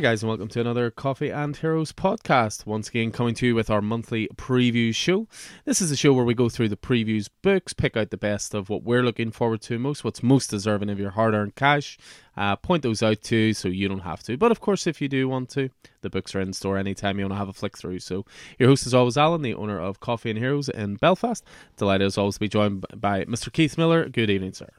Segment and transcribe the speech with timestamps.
[0.00, 2.64] Hi, guys, and welcome to another Coffee and Heroes podcast.
[2.64, 5.28] Once again, coming to you with our monthly preview show.
[5.66, 8.54] This is a show where we go through the previews books, pick out the best
[8.54, 11.98] of what we're looking forward to most, what's most deserving of your hard earned cash,
[12.34, 14.38] uh, point those out to you so you don't have to.
[14.38, 15.68] But of course, if you do want to,
[16.00, 17.98] the books are in store anytime you want to have a flick through.
[17.98, 18.24] So,
[18.58, 21.44] your host is always Alan, the owner of Coffee and Heroes in Belfast.
[21.76, 23.52] Delighted as always to be joined by Mr.
[23.52, 24.08] Keith Miller.
[24.08, 24.70] Good evening, sir.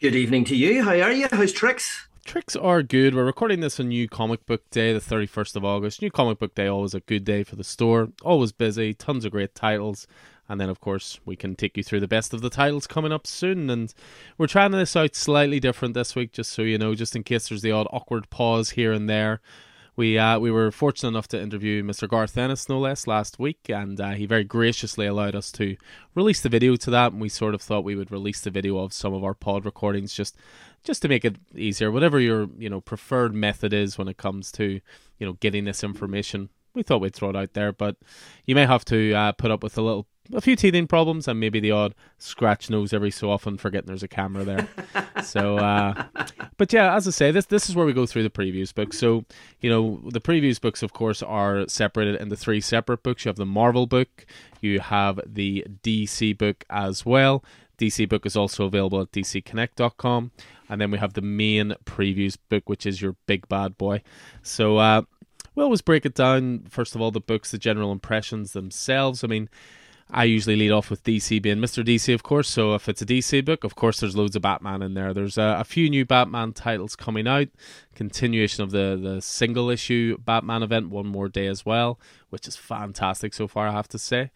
[0.00, 0.82] Good evening to you.
[0.82, 1.28] How are you?
[1.30, 2.08] How's tricks?
[2.26, 3.14] Tricks are good.
[3.14, 6.02] We're recording this on New Comic Book Day, the 31st of August.
[6.02, 8.08] New Comic Book Day, always a good day for the store.
[8.24, 10.08] Always busy, tons of great titles.
[10.48, 13.12] And then, of course, we can take you through the best of the titles coming
[13.12, 13.70] up soon.
[13.70, 13.94] And
[14.38, 17.48] we're trying this out slightly different this week, just so you know, just in case
[17.48, 19.40] there's the odd awkward pause here and there.
[19.96, 22.06] We uh, we were fortunate enough to interview Mr.
[22.06, 25.76] Garth Ennis, no less, last week, and uh, he very graciously allowed us to
[26.14, 27.12] release the video to that.
[27.12, 29.64] And we sort of thought we would release the video of some of our pod
[29.64, 30.36] recordings just
[30.84, 31.90] just to make it easier.
[31.90, 34.80] Whatever your you know preferred method is when it comes to
[35.18, 37.72] you know getting this information, we thought we'd throw it out there.
[37.72, 37.96] But
[38.44, 41.38] you may have to uh, put up with a little a few teething problems and
[41.38, 44.68] maybe the odd scratch nose every so often, forgetting there's a camera there.
[45.22, 46.04] so, uh,
[46.56, 48.98] but yeah, as I say, this this is where we go through the previews books.
[48.98, 49.24] So,
[49.60, 53.24] you know, the previews books, of course, are separated into three separate books.
[53.24, 54.26] You have the Marvel book,
[54.60, 57.44] you have the DC book as well.
[57.78, 60.30] DC book is also available at dcconnect.com.
[60.68, 64.02] And then we have the main previews book, which is your big bad boy.
[64.42, 65.02] So, uh,
[65.56, 66.64] we always break it down.
[66.68, 69.24] First of all, the books, the general impressions themselves.
[69.24, 69.48] I mean,
[70.08, 71.84] I usually lead off with DC being Mr.
[71.84, 72.48] DC, of course.
[72.48, 75.12] So if it's a DC book, of course, there's loads of Batman in there.
[75.12, 77.48] There's a, a, few new Batman titles coming out,
[77.94, 81.98] continuation of the the single issue Batman event, one more day as well,
[82.30, 84.30] which is fantastic so far, I have to say.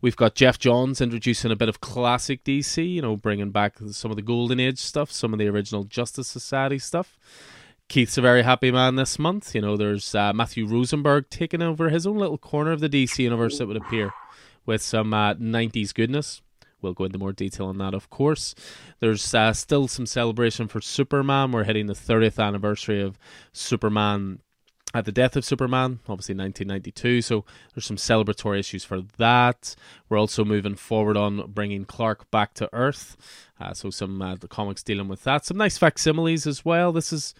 [0.00, 4.10] We've got Geoff Johns introducing a bit of classic DC, you know, bringing back some
[4.10, 7.18] of the Golden Age stuff, some of the original Justice Society stuff.
[7.88, 9.54] Keith's a very happy man this month.
[9.54, 13.18] You know, there's uh, Matthew Rosenberg taking over his own little corner of the DC
[13.18, 14.12] universe, it would appear
[14.66, 16.42] with some uh, 90s goodness.
[16.82, 18.54] We'll go into more detail on that, of course.
[19.00, 21.52] There's uh, still some celebration for Superman.
[21.52, 23.18] We're hitting the 30th anniversary of
[23.52, 24.40] Superman
[24.92, 27.22] at the death of Superman, obviously 1992.
[27.22, 27.44] So
[27.74, 29.76] there's some celebratory issues for that.
[30.08, 33.16] We're also moving forward on bringing Clark back to Earth.
[33.60, 35.44] Uh, so some uh, the comics dealing with that.
[35.44, 36.92] Some nice facsimiles as well.
[36.92, 37.34] This is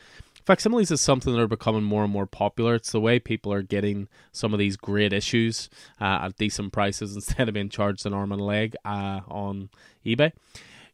[0.44, 2.74] facsimiles is something that are becoming more and more popular.
[2.74, 5.68] It's the way people are getting some of these great issues
[6.00, 9.70] uh, at decent prices instead of being charged an arm and a leg uh, on
[10.04, 10.32] eBay.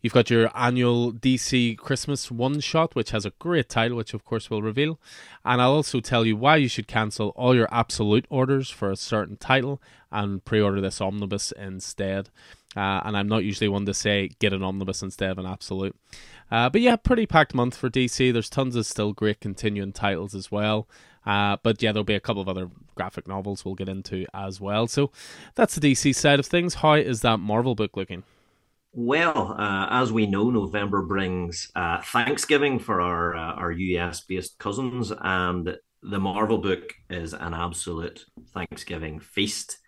[0.02, 4.24] You've got your annual DC Christmas one shot, which has a great title, which of
[4.24, 5.00] course we'll reveal.
[5.44, 8.96] And I'll also tell you why you should cancel all your absolute orders for a
[8.96, 12.28] certain title and pre order this omnibus instead.
[12.76, 15.96] Uh, and I'm not usually one to say get an omnibus instead of an absolute.
[16.50, 18.32] Uh, but yeah, pretty packed month for DC.
[18.32, 20.88] There's tons of still great continuing titles as well.
[21.24, 24.60] Uh, but yeah, there'll be a couple of other graphic novels we'll get into as
[24.60, 24.86] well.
[24.86, 25.10] So
[25.56, 26.74] that's the DC side of things.
[26.74, 28.22] How is that Marvel book looking?
[28.92, 34.58] Well, uh, as we know, November brings uh, Thanksgiving for our uh, our US based
[34.58, 38.24] cousins, and the Marvel book is an absolute
[38.54, 39.78] Thanksgiving feast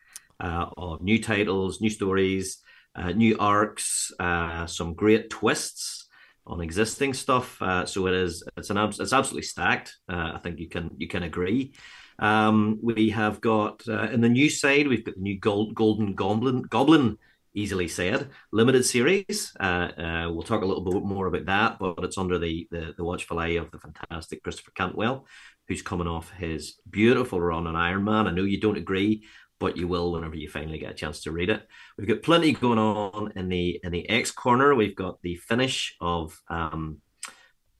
[0.40, 2.58] uh, of new titles, new stories,
[2.94, 6.07] uh, new arcs, uh, some great twists
[6.48, 7.60] on existing stuff.
[7.60, 9.96] Uh, so it is it's an it's absolutely stacked.
[10.08, 11.74] Uh, I think you can you can agree.
[12.18, 16.14] Um, we have got uh, in the new side we've got the new gold, Golden
[16.14, 17.18] Goblin Goblin
[17.54, 19.52] easily said limited series.
[19.60, 22.94] Uh, uh, we'll talk a little bit more about that, but it's under the, the
[22.96, 25.26] the watchful eye of the fantastic Christopher Cantwell,
[25.68, 28.26] who's coming off his beautiful run on Iron Man.
[28.26, 29.24] I know you don't agree,
[29.60, 31.66] but you will whenever you finally get a chance to read it.
[31.96, 34.74] We've got plenty going on in the in the X corner.
[34.74, 36.98] We've got the finish of um,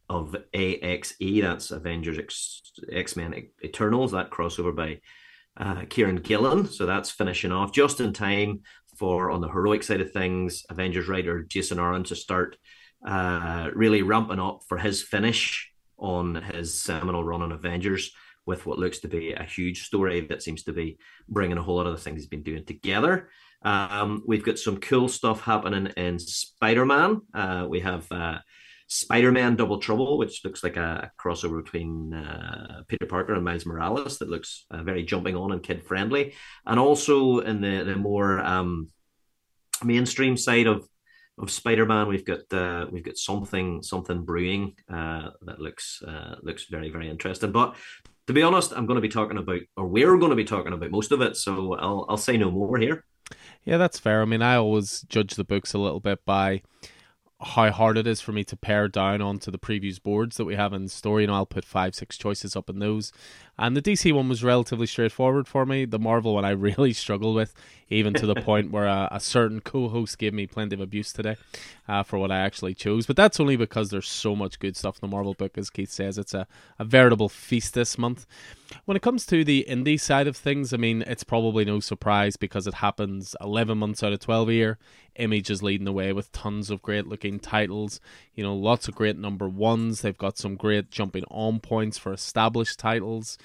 [0.08, 5.00] of AXE, that's Avengers X Men Eternals, that crossover by
[5.56, 6.66] uh, Kieron Gillen.
[6.66, 8.62] So that's finishing off just in time
[8.96, 12.56] for on the heroic side of things, Avengers writer Jason Aaron to start
[13.06, 18.12] uh, really ramping up for his finish on his seminal run on Avengers
[18.48, 20.96] with what looks to be a huge story that seems to be
[21.28, 23.28] bringing a whole lot of the things he's been doing together.
[23.62, 27.20] Um, we've got some cool stuff happening in Spider Man.
[27.34, 28.38] Uh, we have uh,
[28.86, 33.66] Spider Man Double Trouble, which looks like a crossover between uh, Peter Parker and Miles
[33.66, 36.32] Morales that looks uh, very jumping on and kid friendly.
[36.64, 38.88] And also in the, the more um,
[39.84, 40.88] mainstream side of
[41.40, 46.64] of Spider-Man, we've got uh, we've got something something brewing uh, that looks uh, looks
[46.64, 47.52] very very interesting.
[47.52, 47.76] But
[48.28, 50.74] to be honest, I'm going to be talking about, or we're going to be talking
[50.74, 51.34] about most of it.
[51.34, 53.06] So I'll I'll say no more here.
[53.64, 54.20] Yeah, that's fair.
[54.20, 56.60] I mean, I always judge the books a little bit by
[57.40, 60.56] how hard it is for me to pare down onto the previews boards that we
[60.56, 61.22] have in store.
[61.22, 63.12] You know, I'll put five, six choices up in those.
[63.58, 65.84] And the DC one was relatively straightforward for me.
[65.84, 67.54] The Marvel one I really struggled with,
[67.90, 71.12] even to the point where a, a, certain co host gave me plenty of abuse
[71.12, 71.36] today
[71.88, 73.06] uh, for what I actually chose.
[73.06, 75.90] But that's only because there's so much good stuff in the Marvel book, as Keith
[75.90, 76.18] says.
[76.18, 76.46] It's a,
[76.78, 78.26] a veritable feast this month.
[78.84, 82.36] When it comes to the indie side of things, I mean, it's probably no surprise
[82.36, 84.78] because it happens 11 months out of 12 a year.
[85.16, 88.00] Image is leading the way with tons of great looking titles.
[88.34, 90.00] You know, lots of great number ones.
[90.00, 93.36] They've got some great jumping on points for established titles.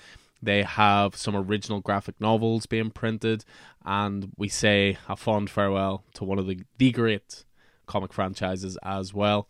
[0.44, 3.46] They have some original graphic novels being printed,
[3.86, 7.46] and we say a fond farewell to one of the, the great
[7.86, 9.48] comic franchises as well.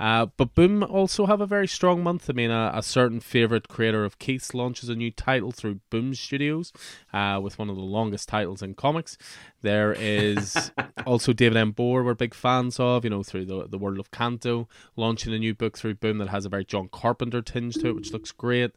[0.00, 2.28] Uh, but Boom also have a very strong month.
[2.28, 6.14] I mean, a, a, certain favorite creator of Keith's launches a new title through Boom
[6.14, 6.72] Studios
[7.12, 9.16] uh, with one of the longest titles in comics.
[9.62, 10.72] There is
[11.06, 11.72] also David M.
[11.72, 15.38] Booher, we're big fans of, you know, through the, the world of Canto, launching a
[15.38, 18.32] new book through Boom that has a very John Carpenter tinge to it, which looks
[18.32, 18.72] great.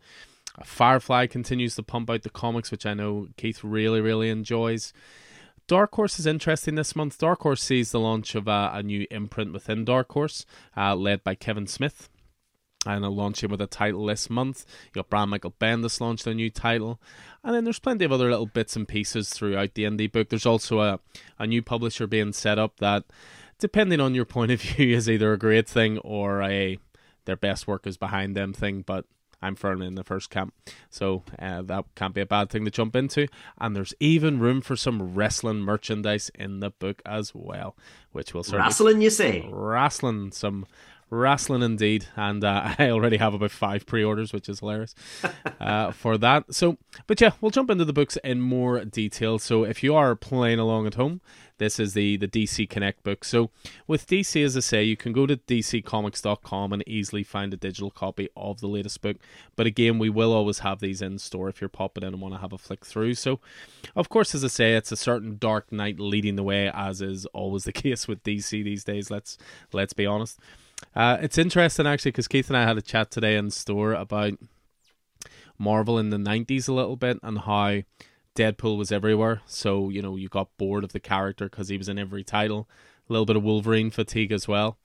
[0.63, 4.93] Firefly continues to pump out the comics, which I know Keith really, really enjoys.
[5.67, 7.17] Dark Horse is interesting this month.
[7.17, 10.45] Dark Horse sees the launch of a, a new imprint within Dark Horse,
[10.75, 12.09] uh, led by Kevin Smith.
[12.85, 14.65] And a launching with a title this month.
[14.85, 17.01] You got Brian Michael Bendis launched a new title.
[17.43, 20.29] And then there's plenty of other little bits and pieces throughout the indie book.
[20.29, 20.99] There's also a,
[21.37, 23.03] a new publisher being set up that,
[23.59, 26.77] depending on your point of view, is either a great thing or a
[27.25, 28.83] their best work is behind them thing.
[28.83, 29.05] But
[29.41, 30.53] I'm firmly in the first camp.
[30.89, 33.27] So uh, that can't be a bad thing to jump into.
[33.59, 37.75] And there's even room for some wrestling merchandise in the book as well,
[38.11, 38.65] which will certainly.
[38.65, 39.47] Wrestling, you say?
[39.49, 40.65] Wrestling, some
[41.09, 42.07] wrestling indeed.
[42.15, 44.95] And uh, I already have about five pre orders, which is hilarious
[45.59, 46.53] uh, for that.
[46.53, 46.77] So,
[47.07, 49.39] but yeah, we'll jump into the books in more detail.
[49.39, 51.21] So if you are playing along at home,
[51.57, 53.25] this is the, the DC Connect book.
[53.25, 53.49] So,
[53.87, 57.89] with DC, as I say, you can go to dccomics.com and easily find a digital
[57.89, 59.17] copy of the latest book.
[59.55, 62.35] But again, we will always have these in store if you're popping in and want
[62.35, 63.15] to have a flick through.
[63.15, 63.39] So,
[63.95, 67.25] of course, as I say, it's a certain Dark Knight leading the way, as is
[67.27, 69.09] always the case with DC these days.
[69.09, 69.37] Let's
[69.73, 70.39] let's be honest.
[70.95, 74.33] Uh, it's interesting actually because Keith and I had a chat today in store about
[75.57, 77.81] Marvel in the 90s a little bit and how
[78.35, 79.41] Deadpool was everywhere.
[79.45, 82.69] So, you know, you got bored of the character because he was in every title.
[83.09, 84.77] A little bit of Wolverine fatigue as well.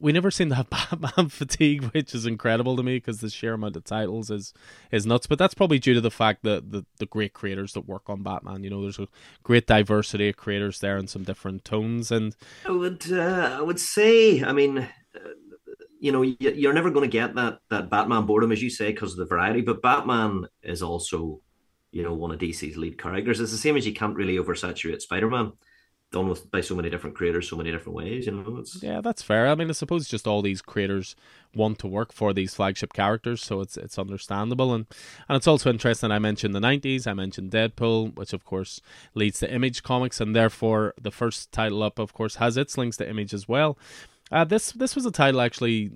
[0.00, 0.70] We never seem to have
[1.00, 4.52] Batman fatigue, which is incredible to me because the sheer amount of titles is
[4.92, 5.26] is nuts.
[5.26, 8.22] But that's probably due to the fact that the, the great creators that work on
[8.22, 9.08] Batman, you know, there's a
[9.42, 12.12] great diversity of creators there and some different tones.
[12.12, 14.88] And I would uh, I would say, I mean,
[16.00, 19.12] you know, you're never going to get that that Batman boredom, as you say, because
[19.12, 19.60] of the variety.
[19.60, 21.40] But Batman is also
[21.90, 23.40] you know, one of DC's lead characters.
[23.40, 25.52] It's the same as you can't really oversaturate Spider-Man
[26.10, 28.82] done with by so many different creators so many different ways you know it's...
[28.82, 31.14] yeah that's fair i mean i suppose just all these creators
[31.54, 34.86] want to work for these flagship characters so it's it's understandable and
[35.28, 38.80] and it's also interesting i mentioned the 90s i mentioned deadpool which of course
[39.14, 42.96] leads to image comics and therefore the first title up of course has its links
[42.96, 43.76] to image as well
[44.30, 45.90] uh, this this was a title actually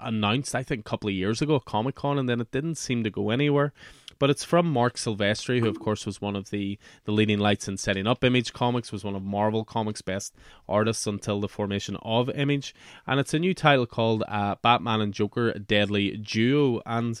[0.00, 2.76] announced I think a couple of years ago at Comic Con and then it didn't
[2.76, 3.72] seem to go anywhere.
[4.18, 7.68] But it's from Marc Silvestri, who of course was one of the, the leading lights
[7.68, 10.34] in setting up Image Comics, was one of Marvel Comics' best
[10.68, 12.74] artists until the formation of Image,
[13.06, 17.20] and it's a new title called uh, Batman and Joker Deadly Duo, and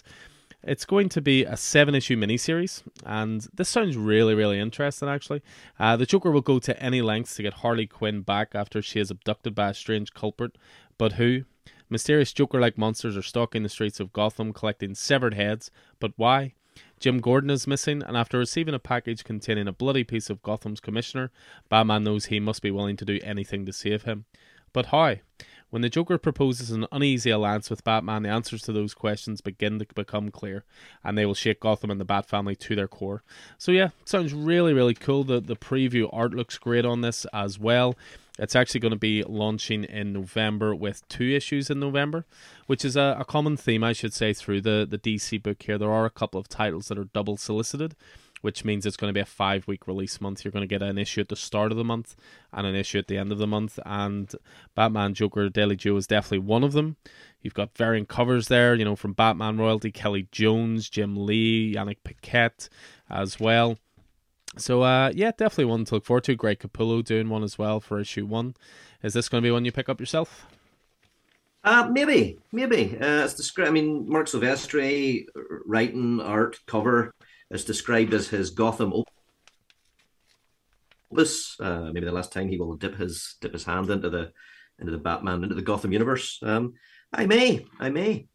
[0.62, 5.42] it's going to be a seven issue miniseries, and this sounds really, really interesting actually.
[5.78, 9.00] Uh, the Joker will go to any lengths to get Harley Quinn back after she
[9.00, 10.56] is abducted by a strange culprit,
[10.98, 11.44] but who?
[11.88, 15.70] Mysterious Joker like monsters are stalking the streets of Gotham collecting severed heads,
[16.00, 16.54] but why?
[16.98, 20.80] Jim Gordon is missing, and after receiving a package containing a bloody piece of Gotham's
[20.80, 21.30] commissioner,
[21.68, 24.24] Batman knows he must be willing to do anything to save him.
[24.72, 25.16] But how?
[25.70, 29.78] When the Joker proposes an uneasy alliance with Batman, the answers to those questions begin
[29.80, 30.64] to become clear,
[31.02, 33.22] and they will shake Gotham and the Bat family to their core.
[33.58, 35.24] So yeah, sounds really, really cool.
[35.24, 37.96] The the preview art looks great on this as well.
[38.38, 42.26] It's actually going to be launching in November with two issues in November,
[42.66, 45.78] which is a, a, common theme, I should say, through the, the DC book here.
[45.78, 47.96] There are a couple of titles that are double solicited,
[48.46, 50.44] which means it's going to be a five week release month.
[50.44, 52.14] You're going to get an issue at the start of the month
[52.52, 53.76] and an issue at the end of the month.
[53.84, 54.32] And
[54.76, 56.94] Batman Joker Deadly Duo is definitely one of them.
[57.42, 62.04] You've got variant covers there, you know, from Batman Royalty, Kelly Jones, Jim Lee, Yannick
[62.04, 62.68] Paquette
[63.10, 63.78] as well.
[64.56, 66.36] So uh, yeah, definitely one to look forward to.
[66.36, 68.54] Greg Capullo doing one as well for issue one.
[69.02, 70.46] Is this going to be one you pick up yourself?
[71.64, 72.96] Uh, maybe, maybe.
[72.96, 73.70] Uh, it's described.
[73.70, 75.26] I mean, Marc Silvestri
[75.66, 77.12] writing art cover
[77.50, 78.92] is described as his Gotham
[81.12, 81.56] opus.
[81.60, 84.32] Uh, maybe the last time he will dip his dip his hand into the
[84.78, 86.38] into the Batman, into the Gotham universe.
[86.42, 86.74] Um,
[87.12, 88.28] I may, I may.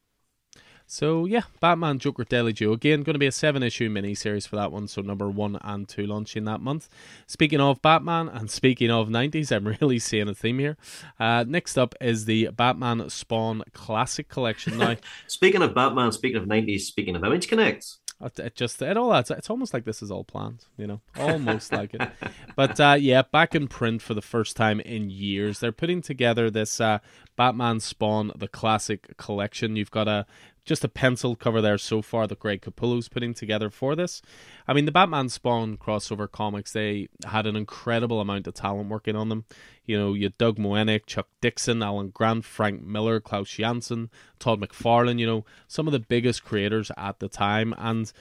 [0.91, 4.45] So yeah, Batman Joker Deadly Duo again going to be a seven issue mini series
[4.45, 4.89] for that one.
[4.89, 6.89] So number one and two launching that month.
[7.27, 10.75] Speaking of Batman and speaking of nineties, I'm really seeing a theme here.
[11.17, 14.77] Uh, next up is the Batman Spawn Classic Collection.
[14.77, 18.00] Now, speaking of Batman, speaking of nineties, speaking of Image Connects.
[18.23, 19.31] It just it all adds.
[19.31, 22.09] It's almost like this is all planned, you know, almost like it.
[22.55, 26.49] But uh, yeah, back in print for the first time in years, they're putting together
[26.51, 26.99] this uh,
[27.35, 29.75] Batman Spawn the Classic collection.
[29.75, 30.25] You've got a
[30.63, 34.21] just a pencil cover there so far that Greg Capullo's putting together for this.
[34.67, 39.15] I mean, the Batman Spawn crossover comics, they had an incredible amount of talent working
[39.15, 39.45] on them.
[39.85, 45.19] You know, you Doug Moench, Chuck Dixon, Alan Grant, Frank Miller, Klaus Janson, Todd McFarlane,
[45.19, 47.73] you know, some of the biggest creators at the time.
[47.77, 48.11] And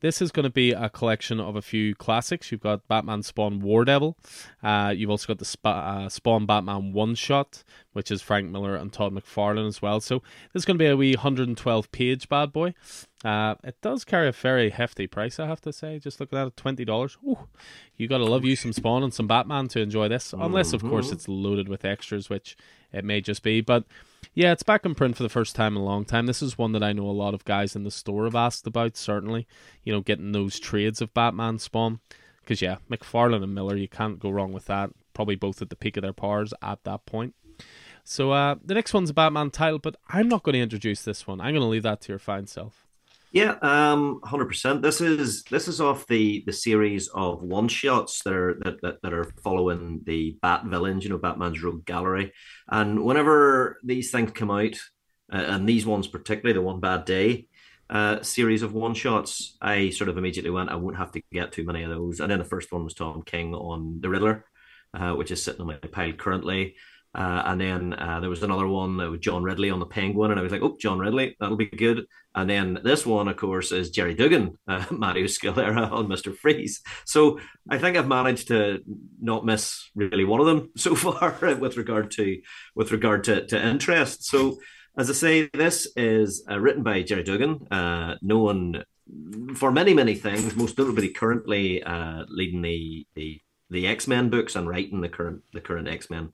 [0.00, 2.50] this is going to be a collection of a few classics.
[2.50, 4.16] You've got Batman Spawn War Devil.
[4.62, 8.76] Uh, you've also got the Sp- uh, Spawn Batman One Shot, which is Frank Miller
[8.76, 10.00] and Todd McFarlane as well.
[10.00, 12.74] So this is going to be a wee 112 page bad boy.
[13.24, 15.98] Uh, it does carry a very hefty price, I have to say.
[15.98, 17.18] Just looking at it, twenty dollars.
[17.96, 20.82] You got to love you some Spawn and some Batman to enjoy this, unless of
[20.82, 21.14] course mm-hmm.
[21.14, 22.56] it's loaded with extras, which
[22.92, 23.60] it may just be.
[23.60, 23.84] But
[24.38, 26.26] yeah, it's back in print for the first time in a long time.
[26.26, 28.68] This is one that I know a lot of guys in the store have asked
[28.68, 28.96] about.
[28.96, 29.48] Certainly,
[29.82, 31.98] you know, getting those trades of Batman Spawn,
[32.40, 34.90] because yeah, McFarlane and Miller, you can't go wrong with that.
[35.12, 37.34] Probably both at the peak of their powers at that point.
[38.04, 41.26] So uh, the next one's a Batman title, but I'm not going to introduce this
[41.26, 41.40] one.
[41.40, 42.86] I'm going to leave that to your fine self.
[43.30, 44.80] Yeah, um, hundred percent.
[44.80, 49.02] This is this is off the the series of one shots that are that, that,
[49.02, 52.32] that are following the Bat villains, you know, Batman's Rogue Gallery.
[52.68, 54.76] And whenever these things come out,
[55.30, 57.48] uh, and these ones particularly, the One Bad Day
[57.90, 61.52] uh, series of one shots, I sort of immediately went, I won't have to get
[61.52, 62.20] too many of those.
[62.20, 64.44] And then the first one was Tom King on the Riddler,
[64.94, 66.76] uh, which is sitting on my pile currently.
[67.14, 70.38] Uh, and then uh, there was another one with John Ridley on the Penguin, and
[70.38, 73.72] I was like, "Oh, John Ridley, that'll be good." And then this one, of course,
[73.72, 76.82] is Gerry Duggan, uh, Mario Scalera on Mister Freeze.
[77.06, 78.82] So I think I've managed to
[79.20, 82.40] not miss really one of them so far with regard to
[82.74, 84.24] with regard to, to interest.
[84.24, 84.58] So
[84.98, 88.84] as I say, this is uh, written by Gerry Duggan, uh, known
[89.54, 94.56] for many many things, most notably currently uh, leading the the the X Men books
[94.56, 96.32] and writing the current the current X Men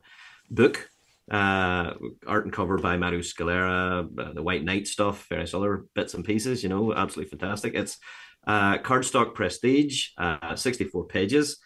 [0.50, 0.88] book.
[1.30, 1.94] Uh,
[2.26, 6.24] art and cover by Mario Scalera, uh, the White Knight stuff, various other bits and
[6.24, 6.62] pieces.
[6.62, 7.74] You know, absolutely fantastic.
[7.74, 7.98] It's
[8.46, 11.58] uh, cardstock prestige, uh, 64 pages.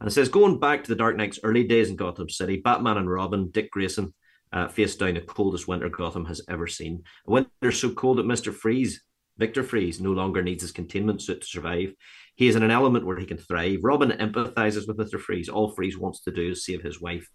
[0.00, 2.98] And it says, going back to the Dark Knight's early days in Gotham City, Batman
[2.98, 4.12] and Robin, Dick Grayson,
[4.52, 7.02] uh, faced down the coldest winter Gotham has ever seen.
[7.26, 8.52] A winter so cold that Mr.
[8.52, 9.02] Freeze,
[9.38, 11.94] Victor Freeze, no longer needs his containment suit to survive.
[12.36, 13.78] He is in an element where he can thrive.
[13.82, 15.18] Robin empathizes with Mr.
[15.18, 15.48] Freeze.
[15.48, 17.28] All Freeze wants to do is save his wife.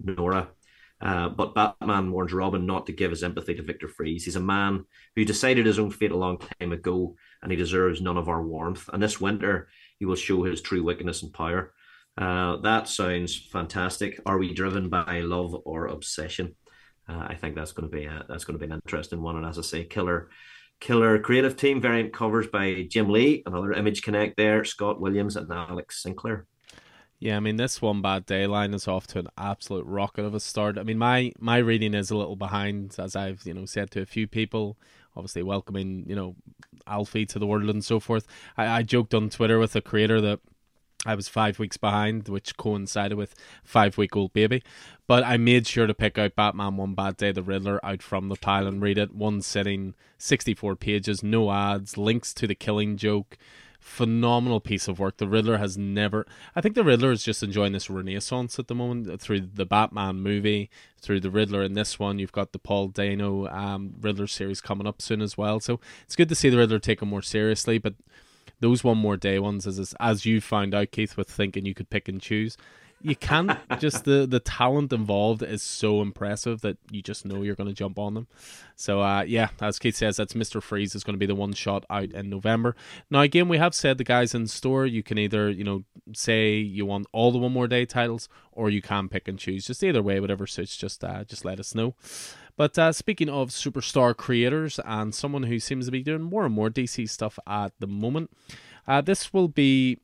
[0.00, 0.48] Nora.
[1.00, 4.24] Uh, but Batman warns Robin not to give his empathy to Victor Freeze.
[4.24, 8.00] He's a man who decided his own fate a long time ago, and he deserves
[8.00, 8.88] none of our warmth.
[8.92, 11.72] And this winter, he will show his true wickedness and power.
[12.16, 14.20] Uh, that sounds fantastic.
[14.26, 16.56] Are we driven by love or obsession?
[17.08, 19.36] Uh, I think that's going to be a, that's going to be an interesting one.
[19.36, 20.30] And as I say, killer,
[20.80, 25.50] killer creative team variant covers by Jim Lee, another Image Connect there, Scott Williams and
[25.52, 26.46] Alex Sinclair.
[27.20, 30.34] Yeah, I mean this one bad day line is off to an absolute rocket of
[30.34, 30.78] a start.
[30.78, 34.00] I mean my my reading is a little behind, as I've you know said to
[34.00, 34.76] a few people.
[35.16, 36.36] Obviously, welcoming you know
[36.86, 38.26] Alfie to the world and so forth.
[38.56, 40.38] I, I joked on Twitter with a creator that
[41.06, 43.34] I was five weeks behind, which coincided with
[43.64, 44.62] five week old baby.
[45.06, 48.28] But I made sure to pick out Batman One Bad Day, the Riddler, out from
[48.28, 49.14] the pile and read it.
[49.14, 53.38] One sitting, 64 pages, no ads, links to the killing joke,
[53.88, 55.16] phenomenal piece of work.
[55.16, 56.26] The Riddler has never.
[56.54, 60.20] I think the Riddler is just enjoying this renaissance at the moment through the Batman
[60.20, 62.18] movie, through the Riddler in this one.
[62.18, 65.58] You've got the Paul Dano um, Riddler series coming up soon as well.
[65.58, 67.78] So it's good to see the Riddler taken more seriously.
[67.78, 67.94] But
[68.60, 71.90] those one more day ones, as as you found out, Keith, with thinking you could
[71.90, 72.56] pick and choose
[73.00, 77.54] you can't just the the talent involved is so impressive that you just know you're
[77.54, 78.26] going to jump on them.
[78.76, 81.52] So uh, yeah, as Keith says, that's Mister Freeze is going to be the one
[81.52, 82.74] shot out in November.
[83.10, 84.86] Now again, we have said the guys in store.
[84.86, 88.70] You can either you know say you want all the one more day titles, or
[88.70, 89.66] you can pick and choose.
[89.66, 90.76] Just either way, whatever suits.
[90.76, 91.94] Just uh, just let us know.
[92.56, 96.54] But uh, speaking of superstar creators and someone who seems to be doing more and
[96.54, 98.32] more DC stuff at the moment,
[98.88, 99.98] uh, this will be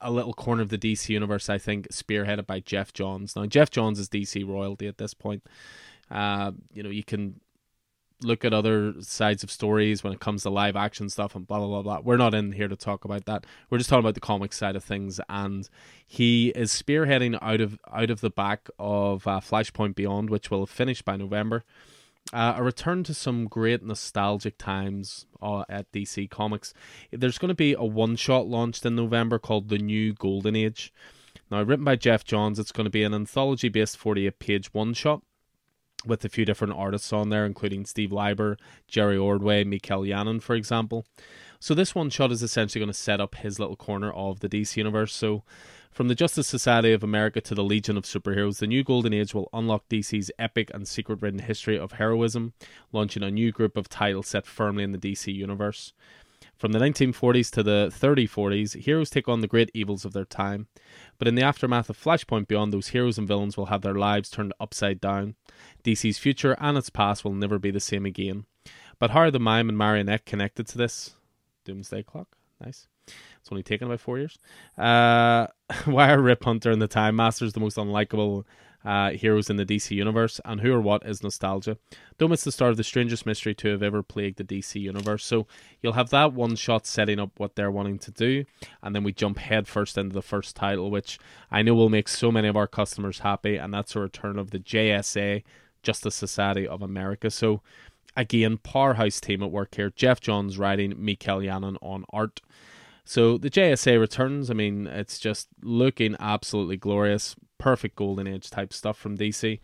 [0.00, 3.34] a little corner of the DC universe, I think, spearheaded by Geoff Johns.
[3.36, 5.44] Now, Geoff Johns is DC royalty at this point.
[6.10, 7.40] Uh, you know, you can
[8.22, 11.58] look at other sides of stories when it comes to live action stuff and blah
[11.58, 12.00] blah blah blah.
[12.00, 13.46] We're not in here to talk about that.
[13.70, 15.68] We're just talking about the comic side of things, and
[16.06, 20.66] he is spearheading out of out of the back of uh, Flashpoint Beyond, which will
[20.66, 21.64] finish by November.
[22.32, 26.74] Uh, a return to some great nostalgic times uh, at DC Comics.
[27.10, 30.92] There's going to be a one shot launched in November called The New Golden Age.
[31.50, 34.92] Now, written by Geoff Johns, it's going to be an anthology based 48 page one
[34.92, 35.22] shot
[36.04, 40.54] with a few different artists on there, including Steve Lieber, Jerry Ordway, Mikel Janín, for
[40.54, 41.06] example.
[41.60, 44.48] So this one shot is essentially going to set up his little corner of the
[44.48, 45.14] DC universe.
[45.14, 45.42] So
[45.98, 49.34] from the Justice Society of America to the Legion of Superheroes, the new Golden Age
[49.34, 52.52] will unlock DC's epic and secret ridden history of heroism,
[52.92, 55.92] launching a new group of titles set firmly in the DC universe.
[56.56, 60.68] From the 1940s to the 3040s, heroes take on the great evils of their time.
[61.18, 64.30] But in the aftermath of Flashpoint Beyond, those heroes and villains will have their lives
[64.30, 65.34] turned upside down.
[65.82, 68.44] DC's future and its past will never be the same again.
[69.00, 71.16] But how are the mime and marionette connected to this?
[71.64, 72.36] Doomsday Clock.
[72.64, 72.86] Nice.
[73.40, 74.38] It's only taken about four years.
[74.76, 75.46] Uh,
[75.84, 78.44] why are Rip Hunter and the Time Masters the most unlikable
[78.84, 81.76] uh, heroes in the DC universe, and who or what is nostalgia.
[82.16, 85.24] Don't miss the start of the strangest mystery to have ever plagued the DC universe.
[85.24, 85.46] So
[85.82, 88.44] you'll have that one shot setting up what they're wanting to do,
[88.82, 91.18] and then we jump headfirst into the first title, which
[91.50, 94.52] I know will make so many of our customers happy, and that's a return of
[94.52, 95.42] the JSA,
[95.82, 97.30] Justice Society of America.
[97.30, 97.62] So
[98.16, 99.90] again, powerhouse team at work here.
[99.90, 102.40] Geoff Johns writing, Mikel Janín on art.
[103.08, 104.50] So the JSA returns.
[104.50, 107.36] I mean, it's just looking absolutely glorious.
[107.56, 109.60] Perfect golden age type stuff from DC.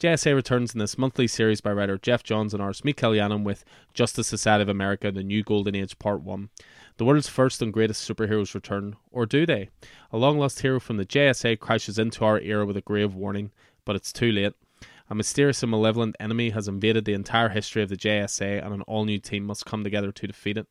[0.00, 3.64] JSA returns in this monthly series by writer Geoff Johns and artist Mikel Janín with
[3.94, 6.48] Justice Society of America, The New Golden Age Part 1.
[6.96, 9.68] The world's first and greatest superheroes return, or do they?
[10.10, 13.52] A long lost hero from the JSA crashes into our era with a grave warning,
[13.84, 14.54] but it's too late.
[15.08, 18.82] A mysterious and malevolent enemy has invaded the entire history of the JSA, and an
[18.82, 20.66] all new team must come together to defeat it.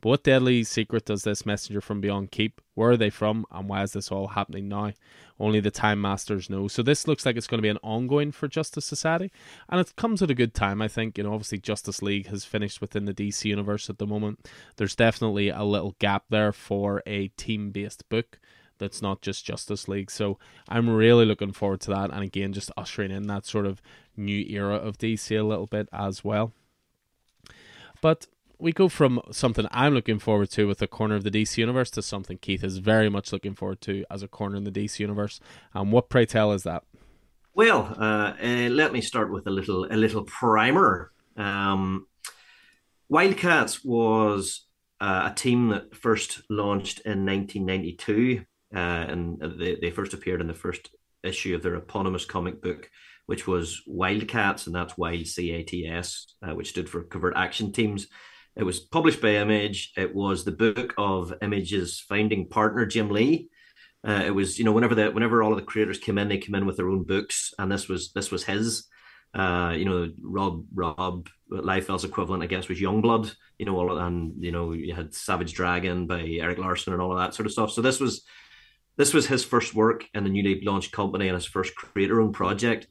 [0.00, 2.60] But what deadly secret does this messenger from beyond keep?
[2.74, 4.92] Where are they from, and why is this all happening now?
[5.38, 6.68] Only the Time Masters know.
[6.68, 9.30] So this looks like it's going to be an ongoing for Justice Society,
[9.68, 10.80] and it comes at a good time.
[10.80, 14.06] I think you know, obviously Justice League has finished within the DC universe at the
[14.06, 14.48] moment.
[14.76, 18.38] There's definitely a little gap there for a team-based book
[18.78, 20.10] that's not just Justice League.
[20.10, 23.82] So I'm really looking forward to that, and again, just ushering in that sort of
[24.16, 26.52] new era of DC a little bit as well.
[28.00, 28.26] But
[28.60, 31.90] we go from something I'm looking forward to with a corner of the DC universe
[31.92, 34.98] to something Keith is very much looking forward to as a corner in the DC
[34.98, 35.40] universe.
[35.74, 36.84] And what pray tell is that?
[37.54, 41.12] Well, uh, uh, let me start with a little a little primer.
[41.36, 42.06] Um,
[43.08, 44.66] Wildcats was
[45.00, 48.44] uh, a team that first launched in 1992,
[48.74, 50.90] uh, and they, they first appeared in the first
[51.24, 52.88] issue of their eponymous comic book,
[53.26, 58.06] which was Wildcats, and that's Wild CATS, uh, which stood for Covert Action Teams.
[58.56, 59.92] It was published by Image.
[59.96, 63.48] It was the book of Image's founding partner, Jim Lee.
[64.06, 66.38] Uh, it was, you know, whenever the whenever all of the creators came in, they
[66.38, 68.86] came in with their own books, and this was this was his.
[69.32, 73.32] Uh, you know, Rob Rob Liefeld's equivalent, I guess, was Youngblood.
[73.58, 77.00] You know, all of, and you know, you had Savage Dragon by Erik Larsen and
[77.00, 77.70] all of that sort of stuff.
[77.70, 78.24] So this was
[78.96, 82.88] this was his first work in the newly launched company and his first creator-owned project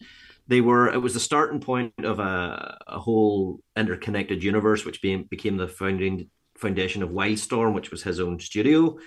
[0.49, 5.23] they were it was the starting point of a, a whole interconnected universe which became,
[5.23, 8.97] became the founding foundation of wildstorm which was his own studio.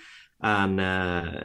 [0.41, 1.43] And uh,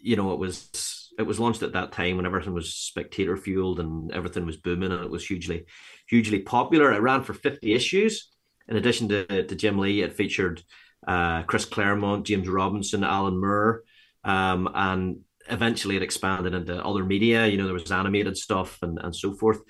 [0.00, 3.78] you know it was it was launched at that time when everything was speculator fueled
[3.78, 5.64] and everything was booming and it was hugely
[6.08, 6.92] hugely popular.
[6.92, 8.28] It ran for 50 issues.
[8.68, 10.60] In addition to, to jim lee it featured
[11.06, 13.84] uh, chris claremont james robinson alan moore
[14.24, 17.46] um, and eventually it expanded into other media.
[17.46, 19.60] You know, there was animated stuff and, and so forth.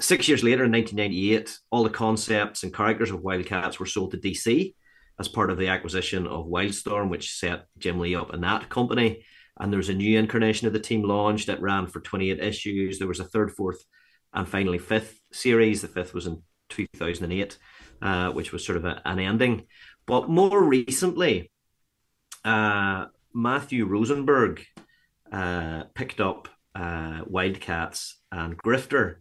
[0.00, 4.18] Six years later, in 1998, all the concepts and characters of Wildcats were sold to
[4.18, 4.74] DC
[5.18, 9.24] as part of the acquisition of Wildstorm, which set Jim Lee up in that company.
[9.60, 12.98] And there was a new incarnation of the team launched that ran for 28 issues.
[12.98, 13.84] There was a third, fourth,
[14.32, 15.80] and finally fifth series.
[15.80, 17.56] The fifth was in 2008,
[18.02, 19.66] uh, which was sort of a, an ending.
[20.06, 21.52] But more recently,
[22.44, 24.64] uh, Matthew Rosenberg
[25.32, 29.16] uh, picked up uh, Wildcats and Grifter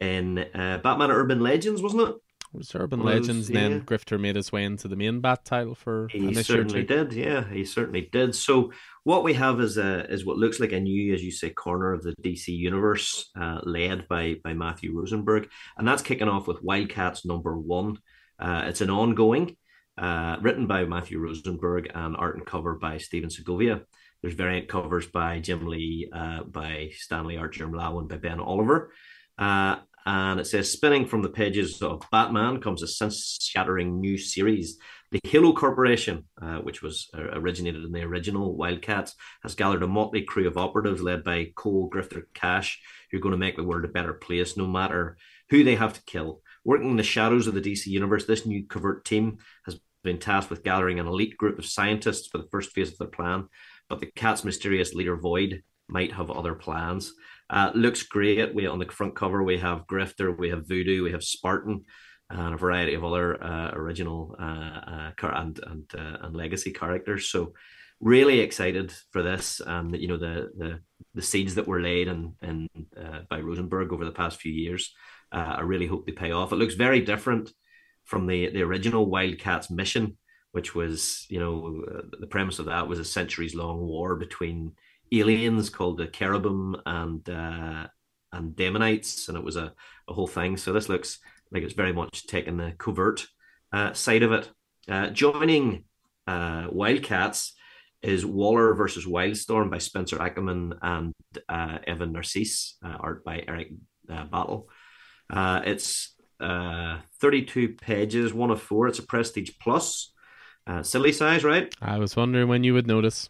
[0.00, 2.16] in uh, Batman Urban Legends, wasn't it?
[2.54, 3.60] It was Urban was, Legends, yeah.
[3.60, 7.12] then Grifter made his way into the main Bat title for he certainly did.
[7.12, 8.34] Yeah, he certainly did.
[8.34, 8.72] So
[9.04, 11.92] what we have is a is what looks like a new, as you say, corner
[11.92, 16.62] of the DC universe, uh, led by by Matthew Rosenberg, and that's kicking off with
[16.62, 17.98] Wildcats number one.
[18.38, 19.56] Uh, it's an ongoing,
[19.98, 23.82] uh, written by Matthew Rosenberg and art and cover by Stephen Segovia.
[24.22, 28.92] There's variant covers by Jim Lee, uh, by Stanley Art, Jeremy Lawan, by Ben Oliver.
[29.38, 34.78] Uh, and it says spinning from the pages of Batman comes a sense-shattering new series.
[35.10, 39.86] The Halo Corporation, uh, which was uh, originated in the original Wildcats, has gathered a
[39.86, 42.80] motley crew of operatives led by Cole Grifter Cash,
[43.10, 45.16] who are going to make the world a better place, no matter
[45.50, 46.40] who they have to kill.
[46.64, 50.50] Working in the shadows of the DC universe, this new covert team has been tasked
[50.50, 53.48] with gathering an elite group of scientists for the first phase of their plan.
[53.88, 57.12] But the cat's mysterious leader, Void, might have other plans.
[57.50, 58.54] Uh, looks great.
[58.54, 61.84] We on the front cover we have Grifter, we have Voodoo, we have Spartan,
[62.30, 67.30] and a variety of other uh, original uh, uh and and uh, and legacy characters.
[67.30, 67.54] So
[68.00, 70.80] really excited for this, and you know the the
[71.14, 74.94] the seeds that were laid and and uh, by Rosenberg over the past few years.
[75.30, 76.52] I really hope they pay off.
[76.52, 77.52] It looks very different
[78.08, 80.16] from the the original Wildcats mission,
[80.52, 81.84] which was you know
[82.18, 84.72] the premise of that was a centuries long war between
[85.12, 87.86] aliens called the cherubim and uh,
[88.32, 89.72] and Daemonites, and it was a,
[90.08, 90.56] a whole thing.
[90.56, 91.18] So this looks
[91.52, 93.26] like it's very much taking the covert
[93.72, 94.50] uh, side of it.
[94.88, 95.84] Uh, joining
[96.26, 97.54] uh, Wildcats
[98.02, 101.12] is Waller versus Wildstorm by Spencer Ackerman and
[101.48, 103.68] uh, Evan Narcisse, uh, art by Eric
[104.06, 104.68] Battle.
[105.30, 108.88] it's 32 pages, one of four.
[108.88, 110.12] It's a Prestige Plus.
[110.82, 111.74] silly size, right?
[111.80, 113.28] I was wondering when you would notice.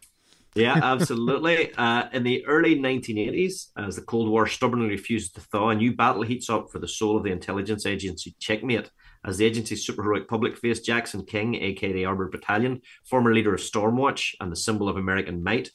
[0.55, 1.73] Yeah, absolutely.
[1.75, 5.95] uh, in the early 1980s, as the Cold War stubbornly refuses to thaw, a new
[5.95, 8.91] battle heats up for the soul of the intelligence agency Checkmate.
[9.25, 13.61] As the agency's superheroic public face Jackson King, aka the Armored Battalion, former leader of
[13.61, 15.71] Stormwatch and the symbol of American might,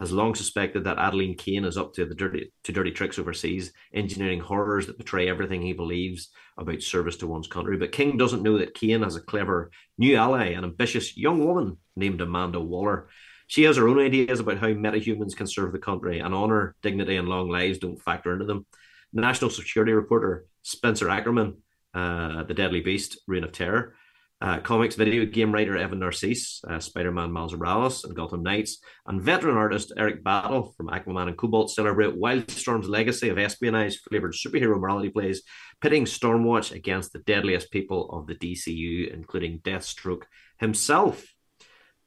[0.00, 3.72] has long suspected that Adeline Kane is up to the dirty to dirty tricks overseas,
[3.92, 7.76] engineering horrors that betray everything he believes about service to one's country.
[7.76, 11.78] But King doesn't know that Kane has a clever new ally, an ambitious young woman
[11.96, 13.08] named Amanda Waller.
[13.46, 17.16] She has her own ideas about how metahumans can serve the country, and honor, dignity,
[17.16, 18.66] and long lives don't factor into them.
[19.12, 21.58] National security reporter Spencer Ackerman,
[21.92, 23.94] uh, The Deadly Beast, Reign of Terror,
[24.40, 28.78] uh, comics video game writer Evan Narcisse, uh, Spider Man Miles Morales, and Gotham Knights,
[29.06, 34.34] and veteran artist Eric Battle from Aquaman and Cobalt celebrate Wildstorm's legacy of espionage flavored
[34.34, 35.42] superhero morality plays,
[35.80, 40.24] pitting Stormwatch against the deadliest people of the DCU, including Deathstroke
[40.58, 41.24] himself.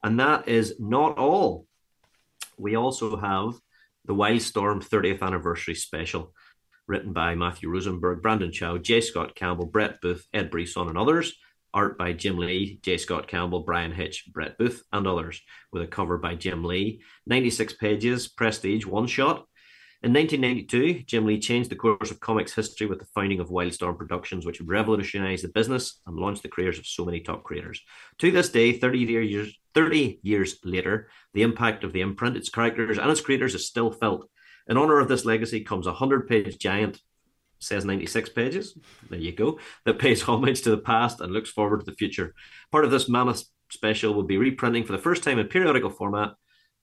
[0.03, 1.65] And that is not all.
[2.57, 3.53] We also have
[4.05, 6.33] the Wildstorm 30th anniversary special,
[6.87, 9.01] written by Matthew Rosenberg, Brandon Choi, J.
[9.01, 11.35] Scott Campbell, Brett Booth, Ed Brisson, and others.
[11.77, 12.97] Art by Jim Lee, J.
[12.97, 15.39] Scott Campbell, Bryan Hitch, Brett Booth, and others,
[15.71, 17.03] with a cover by Jim Lee.
[17.27, 19.45] 96 pages, prestige, one shot.
[20.01, 23.95] In 1992, Jim Lee changed the course of comics history with the founding of Wildstorm
[23.95, 27.79] Productions, which revolutionized the business and launched the careers of so many top creators.
[28.17, 32.97] To this day, 30 years, 30 years later, the impact of the imprint, its characters,
[32.97, 34.27] and its creators is still felt.
[34.67, 36.99] In honor of this legacy comes a 100 page giant,
[37.59, 38.77] says 96 pages,
[39.09, 42.33] there you go, that pays homage to the past and looks forward to the future.
[42.71, 46.31] Part of this mammoth special will be reprinting for the first time in periodical format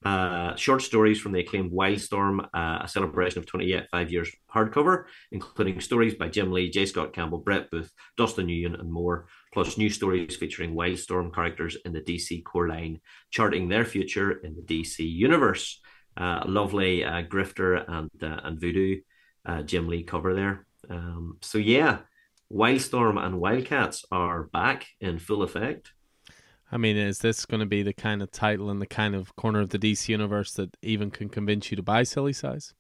[0.04, 5.80] uh, short stories from the acclaimed Wildstorm, uh, a celebration of 25 years hardcover, including
[5.80, 6.84] stories by Jim Lee, J.
[6.84, 11.92] Scott Campbell, Brett Booth, Dustin Nguyen, and more, plus new stories featuring Wildstorm characters in
[11.94, 15.80] the DC core line, charting their future in the DC universe.
[16.16, 19.00] Uh, lovely uh, Grifter and uh, and Voodoo
[19.46, 20.66] uh, Jim Lee cover there.
[20.88, 21.98] Um, so yeah,
[22.52, 25.92] Wildstorm and Wildcats are back in full effect.
[26.70, 29.36] I mean, is this going to be the kind of title and the kind of
[29.36, 32.74] corner of the DC universe that even can convince you to buy Silly Size?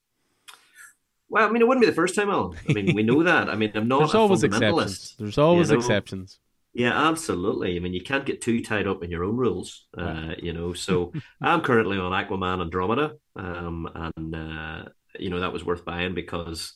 [1.28, 2.54] Well, I mean, it wouldn't be the first time, Al.
[2.68, 3.48] I mean, we know that.
[3.48, 5.14] I mean, I'm not There's always exceptions.
[5.18, 5.80] There's always you know?
[5.80, 6.38] exceptions.
[6.72, 7.76] Yeah, absolutely.
[7.76, 10.72] I mean, you can't get too tied up in your own rules, uh, you know.
[10.72, 14.84] So I'm currently on Aquaman Andromeda, um, and uh,
[15.18, 16.74] you know that was worth buying because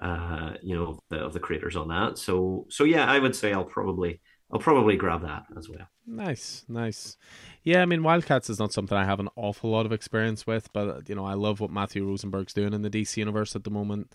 [0.00, 2.18] uh, you know the, of the creators on that.
[2.18, 4.20] So so yeah, I would say I'll probably
[4.50, 5.88] I'll probably grab that as well.
[6.06, 7.18] Nice, nice.
[7.64, 10.72] Yeah, I mean, Wildcats is not something I have an awful lot of experience with,
[10.72, 13.70] but you know, I love what Matthew Rosenberg's doing in the DC universe at the
[13.70, 14.10] moment,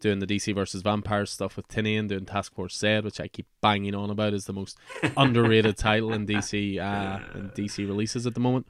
[0.00, 3.46] doing the DC versus vampires stuff with Tynion, doing Task Force Z, which I keep
[3.62, 4.76] banging on about is the most
[5.16, 8.66] underrated title in DC uh, in DC releases at the moment.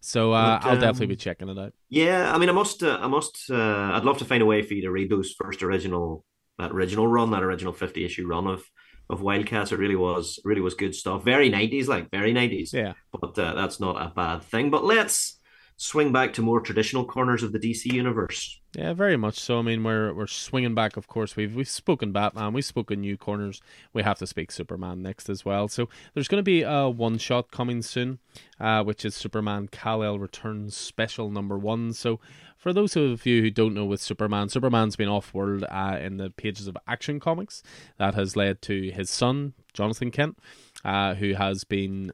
[0.00, 1.72] So uh, but, um, I'll definitely be checking it out.
[1.88, 4.62] Yeah, I mean, I must, uh, I must, uh, I'd love to find a way
[4.62, 6.24] for you to read those first original,
[6.58, 8.62] that original run, that original fifty issue run of
[9.10, 9.72] of Wildcats.
[9.72, 11.24] It really was really was good stuff.
[11.24, 12.72] Very nineties, like very nineties.
[12.72, 12.92] Yeah.
[13.12, 14.70] But uh, that's not a bad thing.
[14.70, 15.39] But let's
[15.80, 18.60] swing back to more traditional corners of the DC universe.
[18.76, 19.58] Yeah, very much so.
[19.58, 20.98] I mean, we're we're swinging back.
[20.98, 23.62] Of course, we've we've spoken Batman, we've spoken new corners.
[23.94, 25.68] We have to speak Superman next as well.
[25.68, 28.18] So there's going to be a one shot coming soon,
[28.60, 31.94] uh, which is Superman Kal El Returns Special Number One.
[31.94, 32.20] So
[32.58, 36.18] for those of you who don't know, with Superman, Superman's been off world uh, in
[36.18, 37.62] the pages of Action Comics.
[37.96, 40.38] That has led to his son Jonathan Kent,
[40.84, 42.12] uh, who has been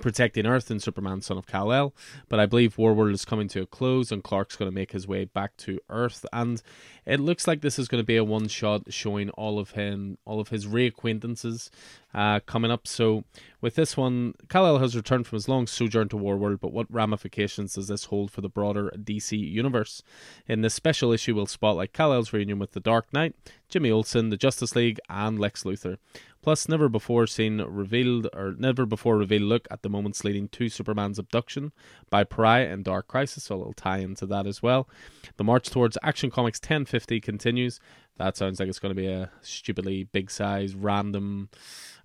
[0.00, 1.94] protecting Earth and Superman, son of Kal El.
[2.28, 5.06] But I believe Warworld is coming to a close, and Clark's going to make his
[5.06, 6.24] way back to Earth.
[6.32, 6.62] And
[7.04, 10.18] it looks like this is going to be a one shot showing all of him,
[10.24, 11.70] all of his reacquaintances
[12.14, 12.86] uh, coming up.
[12.86, 13.24] So
[13.60, 16.60] with this one, Kal El has returned from his long sojourn to Warworld.
[16.60, 20.02] But what ramifications does this hold for the broader DC universe?
[20.46, 23.34] In this special issue, we'll spotlight Kal El's reunion with the Dark Knight,
[23.68, 25.98] Jimmy Olsen, the Justice League, and Lex Luthor.
[26.42, 30.68] Plus, never before seen revealed or never before revealed look at the moments leading to
[30.68, 31.72] Superman's abduction
[32.10, 34.88] by Pariah and Dark Crisis, so it'll tie into that as well.
[35.36, 37.78] The march towards Action Comics 1050 continues.
[38.18, 41.48] That sounds like it's going to be a stupidly big size random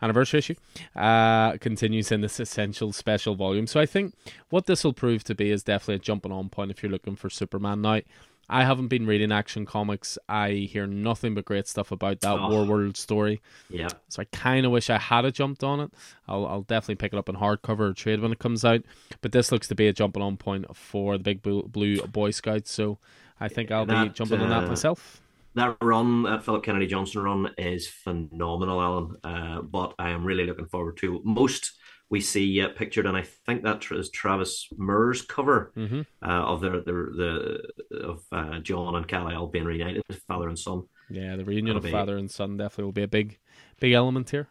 [0.02, 0.56] anniversary issue.
[0.96, 3.68] Uh, continues in this essential special volume.
[3.68, 4.14] So I think
[4.50, 7.16] what this will prove to be is definitely a jumping on point if you're looking
[7.16, 7.82] for Superman.
[7.82, 8.02] Now,
[8.50, 10.18] I haven't been reading Action Comics.
[10.30, 12.50] I hear nothing but great stuff about that Oh.
[12.50, 13.42] War World story.
[13.70, 13.90] Yeah.
[14.10, 15.94] So I kind of wish I had a jumped on it.
[16.28, 18.84] I'll, I'll definitely pick it up in hardcover or trade when it comes out.
[19.22, 22.72] But this looks to be a jumping on point for the big blue, Boy Scouts.
[22.72, 23.00] So
[23.40, 25.22] I think I'll be That, jumping on that uh, myself.
[25.56, 29.16] That run, that Phillip Kennedy Johnson run, is phenomenal, Alan.
[29.24, 31.77] Uh, but I am really looking forward to most
[32.10, 36.62] we see uh, pictured, and I think that is Travis Moore's cover hmm uh, of
[36.62, 40.84] the the, the of uh, John and Kal El being reunited, father and son.
[41.10, 43.40] Yeah, the reunion That'll of be- father and son definitely will be a big,
[43.80, 44.48] big element here.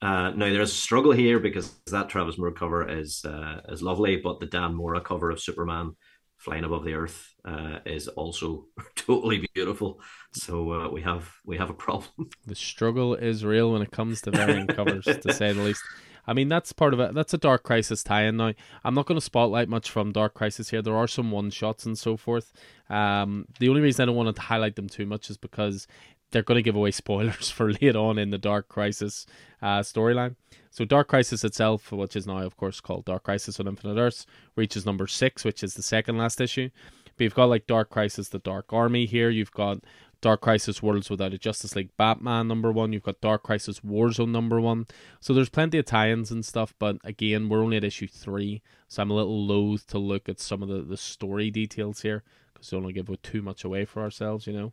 [0.00, 4.16] Uh, now there's a struggle here because that Travis Moore cover is uh, is lovely,
[4.16, 5.92] but the Dan Mora cover of Superman
[6.36, 10.00] flying above the earth uh, is also totally beautiful.
[10.34, 12.28] So uh, we have we have a problem.
[12.46, 15.84] The struggle is real when it comes to varying covers, to say the least.
[16.28, 17.14] I mean, that's part of it.
[17.14, 18.36] That's a Dark Crisis tie-in.
[18.36, 18.52] Now,
[18.84, 20.82] I'm not going to spotlight much from Dark Crisis here.
[20.82, 22.52] There are some one-shots and so forth.
[22.90, 25.86] Um, the only reason I don't want to highlight them too much is because
[26.30, 29.24] they're going to give away spoilers for later on in the Dark Crisis
[29.62, 30.36] uh, storyline.
[30.70, 34.26] So, Dark Crisis itself, which is now, of course, called Dark Crisis on Infinite Earths,
[34.54, 36.68] reaches number six, which is the second last issue.
[37.16, 39.30] But you've got like Dark Crisis, the Dark Army here.
[39.30, 39.78] You've got
[40.20, 42.92] Dark Crisis Worlds Without a Justice League Batman number one.
[42.92, 44.86] You've got Dark Crisis Warzone number one.
[45.20, 49.02] So there's plenty of tie-ins and stuff, but again, we're only at issue three, so
[49.02, 52.72] I'm a little loath to look at some of the, the story details here because
[52.72, 54.72] we don't give too much away for ourselves, you know.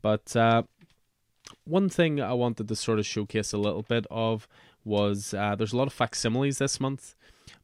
[0.00, 0.62] But uh,
[1.64, 4.48] one thing I wanted to sort of showcase a little bit of
[4.84, 7.14] was uh, there's a lot of facsimiles this month,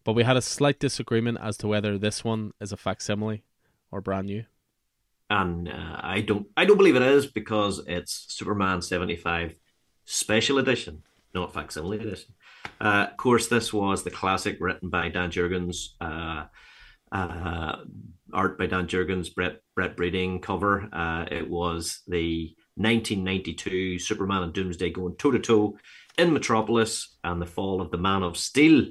[0.05, 3.42] but we had a slight disagreement as to whether this one is a facsimile
[3.90, 4.44] or brand new.
[5.31, 9.55] And uh, I don't I don't believe it is because it's Superman seventy five
[10.05, 11.03] special edition,
[11.35, 12.35] not facsimile edition.
[12.81, 16.45] Uh, of course, this was the classic written by Dan Jurgens, uh,
[17.12, 17.77] uh,
[18.33, 20.88] art by Dan Jurgens, Brett Brett Breeding cover.
[20.93, 25.77] Uh, it was the 1992 Superman and Doomsday going toe to toe
[26.17, 28.87] in Metropolis and the fall of the Man of Steel.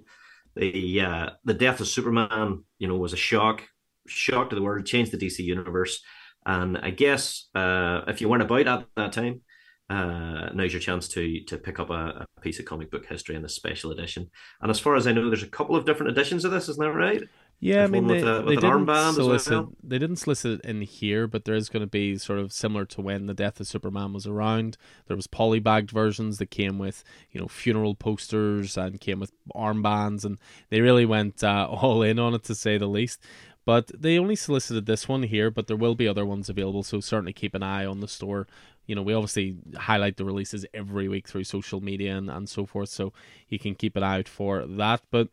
[0.55, 3.63] The uh, the death of Superman, you know, was a shock,
[4.07, 6.03] shock to the world, changed the DC universe.
[6.47, 9.41] And I guess uh, if you weren't about at that time,
[9.89, 13.35] uh, now's your chance to to pick up a, a piece of comic book history
[13.35, 14.29] in the special edition.
[14.61, 16.83] And as far as I know, there's a couple of different editions of this, isn't
[16.83, 17.21] that right?
[17.59, 19.73] Yeah, I mean they, with a- they an didn't solicit well.
[19.83, 22.85] they didn't solicit it in here, but there is going to be sort of similar
[22.85, 24.77] to when the death of Superman was around.
[25.07, 30.23] There was polybagged versions that came with you know funeral posters and came with armbands,
[30.23, 30.37] and
[30.69, 33.21] they really went uh, all in on it to say the least.
[33.67, 37.01] But they only solicited this one here, but there will be other ones available, so
[37.01, 38.47] certainly keep an eye on the store.
[38.85, 42.65] You know, we obviously highlight the releases every week through social media and, and so
[42.65, 43.11] forth, so
[43.49, 45.01] you can keep an eye out for that.
[45.11, 45.27] But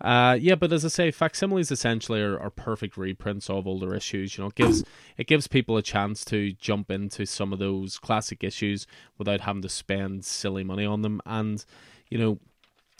[0.00, 4.36] uh, yeah, but as I say, facsimiles essentially are, are perfect reprints of older issues.
[4.36, 4.82] You know, it gives
[5.16, 9.62] it gives people a chance to jump into some of those classic issues without having
[9.62, 11.20] to spend silly money on them.
[11.24, 11.64] And
[12.08, 12.40] you know,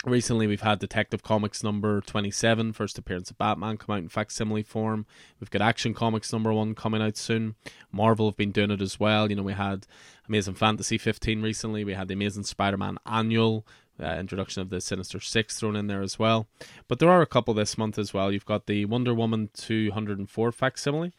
[0.04, 4.08] recently we've had Detective Comics number twenty seven, first appearance of Batman, come out in
[4.08, 5.06] facsimile form.
[5.38, 7.54] We've got Action Comics number one coming out soon.
[7.92, 9.28] Marvel have been doing it as well.
[9.28, 9.86] You know, we had
[10.28, 11.84] Amazing Fantasy fifteen recently.
[11.84, 13.66] We had the Amazing Spider Man annual
[14.02, 16.48] uh, introduction of the Sinister Six thrown in there as well.
[16.88, 18.32] But there are a couple this month as well.
[18.32, 21.12] You've got the Wonder Woman 204 facsimile.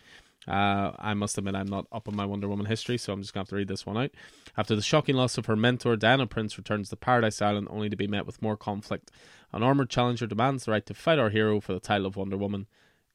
[0.47, 3.33] Uh, I must admit, I'm not up on my Wonder Woman history, so I'm just
[3.33, 4.11] going to have to read this one out.
[4.57, 7.95] After the shocking loss of her mentor, Diana Prince returns to Paradise Island only to
[7.95, 9.11] be met with more conflict.
[9.53, 12.37] An armored challenger demands the right to fight our hero for the title of Wonder
[12.37, 12.67] Woman.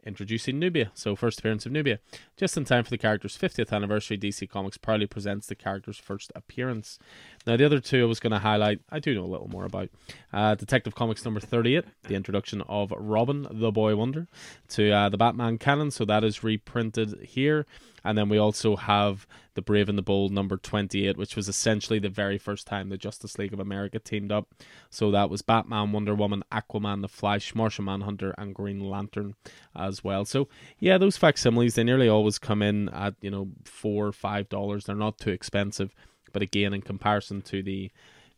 [0.04, 0.92] introducing Nubia.
[0.94, 1.98] So, first appearance of Nubia.
[2.36, 6.30] Just in time for the character's 50th anniversary, DC Comics proudly presents the character's first
[6.36, 7.00] appearance.
[7.46, 9.64] Now, the other two I was going to highlight, I do know a little more
[9.64, 9.88] about.
[10.32, 14.26] Uh, Detective Comics number 38, the introduction of Robin, the Boy Wonder,
[14.70, 15.90] to uh, the Batman canon.
[15.90, 17.66] So, that is reprinted here.
[18.06, 21.98] And then we also have The Brave and the Bold number 28, which was essentially
[21.98, 24.48] the very first time the Justice League of America teamed up.
[24.90, 29.34] So that was Batman, Wonder Woman, Aquaman, The Flash, Martian Manhunter, and Green Lantern
[29.74, 30.24] as well.
[30.24, 34.48] So yeah, those facsimiles, they nearly always come in at, you know, four or five
[34.48, 34.84] dollars.
[34.84, 35.92] They're not too expensive.
[36.36, 37.90] But again, in comparison to the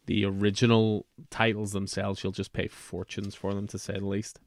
[0.07, 4.39] the original titles themselves, you'll just pay fortunes for them to say the least.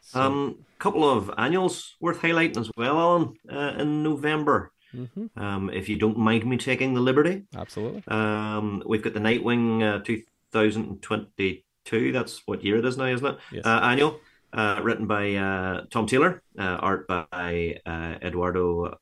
[0.00, 0.20] So.
[0.20, 4.72] Um, couple of annuals worth highlighting as well, Alan, uh, in November.
[4.92, 5.40] Mm-hmm.
[5.40, 8.02] Um, if you don't mind me taking the liberty, absolutely.
[8.08, 12.10] Um, we've got the Nightwing uh, 2022.
[12.10, 13.38] That's what year it is now, isn't it?
[13.52, 13.64] Yes.
[13.64, 14.18] Uh, annual,
[14.52, 18.98] uh, written by uh, Tom Taylor, uh, art by uh, Eduardo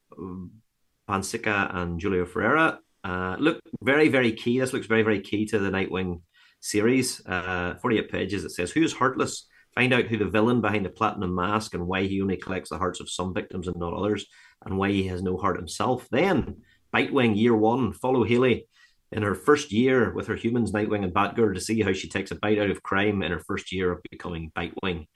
[1.09, 2.81] Pansica and Julio Ferreira.
[3.05, 4.61] Look very, very key.
[4.61, 6.23] This looks very, very key to the Nightwing
[6.61, 7.25] series.
[7.27, 8.45] Uh, 48 pages.
[8.45, 11.87] It says, "Who is heartless?" Find out who the villain behind the platinum mask and
[11.87, 14.27] why he only collects the hearts of some victims and not others,
[14.65, 16.09] and why he has no heart himself.
[16.11, 18.67] Then, Bitewing Year One, follow Haley
[19.13, 22.31] in her first year with her humans, Nightwing and Batgirl, to see how she takes
[22.31, 25.07] a bite out of crime in her first year of becoming Bitewing.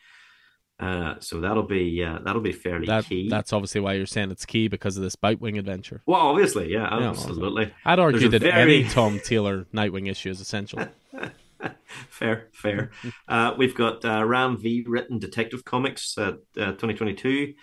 [0.80, 3.28] Uh, so that'll be uh, that'll be fairly that, key.
[3.28, 6.02] That's obviously why you're saying it's key because of this Bitewing adventure.
[6.04, 7.72] Well, obviously, yeah, absolutely.
[7.84, 8.80] I'd argue that very...
[8.80, 10.86] any Tom Taylor Nightwing issue is essential.
[12.10, 12.90] fair, fair.
[13.26, 17.54] Uh, we've got uh, Ram V written Detective Comics uh, 2022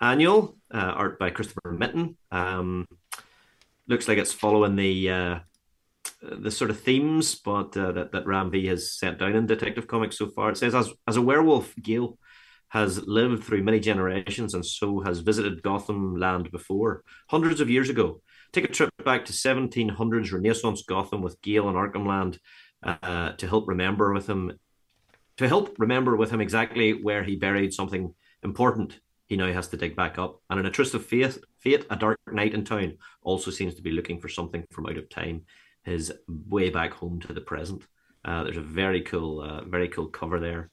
[0.00, 2.16] annual, uh, art by Christopher Mitten.
[2.30, 2.88] Um,
[3.86, 5.38] looks like it's following the uh,
[6.22, 9.86] the sort of themes, but uh, that that Ram V has set down in Detective
[9.86, 10.50] Comics so far.
[10.50, 12.18] It says as as a werewolf, Gale
[12.70, 17.90] has lived through many generations and so has visited Gotham land before, hundreds of years
[17.90, 18.22] ago.
[18.52, 22.38] Take a trip back to 1700s Renaissance Gotham with Gale and Arkham Land
[22.82, 24.52] uh, to help remember with him,
[25.36, 29.00] to help remember with him exactly where he buried something important.
[29.26, 30.40] He now has to dig back up.
[30.48, 33.82] And in a twist of fate, fate, a dark knight in town also seems to
[33.82, 35.42] be looking for something from out of time,
[35.82, 37.82] his way back home to the present.
[38.24, 40.70] Uh, there's a very cool, uh, very cool cover there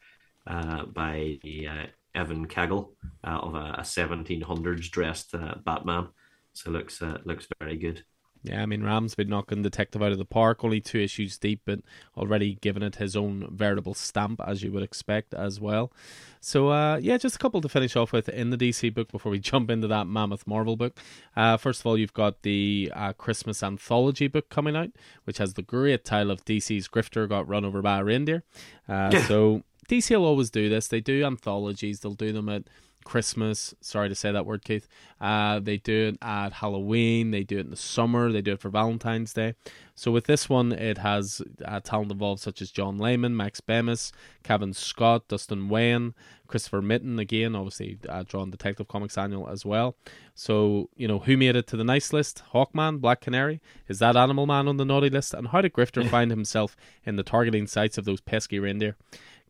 [0.47, 2.89] uh, by uh, Evan Cagle
[3.23, 6.07] uh, of a, a, 1700s dressed Batman.
[6.53, 8.03] So looks looks very good.
[8.43, 11.61] Yeah, I mean, Ram's been knocking Detective out of the park, only two issues deep,
[11.65, 11.79] but
[12.15, 15.91] already given it his own veritable stamp, as you would expect as well.
[16.39, 19.31] So, uh, yeah, just a couple to finish off with in the DC book before
[19.31, 20.97] we jump into that Mammoth Marvel book.
[21.35, 24.91] Uh, first of all, you've got the uh, Christmas anthology book coming out,
[25.25, 28.43] which has the great title of DC's Grifter Got Run Over by a Reindeer.
[28.87, 29.19] Uh.
[29.23, 30.87] So, DC will always do this.
[30.87, 32.63] They do anthologies, they'll do them at
[33.07, 33.73] Christmas.
[33.79, 34.85] Sorry to say that word, Keith.
[35.21, 37.31] Uh, they do it at Halloween.
[37.31, 38.33] They do it in the summer.
[38.33, 39.55] They do it for Valentine's Day.
[39.95, 44.11] So with this one, it has uh, talent involved such as John Layman, Max Bemis,
[44.43, 46.15] Kevin Scott, Dustin Wayne,
[46.47, 47.17] Christopher Mitten.
[47.17, 49.95] Again, obviously uh, drawn Detective Comics Annual as well.
[50.35, 52.43] So you know who made it to the nice list?
[52.53, 53.61] Hawkman, Black Canary.
[53.87, 55.33] Is that Animal Man on the naughty list?
[55.33, 58.97] And how did Grifter find himself in the targeting sites of those pesky reindeer?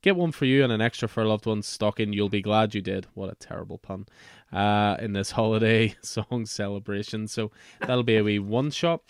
[0.01, 2.13] Get one for you and an extra for a loved one's stocking.
[2.13, 3.07] You'll be glad you did.
[3.13, 4.05] What a terrible pun.
[4.53, 7.27] Uh, in this holiday song celebration.
[7.27, 9.01] So that'll be a wee one shot.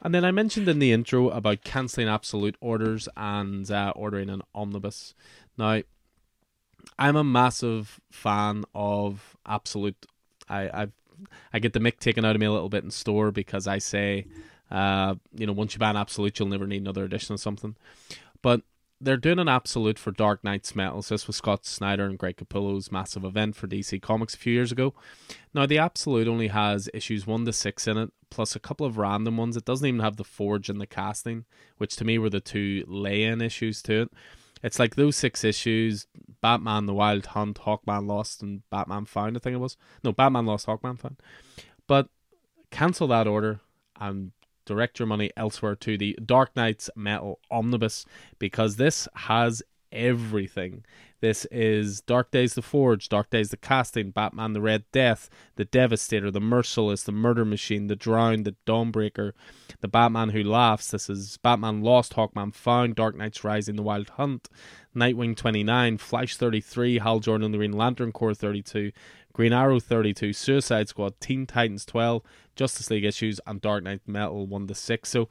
[0.00, 4.42] And then I mentioned in the intro about cancelling absolute orders and uh, ordering an
[4.54, 5.14] omnibus.
[5.56, 5.82] Now,
[6.98, 10.06] I'm a massive fan of absolute.
[10.48, 10.86] I i
[11.52, 13.78] I get the mick taken out of me a little bit in store because I
[13.78, 14.26] say,
[14.70, 17.74] uh, you know, once you ban absolute, you'll never need another edition of something.
[18.40, 18.62] But
[19.00, 21.08] they're doing an absolute for Dark Nights Metals.
[21.08, 24.72] This was Scott Snyder and Greg Capullo's massive event for DC Comics a few years
[24.72, 24.94] ago.
[25.54, 28.98] Now, the absolute only has issues 1 to 6 in it, plus a couple of
[28.98, 29.56] random ones.
[29.56, 31.44] It doesn't even have the Forge and the casting,
[31.76, 34.10] which to me were the two lay in issues to it.
[34.62, 36.06] It's like those six issues
[36.40, 39.76] Batman, The Wild Hunt, Hawkman Lost, and Batman Found, I think it was.
[40.02, 41.20] No, Batman Lost, Hawkman Found.
[41.86, 42.08] But
[42.70, 43.60] cancel that order
[44.00, 44.32] and
[44.68, 48.04] direct your money elsewhere to the Dark Nights Metal Omnibus
[48.38, 50.84] because this has everything.
[51.20, 55.64] This is Dark Days the Forge, Dark Days the Casting, Batman the Red Death, the
[55.64, 59.32] Devastator, the Merciless, the Murder Machine, the Drowned, the Dawnbreaker,
[59.80, 60.92] the Batman Who Laughs.
[60.92, 64.48] This is Batman Lost, Hawkman Found, Dark Knights Rising, The Wild Hunt,
[64.94, 68.92] Nightwing 29, Flash 33, Hal Jordan the Green Lantern Corps 32,
[69.38, 72.24] Green Arrow 32, Suicide Squad, Teen Titans 12,
[72.56, 75.08] Justice League issues, and Dark Knight Metal 1 to 6.
[75.08, 75.28] So,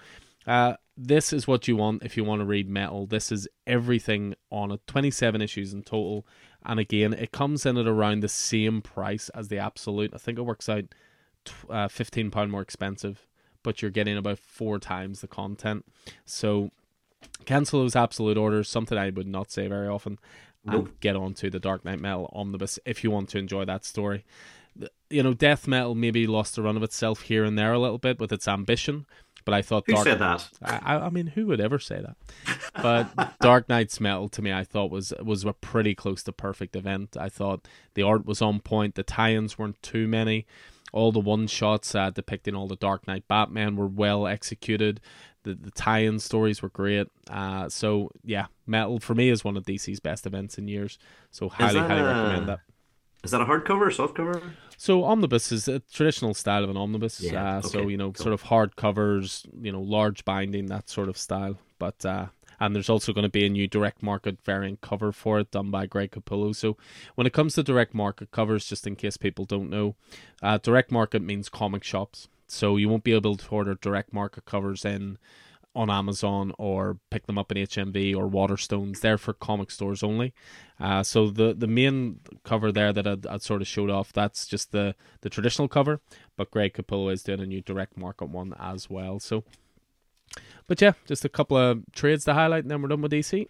[0.48, 3.06] uh, this is what you want if you want to read metal.
[3.06, 4.80] This is everything on it.
[4.88, 6.26] 27 issues in total.
[6.64, 10.14] And again, it comes in at around the same price as the Absolute.
[10.14, 10.86] I think it works out
[11.70, 13.28] uh, £15 more expensive,
[13.62, 15.84] but you're getting about four times the content.
[16.24, 16.72] So
[17.44, 20.18] cancel those Absolute orders, something I would not say very often,
[20.68, 20.86] nope.
[20.88, 23.86] and get on to the Dark Knight Metal Omnibus if you want to enjoy that
[23.86, 24.26] story.
[25.10, 27.98] You know, death metal maybe lost the run of itself here and there a little
[27.98, 29.08] bit with its ambition
[29.48, 30.50] but I thought who Dark, said that?
[30.62, 32.18] I, I mean, who would ever say that?
[32.82, 36.76] But Dark Nights Metal to me, I thought was was a pretty close to perfect
[36.76, 37.16] event.
[37.18, 40.46] I thought the art was on point, the tie-ins weren't too many,
[40.92, 45.00] all the one shots uh, depicting all the Dark Knight Batman were well executed.
[45.44, 47.08] The the tie-in stories were great.
[47.30, 50.98] Uh, so yeah, Metal for me is one of DC's best events in years.
[51.32, 52.60] So highly, highly recommend that.
[53.24, 54.52] Is that a hardcover, or softcover?
[54.78, 57.20] So omnibus is a traditional style of an omnibus.
[57.20, 58.24] Yeah, uh, okay, so you know, cool.
[58.24, 61.58] sort of hard covers, you know, large binding, that sort of style.
[61.80, 62.28] But uh,
[62.60, 65.72] and there's also going to be a new direct market variant cover for it done
[65.72, 66.56] by Greg Capullo.
[66.56, 66.78] So
[67.16, 69.96] when it comes to direct market covers, just in case people don't know,
[70.42, 72.28] uh, direct market means comic shops.
[72.48, 75.18] So you won't be able to order direct market covers in
[75.78, 79.02] on Amazon or pick them up in HMV or Waterstones.
[79.02, 80.34] They're for comic stores only.
[80.80, 84.72] Uh, so the the main cover there that I'd, sort of showed off, that's just
[84.72, 86.02] the, the traditional cover.
[86.36, 89.20] But Greg Capullo is doing a new direct market one as well.
[89.20, 89.44] So,
[90.68, 93.48] but yeah, just a couple of trades to highlight, and then we're done with DC.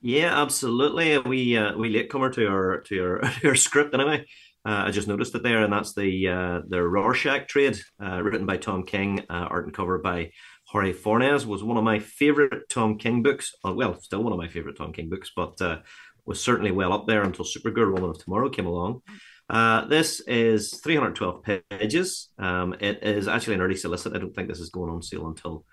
[0.00, 1.18] Yeah, absolutely.
[1.18, 4.26] We uh, we latecomer to our to our, our script anyway.
[4.64, 8.46] Uh, I just noticed it there, and that's the uh, the Rorschach trade, uh, written
[8.46, 10.32] by Tom King, uh, art and cover by
[10.66, 13.54] Jorge Fornes was one of my favorite Tom King books.
[13.64, 15.78] Uh, well, still one of my favorite Tom King books, but uh,
[16.24, 19.02] was certainly well up there until Supergirl Woman of Tomorrow came along.
[19.48, 22.30] Uh, this is 312 pages.
[22.36, 24.14] Um, it is actually an early solicit.
[24.14, 25.64] I don't think this is going on sale until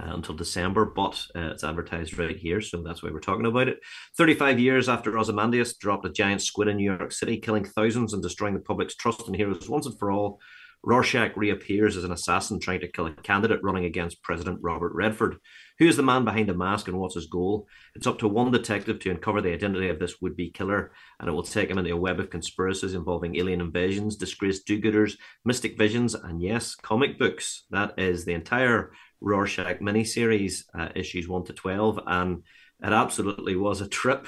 [0.00, 3.68] uh, until December, but uh, it's advertised right here, so that's why we're talking about
[3.68, 3.78] it.
[4.16, 8.22] 35 years after Ozymandias dropped a giant squid in New York City, killing thousands and
[8.22, 10.40] destroying the public's trust in heroes once and for all,
[10.82, 15.36] Rorschach reappears as an assassin trying to kill a candidate running against President Robert Redford.
[15.78, 17.66] Who is the man behind the mask and what's his goal?
[17.94, 21.28] It's up to one detective to uncover the identity of this would be killer, and
[21.28, 25.16] it will take him into a web of conspiracies involving alien invasions, disgraced do gooders,
[25.44, 27.64] mystic visions, and yes, comic books.
[27.70, 32.42] That is the entire Rorschach miniseries, uh, issues 1 to 12, and
[32.82, 34.26] it absolutely was a trip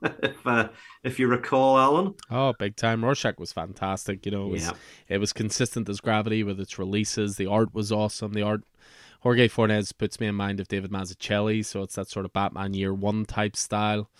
[0.22, 0.68] if uh,
[1.04, 2.14] if you recall, Alan.
[2.30, 3.04] Oh, big time!
[3.04, 4.24] Rorschach was fantastic.
[4.24, 4.72] You know, it was, yeah.
[5.08, 7.36] it was consistent as gravity with its releases.
[7.36, 8.32] The art was awesome.
[8.32, 8.62] The art,
[9.20, 12.72] Jorge Fornes puts me in mind of David Mazzucchelli, so it's that sort of Batman
[12.72, 14.10] Year One type style.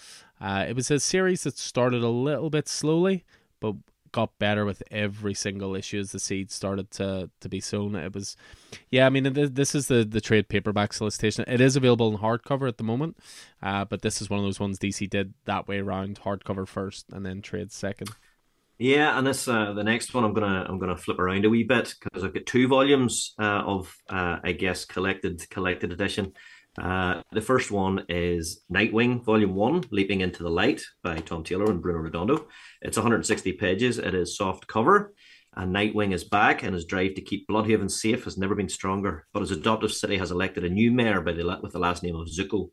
[0.40, 3.24] Uh, it was a series that started a little bit slowly,
[3.58, 3.74] but
[4.12, 7.94] got better with every single issue as the seeds started to to be sown.
[7.94, 8.36] It was,
[8.90, 11.44] yeah, I mean, this is the the trade paperback solicitation.
[11.46, 13.16] It is available in hardcover at the moment,
[13.62, 17.06] uh, but this is one of those ones DC did that way around: hardcover first
[17.12, 18.10] and then trade second.
[18.80, 21.64] Yeah, and this uh, the next one I'm gonna I'm gonna flip around a wee
[21.64, 26.32] bit because I've got two volumes uh, of uh, I guess collected collected edition.
[26.78, 31.70] Uh, the first one is Nightwing, Volume 1, Leaping into the Light by Tom Taylor
[31.70, 32.48] and Bruno Redondo.
[32.82, 33.98] It's 160 pages.
[33.98, 35.12] It is soft cover.
[35.56, 39.26] And Nightwing is back, and his drive to keep Blüdhaven safe has never been stronger.
[39.32, 42.14] But his adoptive city has elected a new mayor by the, with the last name
[42.14, 42.70] of Zucco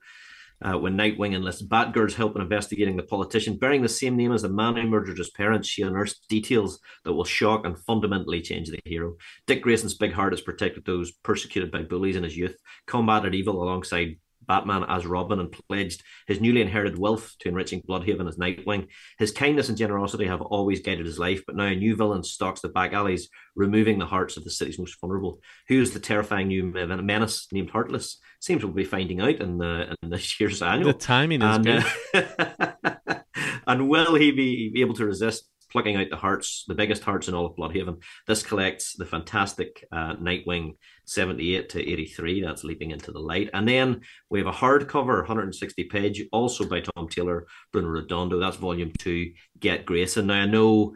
[0.62, 4.42] uh, when Nightwing enlists Batgirl's help in investigating the politician bearing the same name as
[4.42, 5.68] the man who murdered his parents.
[5.68, 9.16] She unearths details that will shock and fundamentally change the hero.
[9.46, 13.62] Dick Grayson's big heart has protected those persecuted by bullies in his youth, combated evil
[13.62, 14.18] alongside
[14.48, 18.88] Batman as Robin and pledged his newly inherited wealth to enriching Blüdhaven as Nightwing.
[19.18, 22.62] His kindness and generosity have always guided his life, but now a new villain stalks
[22.62, 25.42] the back alleys, removing the hearts of the city's most vulnerable.
[25.68, 28.20] Who is the terrifying new menace named Heartless?
[28.40, 30.94] Seems we'll be finding out in, the, in this year's annual.
[30.94, 31.86] The timing is and, good.
[32.14, 33.16] Uh,
[33.68, 35.44] and will he be able to resist
[35.78, 38.02] plucking out the hearts, the biggest hearts in all of Blüdhaven.
[38.26, 40.76] This collects the fantastic uh, Nightwing
[41.06, 42.42] 78 to 83.
[42.42, 43.52] That's leaping into the light.
[43.54, 44.02] And then
[44.32, 48.40] we have a hardcover, 160 page, also by Tom Taylor, Bruno Redondo.
[48.40, 50.26] That's volume two, Get Grayson.
[50.26, 50.96] Now I know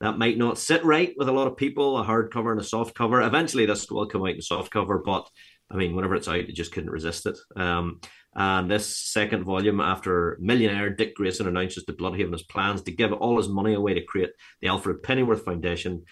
[0.00, 2.94] that might not sit right with a lot of people, a hardcover and a soft
[2.94, 3.22] cover.
[3.22, 5.28] Eventually this will come out in soft cover, but
[5.72, 7.36] I mean, whenever it's out, you just couldn't resist it.
[7.56, 8.00] Um,
[8.34, 13.12] and this second volume, after millionaire Dick Grayson announces to Blüdhaven his plans to give
[13.12, 16.04] all his money away to create the Alfred Pennyworth Foundation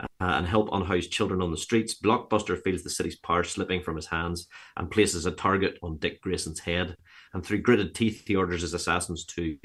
[0.00, 3.96] uh, and help unhoused children on the streets, Blockbuster feels the city's power slipping from
[3.96, 4.46] his hands
[4.76, 6.96] and places a target on Dick Grayson's head.
[7.32, 9.56] And through gritted teeth, he orders his assassins to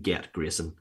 [0.00, 0.74] get Grayson.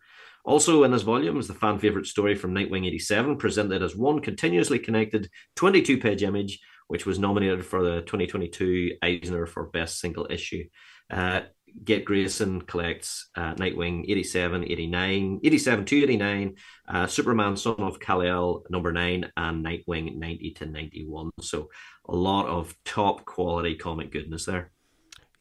[0.46, 4.20] Also in this volume is the fan favorite story from Nightwing 87, presented as one
[4.20, 6.60] continuously connected 22 page image
[6.94, 10.64] which was nominated for the 2022 Eisner for Best Single Issue.
[11.10, 11.42] Uh,
[11.84, 16.56] Gate Grayson collects uh, Nightwing 87, 89, 87 to 89,
[16.88, 21.32] uh, Superman Son of Kal-El number 9, and Nightwing 90 to 91.
[21.42, 21.72] So
[22.08, 24.70] a lot of top quality comic goodness there.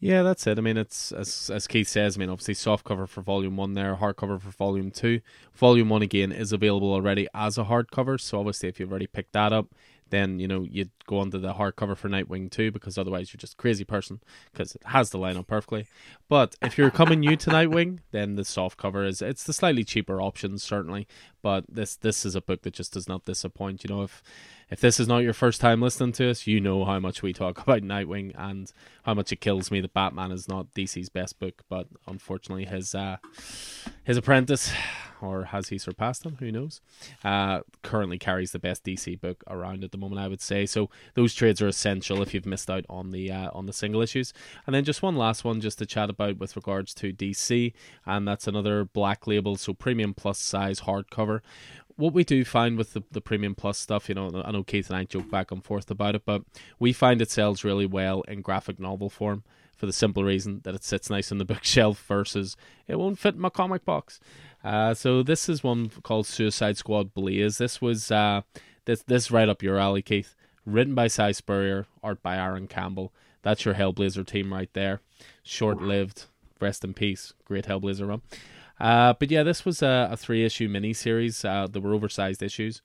[0.01, 0.59] Yeah, that's it.
[0.59, 2.17] I mean, it's as as Keith says.
[2.17, 5.21] I mean, obviously, soft cover for Volume One there, hardcover for Volume Two.
[5.55, 8.21] Volume One again is available already as a hardcover.
[8.21, 9.69] So obviously, if you've already picked that up,
[10.13, 13.57] then you know you'd go onto the hardcover for Nightwing too, because otherwise you're just
[13.57, 14.21] crazy person
[14.53, 15.87] because it has the lineup perfectly.
[16.29, 19.85] But if you're coming new to Nightwing, then the soft cover is it's the slightly
[19.85, 21.09] cheaper option certainly.
[21.41, 23.83] But this this is a book that just does not disappoint.
[23.83, 24.23] You know if
[24.69, 27.33] if this is not your first time listening to us, you know how much we
[27.33, 28.71] talk about Nightwing and
[29.05, 32.95] how much it kills me that Batman is not DC's best book, but unfortunately his
[32.95, 33.17] uh,
[34.05, 34.73] his apprentice
[35.23, 36.37] or has he surpassed him?
[36.41, 36.81] Who knows?
[37.25, 40.67] Uh, currently carries the best DC book around at the moment, I would say.
[40.67, 44.03] So those trades are essential if you've missed out on the uh, on the single
[44.03, 44.33] issues.
[44.67, 47.73] And then just one last one, just to chat about with regards to DC,
[48.05, 51.41] and that's another black label, so premium plus size hardcover.
[51.97, 54.89] What we do find with the, the premium plus stuff, you know, I know Keith
[54.89, 56.43] and I joke back and forth about it, but
[56.79, 59.45] we find it sells really well in graphic novel form
[59.83, 62.57] for the simple reason that it sits nice on the bookshelf versus
[62.87, 64.21] it won't fit in my comic box.
[64.63, 67.59] Uh, so this is one called Suicide Squad Blaze.
[67.59, 68.43] This was uh,
[68.85, 70.37] this this right up your alley, Keith.
[70.65, 73.13] Written by Si Spurrier, art by Aaron Campbell.
[73.43, 75.01] That's your Hellblazer team right there.
[75.43, 76.27] Short lived.
[76.61, 77.33] Rest in peace.
[77.45, 78.23] Great Hellblazer run.
[78.81, 81.45] Uh, but yeah, this was a, a three issue miniseries.
[81.49, 82.83] Uh, there were oversized issues.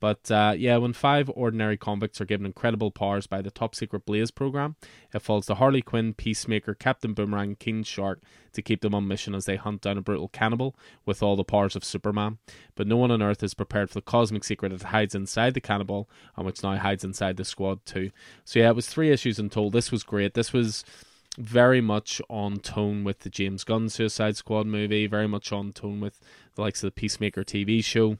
[0.00, 4.04] But uh, yeah, when five ordinary convicts are given incredible powers by the top secret
[4.04, 4.76] Blaze program,
[5.12, 8.22] it falls to Harley Quinn, Peacemaker, Captain Boomerang, King Shark
[8.52, 10.76] to keep them on mission as they hunt down a brutal cannibal
[11.06, 12.38] with all the powers of Superman.
[12.74, 15.60] But no one on Earth is prepared for the cosmic secret that hides inside the
[15.60, 18.10] cannibal and which now hides inside the squad too.
[18.44, 19.70] So yeah, it was three issues in total.
[19.70, 20.34] This was great.
[20.34, 20.84] This was
[21.38, 26.00] very much on tone with the James Gunn Suicide Squad movie, very much on tone
[26.00, 26.20] with
[26.54, 28.18] the likes of the Peacemaker TV show,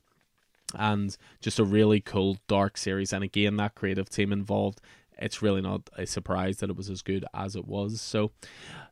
[0.74, 3.12] and just a really cool dark series.
[3.12, 4.80] And again, that creative team involved.
[5.18, 8.00] It's really not a surprise that it was as good as it was.
[8.00, 8.32] So,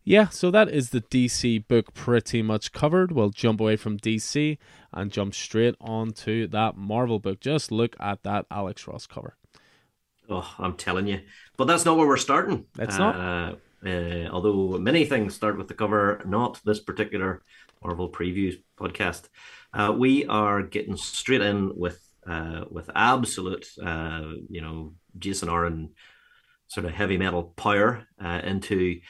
[0.05, 3.11] yeah, so that is the DC book pretty much covered.
[3.11, 4.59] We'll jump away from DC
[4.93, 7.41] and jump straight onto that Marvel book.
[7.41, 9.37] Just look at that Alex Ross cover.
[10.29, 11.21] Oh, I'm telling you.
[11.57, 12.67] But that's not where we're starting.
[12.77, 13.17] That's not.
[13.17, 17.43] Uh, Uh, although many things start with the cover, not this particular
[17.83, 19.29] Marvel previews podcast.
[19.73, 25.91] Uh, we are getting straight in with uh, with absolute, uh, you know, Jason Aaron
[26.69, 29.01] sort of heavy metal power uh, into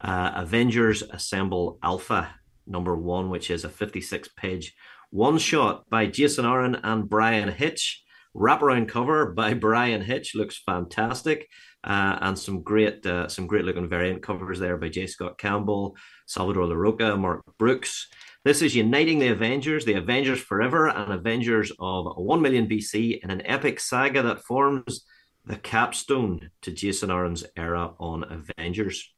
[0.00, 2.28] uh, Avengers Assemble Alpha
[2.66, 4.74] number one, which is a 56 page
[5.10, 8.04] one shot by Jason Aaron and Bryan Hitch.
[8.36, 11.48] Wraparound cover by Bryan Hitch looks fantastic
[11.84, 15.06] uh, and some great uh, some great looking variant covers there by J.
[15.06, 18.08] Scott Campbell, Salvador Larroca, Mark Brooks.
[18.44, 23.30] This is uniting the Avengers, the Avengers Forever, and Avengers of 1 million BC in
[23.30, 25.04] an epic saga that forms
[25.44, 29.12] the capstone to Jason Aaron's era on Avengers.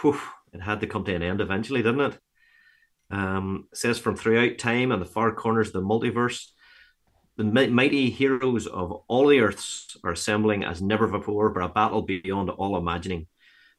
[0.00, 0.20] Whew,
[0.52, 2.18] it had to come to an end eventually, didn't it?
[3.10, 6.46] Um, it says from throughout time and the far corners of the multiverse,
[7.40, 12.02] the mighty heroes of all the earths are assembling as never before for a battle
[12.02, 13.26] beyond all imagining.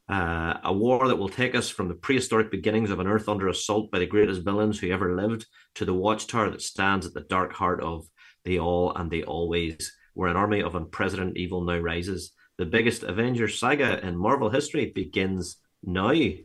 [0.10, 3.48] Uh, a war that will take us from the prehistoric beginnings of an earth under
[3.48, 5.46] assault by the greatest villains who ever lived
[5.76, 8.08] to the watchtower that stands at the dark heart of
[8.46, 12.32] the all and the always, where an army of unprecedented evil now rises.
[12.58, 16.42] The biggest Avengers saga in Marvel history begins now, and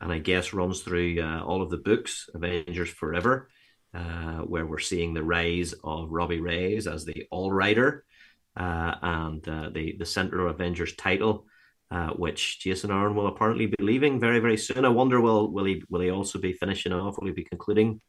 [0.00, 3.50] I guess runs through uh, all of the books, Avengers Forever
[3.94, 8.04] uh, where we're seeing the rise of Robbie Reyes as the All Rider
[8.56, 11.46] uh, and uh, the the Central Avengers title,
[11.90, 14.84] uh, which Jason Aaron will apparently be leaving very very soon.
[14.84, 17.18] I wonder will will he will he also be finishing off?
[17.18, 18.00] Will he be concluding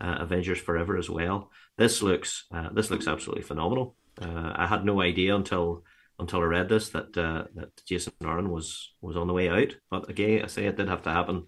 [0.00, 1.50] uh, Avengers Forever as well?
[1.78, 3.96] This looks uh, this looks absolutely phenomenal.
[4.20, 5.84] I had no idea until
[6.18, 9.74] until I read this that that Jason Aaron was was on the way out.
[9.90, 11.46] But again, I say it did have to happen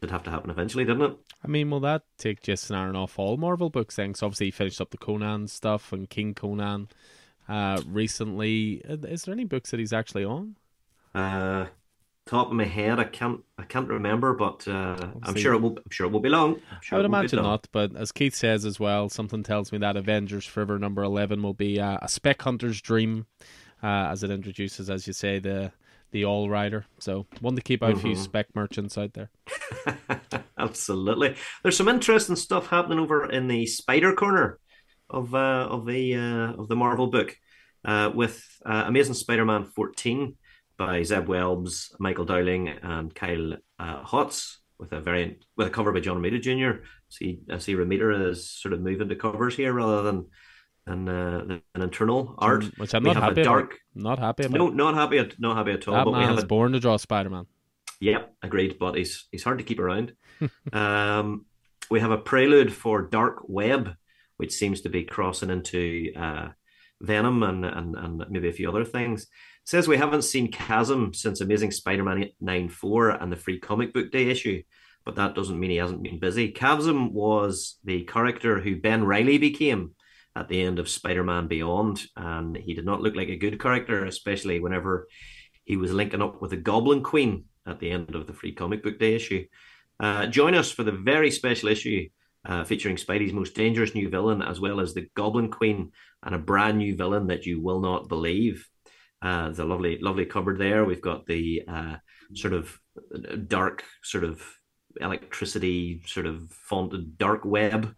[0.00, 1.16] did have to happen eventually, didn't it?
[1.44, 4.08] I mean, will that take Jason Aaron off all Marvel books then?
[4.08, 6.88] Because obviously he finished up the Conan stuff and King Conan
[7.48, 8.82] uh, recently.
[8.84, 10.56] Is there any books that he's actually on?
[11.14, 11.66] Uh,
[12.26, 15.78] top of my head, I can't I can't remember, but uh, I'm sure it will.
[15.78, 16.60] I'm sure it will be long.
[16.82, 19.96] Sure I would imagine not, but as Keith says as well, something tells me that
[19.96, 23.26] Avengers Forever number eleven will be uh, a spec hunter's dream,
[23.82, 25.72] uh, as it introduces, as you say, the
[26.16, 26.86] the all rider.
[26.98, 27.98] So one to keep out mm-hmm.
[27.98, 28.22] a few mm-hmm.
[28.22, 29.30] spec merchants out there.
[30.58, 31.36] Absolutely.
[31.62, 34.58] There's some interesting stuff happening over in the Spider Corner
[35.10, 37.36] of uh, of the uh, of the Marvel book
[37.84, 40.36] uh, with uh, Amazing Spider-Man 14
[40.78, 45.92] by Zeb Wells, Michael Dowling, and Kyle uh, Hotz with a variant with a cover
[45.92, 46.82] by John Romita Jr.
[47.10, 50.28] See, I see Romita is sort of moving to covers here rather than
[50.86, 53.78] than, uh, an internal art, which I'm not happy dark, about.
[53.94, 54.58] Not happy about.
[54.58, 55.18] No, not happy.
[55.18, 55.94] At, not happy at all.
[55.94, 57.46] That but man is a, born to draw Spider Man.
[58.00, 58.78] Yep, agreed.
[58.78, 60.14] But he's he's hard to keep around.
[60.72, 61.46] um,
[61.90, 63.96] we have a prelude for Dark Web,
[64.36, 66.48] which seems to be crossing into uh,
[67.00, 69.22] Venom and, and and maybe a few other things.
[69.22, 74.12] It says we haven't seen Chasm since Amazing Spider-Man 94 and the Free Comic Book
[74.12, 74.62] Day issue,
[75.04, 76.52] but that doesn't mean he hasn't been busy.
[76.52, 79.95] Chasm was the character who Ben Reilly became
[80.36, 84.04] at the end of Spider-Man Beyond, and he did not look like a good character,
[84.04, 85.08] especially whenever
[85.64, 88.82] he was linking up with the Goblin Queen at the end of the Free Comic
[88.82, 89.46] Book Day issue.
[89.98, 92.08] Uh, join us for the very special issue
[92.44, 95.90] uh, featuring Spidey's most dangerous new villain, as well as the Goblin Queen
[96.22, 98.68] and a brand new villain that you will not believe.
[99.22, 100.84] Uh, the lovely, lovely cupboard there.
[100.84, 101.96] We've got the uh,
[102.34, 102.78] sort of
[103.48, 104.42] dark, sort of
[105.00, 107.94] electricity, sort of fonted dark web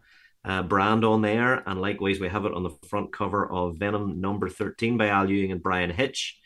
[0.49, 1.63] uh, brand on there.
[1.69, 5.31] And likewise, we have it on the front cover of Venom number 13 by Al
[5.31, 6.41] Ewing and Bryan Hitch.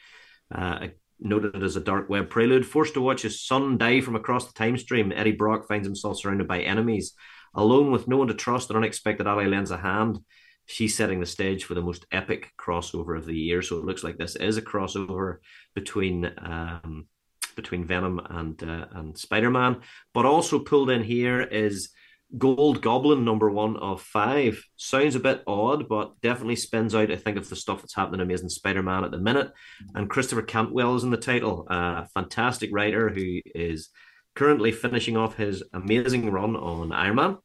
[0.53, 0.89] Uh,
[1.21, 2.67] noted as a dark web prelude.
[2.67, 6.19] Forced to watch his son die from across the time stream, Eddie Brock finds himself
[6.19, 7.15] surrounded by enemies.
[7.55, 10.19] Alone with no one to trust, an unexpected ally lends a hand.
[10.67, 13.63] She's setting the stage for the most epic crossover of the year.
[13.63, 15.39] So it looks like this is a crossover
[15.75, 17.07] between um,
[17.55, 19.81] between Venom and uh, and Spider Man.
[20.15, 21.91] But also pulled in here is
[22.39, 27.11] Gold Goblin number one of five sounds a bit odd, but definitely spins out.
[27.11, 29.53] I think of the stuff that's happening in Amazing Spider-Man at the minute,
[29.95, 31.67] and Christopher Cantwell is in the title.
[31.69, 33.91] A fantastic writer who is
[34.35, 37.39] currently finishing off his amazing run on Iron Man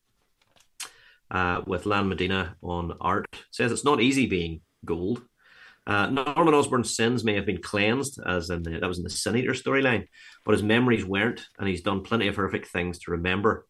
[1.31, 3.27] uh, with Lan Medina on art.
[3.51, 5.21] Says it's not easy being gold.
[5.85, 9.09] Uh, Norman Osborn's sins may have been cleansed, as in the, that was in the
[9.09, 10.07] Sin Eater storyline,
[10.45, 13.65] but his memories weren't, and he's done plenty of horrific things to remember.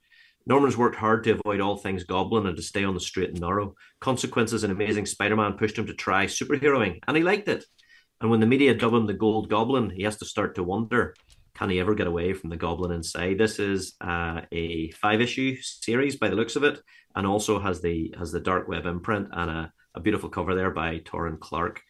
[0.47, 3.41] Norman's worked hard to avoid all things goblin and to stay on the straight and
[3.41, 3.75] narrow.
[3.99, 7.65] Consequences and Amazing Spider Man pushed him to try superheroing, and he liked it.
[8.21, 11.13] And when the media dub him the Gold Goblin, he has to start to wonder
[11.53, 13.39] can he ever get away from the goblin inside?
[13.39, 16.79] This is uh, a five issue series by the looks of it,
[17.15, 20.69] and also has the has the dark web imprint and a, a beautiful cover there
[20.69, 21.81] by Taurin Clarke.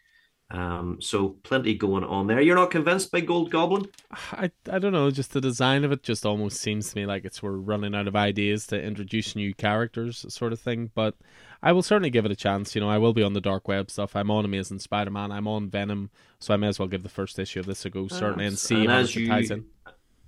[0.50, 2.40] Um, so plenty going on there.
[2.40, 3.86] You're not convinced by Gold Goblin?
[4.32, 5.12] I I don't know.
[5.12, 8.08] Just the design of it just almost seems to me like it's we're running out
[8.08, 10.90] of ideas to introduce new characters, sort of thing.
[10.96, 11.16] But
[11.62, 12.76] I will certainly give it a chance.
[12.76, 14.16] You know, I will be on the dark web stuff.
[14.16, 15.34] I'm on Amazing Spider-Man.
[15.34, 17.90] I'm on Venom, so I may as well give the first issue of this a
[17.90, 19.66] go, certainly, and see and how it you, ties in.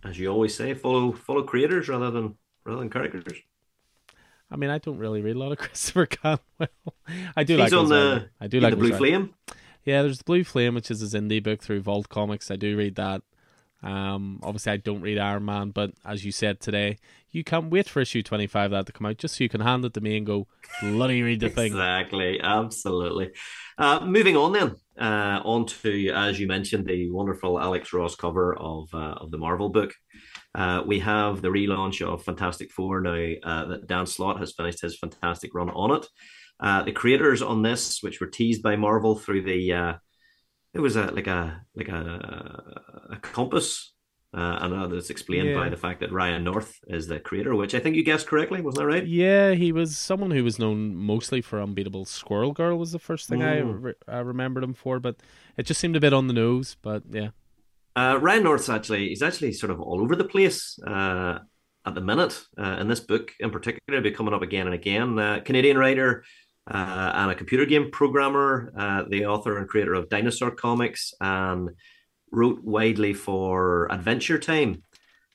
[0.03, 3.39] As you always say, follow follow creators rather than rather than characters.
[4.51, 6.70] I mean, I don't really read a lot of Christopher Cantwell.
[7.38, 9.34] I do He's like on the, I do like the Blue Flame.
[9.89, 12.51] Yeah, there's the Blue Flame, which is his indie book through Vault Comics.
[12.51, 13.23] I do read that.
[13.81, 16.99] Um, obviously, I don't read Iron Man, but as you said today,
[17.31, 19.83] you can't wait for issue 25 that to come out just so you can hand
[19.83, 20.45] it to me and go,
[20.79, 21.71] bloody read the thing.
[21.71, 23.31] exactly, absolutely.
[23.79, 28.55] Uh, moving on then, uh, on to, as you mentioned, the wonderful Alex Ross cover
[28.55, 29.95] of, uh, of the Marvel book.
[30.53, 34.81] Uh, we have the relaunch of Fantastic Four now uh, that Dan Slott has finished
[34.81, 36.05] his fantastic run on it.
[36.60, 39.93] Uh, the creators on this, which were teased by Marvel through the, uh,
[40.74, 43.93] it was a like a like a, a compass,
[44.34, 45.55] uh, and that's explained yeah.
[45.55, 48.62] by the fact that Ryan North is the creator, which I think you guessed correctly,
[48.62, 49.07] wasn't that right?
[49.07, 53.30] Yeah, he was someone who was known mostly for Unbeatable Squirrel Girl was the first
[53.30, 53.47] thing mm.
[53.47, 55.16] I, re- I remembered him for, but
[55.57, 56.76] it just seemed a bit on the nose.
[56.82, 57.30] But yeah,
[57.95, 60.78] uh, Ryan North's actually he's actually sort of all over the place.
[60.86, 61.39] Uh,
[61.86, 65.18] at the minute, uh, in this book in particular, be coming up again and again.
[65.18, 66.24] Uh, Canadian writer
[66.68, 71.70] uh, and a computer game programmer, uh, the author and creator of Dinosaur Comics, and
[72.32, 74.84] wrote widely for Adventure Time,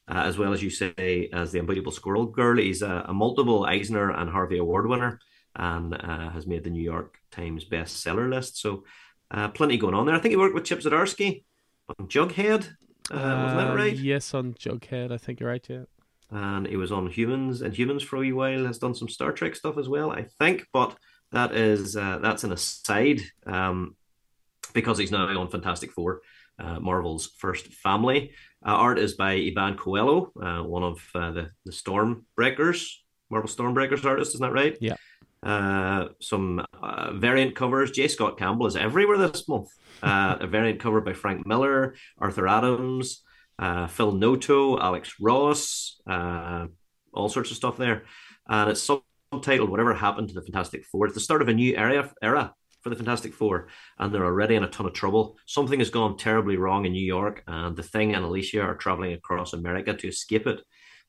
[0.08, 2.58] uh, as well as you say, as the Unbeatable Squirrel Girl.
[2.58, 5.18] He's a, a multiple Eisner and Harvey Award winner
[5.56, 8.58] and uh, has made the New York Times bestseller list.
[8.58, 8.84] So,
[9.30, 10.14] uh, plenty going on there.
[10.14, 11.44] I think he worked with Chip Zdarsky
[11.98, 12.68] on Jughead.
[13.10, 13.96] Uh, wasn't that right?
[13.96, 15.12] Yes, on Jughead.
[15.12, 15.84] I think you're right, yeah
[16.30, 18.66] and he was on Humans and Humans for a while.
[18.66, 20.66] Has done some Star Trek stuff as well, I think.
[20.72, 20.96] But
[21.34, 23.96] that is uh, that's an aside um,
[24.72, 26.22] because he's now on Fantastic Four,
[26.58, 28.30] uh, Marvel's first family.
[28.64, 32.86] Uh, art is by Iban Coelho, uh, one of uh, the the Stormbreakers,
[33.30, 34.78] Marvel Stormbreakers artist, isn't that right?
[34.80, 34.96] Yeah.
[35.42, 36.64] Uh, some
[37.14, 37.90] variant covers.
[37.90, 38.08] J.
[38.08, 39.68] Scott Campbell is everywhere this month.
[40.02, 43.22] a variant cover by Frank Miller, Arthur Adams,
[43.88, 48.04] Phil Noto, Alex Ross, all sorts of stuff there.
[48.48, 48.88] And it's
[49.40, 51.06] subtitled "Whatever Happened to the Fantastic Four.
[51.06, 53.68] It's the start of a new era era for the Fantastic Four,
[53.98, 55.36] and they're already in a ton of trouble.
[55.46, 59.12] Something has gone terribly wrong in New York, and the Thing and Alicia are traveling
[59.12, 60.60] across America to escape it.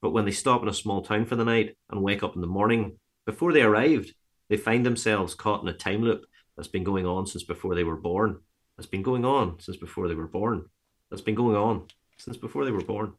[0.02, 2.42] But when they stop in a small town for the night and wake up in
[2.42, 4.14] the morning, before they arrived,
[4.50, 7.84] they find themselves caught in a time loop that's been going on since before they
[7.84, 8.40] were born.
[8.78, 10.66] That's been going on since before they were born.
[11.10, 13.14] That's been going on since before they were born.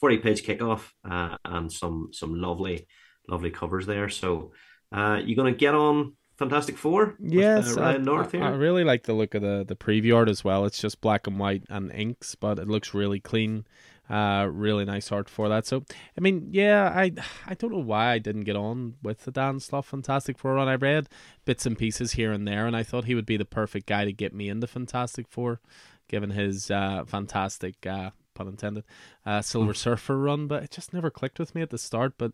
[0.00, 2.86] 40 page kickoff uh, and some some lovely
[3.28, 4.08] lovely covers there.
[4.08, 4.52] So
[4.92, 7.16] uh, you going to get on Fantastic Four?
[7.20, 8.44] Yes, with, uh, Ryan North here.
[8.44, 10.64] I, I, really like the look of the the preview art as well.
[10.64, 13.66] It's just black and white and inks, but it looks really clean.
[14.08, 15.66] Uh, really nice art for that.
[15.66, 15.84] So,
[16.16, 17.12] I mean, yeah, I
[17.46, 20.68] I don't know why I didn't get on with the Dan Slott Fantastic Four run.
[20.68, 21.08] I read
[21.44, 24.06] bits and pieces here and there, and I thought he would be the perfect guy
[24.06, 25.60] to get me into Fantastic Four,
[26.08, 28.84] given his uh, fantastic uh, pun intended,
[29.26, 29.76] uh, Silver mm.
[29.76, 32.14] Surfer run, but it just never clicked with me at the start.
[32.16, 32.32] But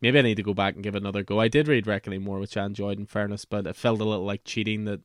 [0.00, 1.40] maybe I need to go back and give it another go.
[1.40, 4.24] I did read Reckoning War, which I enjoyed in fairness, but it felt a little
[4.24, 5.00] like cheating that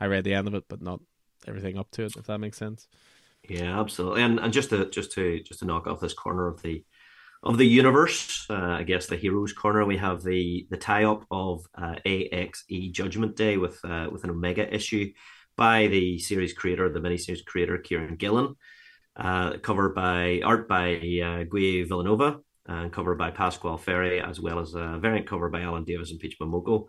[0.00, 1.00] I read the end of it, but not
[1.46, 2.88] everything up to it, if that makes sense.
[3.48, 4.22] Yeah, absolutely.
[4.22, 6.84] And and just to just to just to knock off this corner of the
[7.42, 11.24] of the universe, uh, I guess the heroes corner, we have the the tie up
[11.30, 15.12] of uh, AXE Judgment Day with uh, with an Omega issue
[15.56, 18.56] by the series creator, the miniseries creator Kieran Gillen
[19.16, 24.58] uh, cover by art by uh, Guiu Vilanova and cover by Pasqual Ferry, as well
[24.58, 26.86] as a variant cover by Alan Davis and Peach Momoko.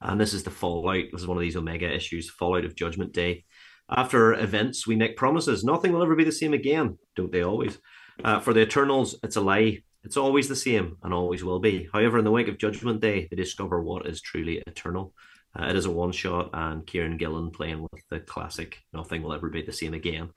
[0.00, 1.04] And this is the fallout.
[1.12, 3.44] This is one of these Omega issues, fallout of Judgment Day.
[3.90, 5.64] After events, we make promises.
[5.64, 7.78] Nothing will ever be the same again, don't they always?
[8.22, 9.82] Uh, for the Eternals, it's a lie.
[10.04, 11.88] It's always the same and always will be.
[11.92, 15.14] However, in the wake of Judgment Day, they discover what is truly eternal.
[15.58, 19.32] Uh, it is a one shot, and Kieran Gillen playing with the classic Nothing Will
[19.32, 20.30] Ever Be the Same Again.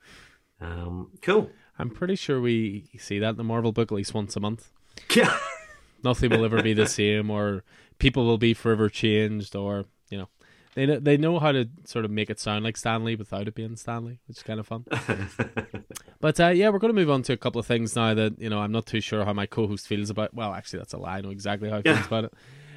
[0.62, 1.50] Um, cool.
[1.78, 4.70] I'm pretty sure we see that in the Marvel book at least once a month.
[5.14, 5.36] Yeah.
[6.04, 7.64] Nothing will ever be the same, or
[7.98, 10.28] people will be forever changed, or you know,
[10.74, 13.54] they they know how to sort of make it sound like Stan Lee without it
[13.54, 14.84] being Stan Lee, which is kind of fun.
[16.20, 18.38] but uh, yeah, we're going to move on to a couple of things now that
[18.40, 20.34] you know I'm not too sure how my co-host feels about.
[20.34, 21.18] Well, actually, that's a lie.
[21.18, 21.94] I know exactly how he yeah.
[21.96, 22.34] feels about it.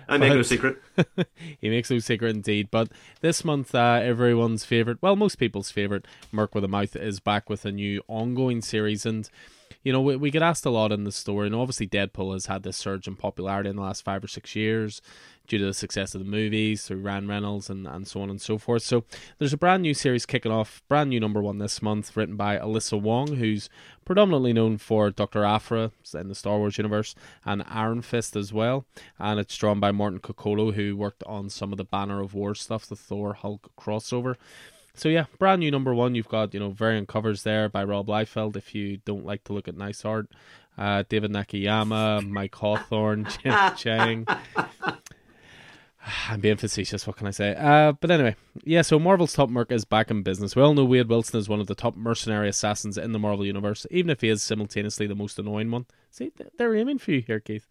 [0.07, 0.81] I make no secret.
[1.59, 2.69] he makes no secret indeed.
[2.71, 2.89] But
[3.21, 7.49] this month, uh, everyone's favorite, well, most people's favorite, Merc with a Mouth, is back
[7.49, 9.05] with a new ongoing series.
[9.05, 9.29] And
[9.85, 12.47] you know, we, we get asked a lot in the story, and obviously Deadpool has
[12.47, 14.99] had this surge in popularity in the last five or six years
[15.47, 18.41] due to the success of the movies through Ryan Reynolds and, and so on and
[18.41, 18.81] so forth.
[18.81, 19.03] So
[19.37, 22.57] there's a brand new series kicking off, brand new number one this month, written by
[22.57, 23.69] Alyssa Wong, who's
[24.05, 25.43] predominantly known for Dr.
[25.43, 27.13] Aphra in the Star Wars universe
[27.45, 28.87] and Iron Fist as well.
[29.19, 32.55] And it's drawn by Martin Coccolo, who worked on some of the Banner of War
[32.55, 34.35] stuff, the Thor Hulk crossover.
[34.95, 36.15] So yeah, brand new number one.
[36.15, 38.55] You've got you know variant covers there by Rob Liefeld.
[38.55, 40.29] If you don't like to look at nice art,
[40.77, 44.37] uh, David Nakayama, Mike Hawthorne, Jim Cheung.
[46.29, 47.07] I'm being facetious.
[47.07, 47.55] What can I say?
[47.55, 48.83] Uh, but anyway, yeah.
[48.83, 50.55] So Marvel's top merc is back in business.
[50.55, 53.45] We all know Wade Wilson is one of the top mercenary assassins in the Marvel
[53.45, 55.87] universe, even if he is simultaneously the most annoying one.
[56.15, 57.67] See, they're aiming for you here, Keith.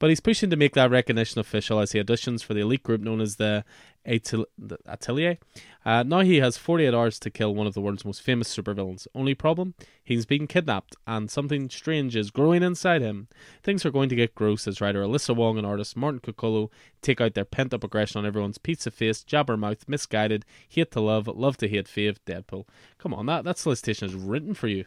[0.00, 3.00] But he's pushing to make that recognition official as he auditions for the elite group
[3.00, 3.64] known as the
[4.04, 5.38] Atelier.
[5.84, 9.06] Uh, now he has 48 hours to kill one of the world's most famous supervillains.
[9.14, 9.74] Only problem?
[10.02, 13.28] He's being kidnapped, and something strange is growing inside him.
[13.62, 16.72] Things are going to get gross as writer Alyssa Wong and artist Martin Coccolo
[17.02, 21.28] take out their pent up aggression on everyone's pizza face, jabbermouth, misguided, hate to love,
[21.28, 22.66] love to hate fave, Deadpool.
[22.98, 24.86] Come on, that, that solicitation is written for you.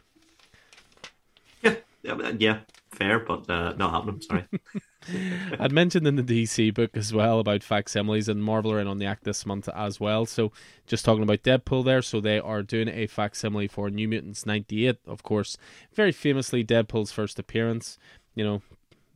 [2.02, 2.60] Yeah, yeah,
[2.92, 4.22] fair, but uh, not happening.
[4.22, 4.46] Sorry.
[5.60, 9.00] I'd mentioned in the DC book as well about facsimiles, and Marvel are in on
[9.00, 10.26] the act this month as well.
[10.26, 10.52] So,
[10.88, 14.98] just talking about Deadpool there, so they are doing a facsimile for New Mutants 98,
[15.06, 15.58] of course.
[15.94, 17.98] Very famously, Deadpool's first appearance.
[18.36, 18.62] You know,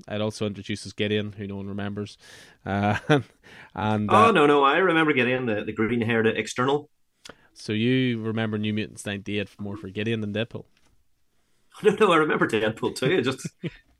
[0.09, 2.17] it also introduces Gideon, who no one remembers.
[2.65, 2.97] Uh,
[3.75, 6.89] and Oh, uh, no, no, I remember Gideon, the, the green haired external.
[7.53, 10.65] So, you remember New Mutants 98 more for Gideon than Deadpool?
[11.84, 12.11] No, know.
[12.11, 13.21] I remember Deadpool too.
[13.21, 13.47] Just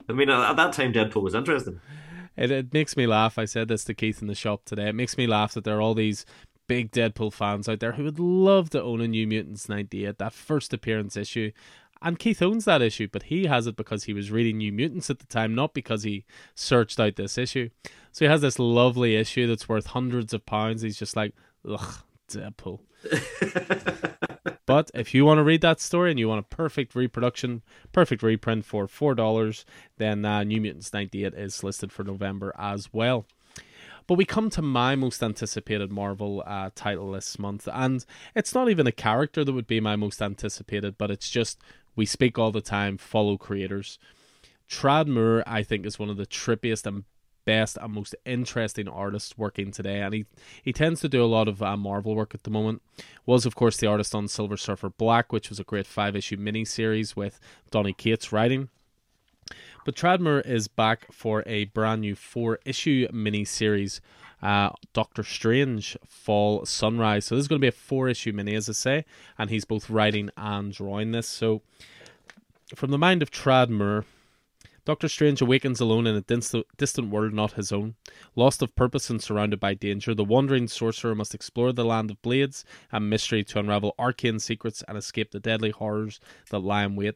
[0.08, 1.82] I mean, at that time, Deadpool was interesting.
[2.36, 3.38] It, it makes me laugh.
[3.38, 4.90] I said this to Keith in the shop today.
[4.90, 6.26] It makes me laugh that there are all these
[6.68, 10.34] big Deadpool fans out there who would love to own a New Mutants 98, that
[10.34, 11.52] first appearance issue.
[12.02, 15.10] And Keith owns that issue, but he has it because he was reading New Mutants
[15.10, 17.70] at the time, not because he searched out this issue.
[18.12, 20.82] So he has this lovely issue that's worth hundreds of pounds.
[20.82, 21.34] He's just like,
[21.68, 22.80] ugh, Deadpool.
[24.66, 28.24] but if you want to read that story and you want a perfect reproduction, perfect
[28.24, 29.66] reprint for four dollars,
[29.98, 33.26] then uh, New Mutants ninety eight is listed for November as well.
[34.06, 38.70] But we come to my most anticipated Marvel uh, title this month, and it's not
[38.70, 41.62] even a character that would be my most anticipated, but it's just
[41.96, 43.98] we speak all the time, follow creators.
[44.70, 47.04] Tradd Moore, I think, is one of the trippiest and
[47.46, 50.26] best and most interesting artists working today, and he
[50.62, 52.82] he tends to do a lot of uh, Marvel work at the moment.
[53.26, 56.38] Was of course the artist on Silver Surfer Black, which was a great five issue
[56.38, 57.40] mini series with
[57.72, 58.70] Donny Cates writing.
[59.86, 64.00] But Tradd Moore is back for a brand new four issue mini series,
[64.42, 67.26] uh, Doctor Strange Fall Sunrise.
[67.26, 69.06] So this is going to be a four issue mini, as I say,
[69.38, 71.28] and he's both writing and drawing this.
[71.28, 71.62] So
[72.76, 74.06] from the mind of Tradd Moore,
[74.86, 77.96] Doctor Strange awakens alone in a distant world not his own.
[78.36, 82.22] Lost of purpose and surrounded by danger, the wandering sorcerer must explore the land of
[82.22, 86.20] blades and mystery to unravel arcane secrets and escape the deadly horrors
[86.50, 87.16] that lie in wait.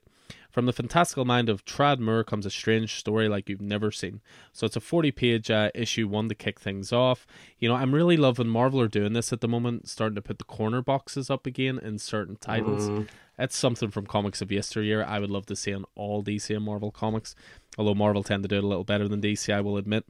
[0.58, 4.22] From the fantastical mind of Tradd Moore comes a strange story like you've never seen.
[4.51, 7.28] So it's a 40 page uh, issue one to kick things off.
[7.60, 10.39] You know, I'm really loving Marvel are doing this at the moment, starting to put
[10.39, 12.89] the corner boxes up again in certain titles.
[12.89, 13.08] Mm.
[13.38, 16.66] It's something from comics of yesteryear I would love to see on all DC and
[16.66, 17.36] Marvel comics.
[17.78, 20.05] Although Marvel tend to do it a little better than DC, I will admit.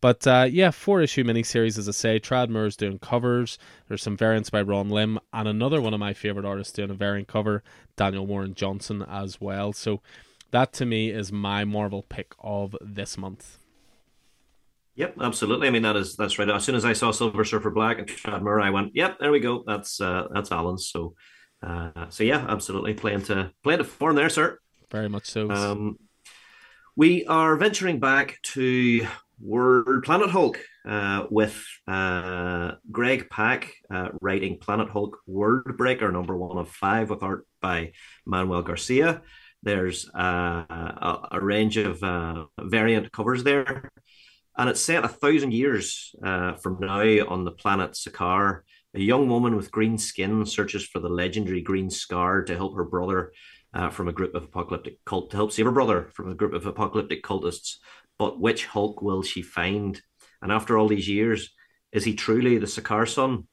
[0.00, 2.20] But uh, yeah, four issue miniseries, as I say.
[2.20, 3.58] Tradd Moore is doing covers.
[3.88, 6.94] There's some variants by Ron Lim, and another one of my favorite artists doing a
[6.94, 7.62] variant cover,
[7.96, 9.72] Daniel Warren Johnson, as well.
[9.72, 10.00] So
[10.50, 13.58] that to me is my Marvel pick of this month.
[14.94, 15.68] Yep, absolutely.
[15.68, 16.48] I mean that is that's right.
[16.48, 19.30] As soon as I saw Silver Surfer Black and Tradd Moore, I went, "Yep, there
[19.30, 19.62] we go.
[19.64, 21.14] That's uh, that's Alan's." So
[21.62, 24.58] uh, so yeah, absolutely playing to playing to form there, sir.
[24.90, 25.50] Very much so.
[25.50, 25.98] Um,
[26.98, 29.06] we are venturing back to
[29.40, 36.58] Word Planet Hulk uh, with uh, Greg Pak uh, writing Planet Hulk Worldbreaker number one
[36.58, 37.92] of five with art by
[38.26, 39.22] Manuel Garcia.
[39.62, 43.92] There's uh, a, a, range of uh, variant covers there,
[44.56, 48.62] and it's set a thousand years uh, from now on the planet Sakaar
[48.94, 52.84] a young woman with green skin searches for the legendary Green Scar to help her
[52.84, 53.32] brother
[53.78, 56.52] uh, from a group of apocalyptic cult to help save her brother from a group
[56.52, 57.76] of apocalyptic cultists.
[58.18, 60.00] But which Hulk will she find?
[60.42, 61.54] And after all these years,
[61.92, 63.46] is he truly the Sakaarson?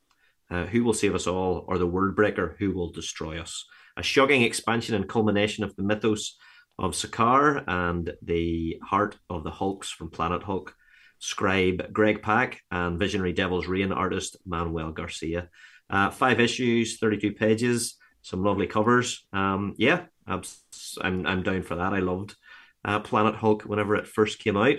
[0.49, 3.65] Uh, who will save us all, or the Worldbreaker who will destroy us?
[3.97, 6.37] A shocking expansion and culmination of the mythos
[6.77, 10.75] of Sakaar and the heart of the Hulks from Planet Hulk
[11.19, 15.49] scribe Greg Pak and visionary Devil's Reign artist Manuel Garcia.
[15.89, 19.25] Uh, five issues, 32 pages, some lovely covers.
[19.33, 20.43] Um, yeah, I'm,
[21.25, 21.93] I'm, down for that.
[21.93, 22.35] I loved
[22.83, 24.77] uh, Planet Hulk whenever it first came out.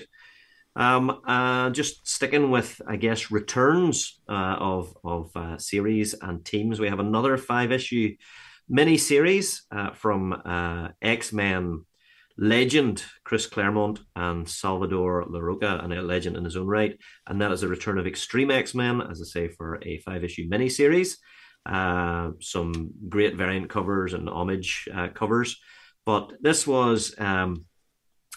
[0.75, 6.79] Um, uh, just sticking with, I guess, returns uh, of of uh, series and teams.
[6.79, 8.15] We have another five issue
[8.69, 11.87] mini series uh, from uh, X Men
[12.39, 16.99] legend Chris Claremont and Salvador Larroca, and a legend in his own right.
[17.27, 20.25] And that is a return of Extreme X Men, as I say, for a five
[20.25, 21.17] issue miniseries.
[21.67, 25.61] Uh, some great variant covers and homage uh, covers.
[26.05, 27.65] But this was um,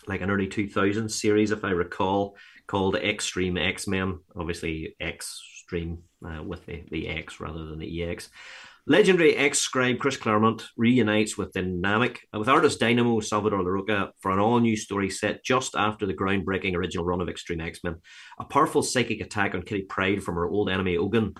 [0.07, 2.35] like an early 2000s series, if I recall,
[2.67, 4.19] called Extreme X Men.
[4.35, 8.29] Obviously, Extreme uh, with the, the X rather than the EX.
[8.87, 14.75] Legendary ex-scribe Chris Claremont reunites with dynamic with artist Dynamo Salvador Larroca for an all-new
[14.75, 17.97] story set just after the groundbreaking original run of Extreme X-Men.
[18.39, 21.35] A powerful psychic attack on Kitty Pryde from her old enemy Ogun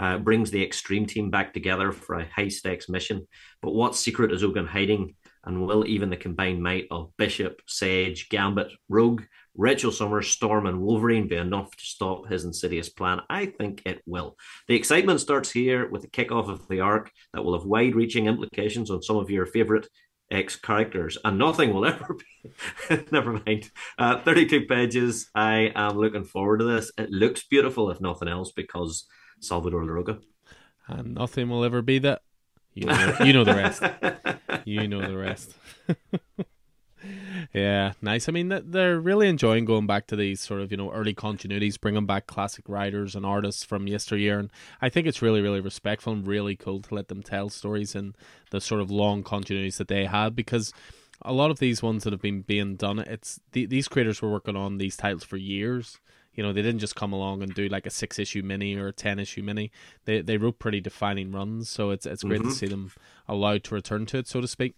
[0.00, 3.28] uh, brings the Extreme team back together for a high-stakes mission.
[3.60, 5.14] But what secret is Ogun hiding?
[5.44, 9.22] And will even the combined might of Bishop, Sage, Gambit, Rogue,
[9.54, 13.20] Rachel Summers, Storm, and Wolverine be enough to stop his insidious plan?
[13.28, 14.36] I think it will.
[14.68, 18.26] The excitement starts here with the kickoff of the arc that will have wide reaching
[18.26, 19.86] implications on some of your favorite
[20.30, 23.04] X characters, and nothing will ever be.
[23.10, 23.70] Never mind.
[23.98, 25.28] Uh, 32 pages.
[25.34, 26.92] I am looking forward to this.
[26.96, 29.06] It looks beautiful, if nothing else, because
[29.40, 30.20] Salvador Larroca.
[30.86, 32.22] And uh, nothing will ever be that.
[32.74, 33.82] You know, you know the rest.
[34.64, 35.54] you know the rest.
[37.52, 38.28] Yeah, nice.
[38.28, 41.80] I mean, they're really enjoying going back to these sort of you know early continuities,
[41.80, 46.12] bringing back classic writers and artists from yesteryear, and I think it's really, really respectful
[46.12, 48.14] and really cool to let them tell stories in
[48.50, 50.72] the sort of long continuities that they had because
[51.22, 54.30] a lot of these ones that have been being done, it's the, these creators were
[54.30, 55.98] working on these titles for years.
[56.34, 58.88] You know, they didn't just come along and do like a six issue mini or
[58.88, 59.70] a ten issue mini.
[60.04, 62.50] They they wrote pretty defining runs, so it's it's great mm-hmm.
[62.50, 62.92] to see them
[63.28, 64.74] allowed to return to it, so to speak.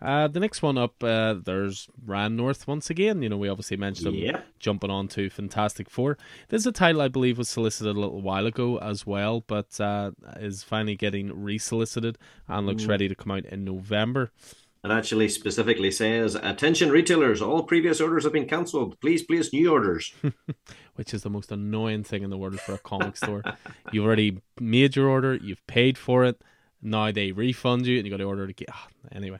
[0.00, 3.22] Uh, the next one up, uh, there's Ryan North once again.
[3.22, 4.40] You know, we obviously mentioned him yeah.
[4.58, 6.18] jumping on to Fantastic Four.
[6.48, 9.80] This is a title I believe was solicited a little while ago as well, but
[9.80, 12.18] uh, is finally getting resolicited
[12.48, 12.88] and looks mm.
[12.88, 14.32] ready to come out in November.
[14.86, 17.42] It actually specifically says, "Attention retailers!
[17.42, 19.00] All previous orders have been cancelled.
[19.00, 20.14] Please place new orders."
[20.94, 23.42] Which is the most annoying thing in the world for a comic store.
[23.90, 26.40] You've already made your order, you've paid for it
[26.82, 28.68] now they refund you and you got to order again.
[28.72, 29.38] Oh, anyway.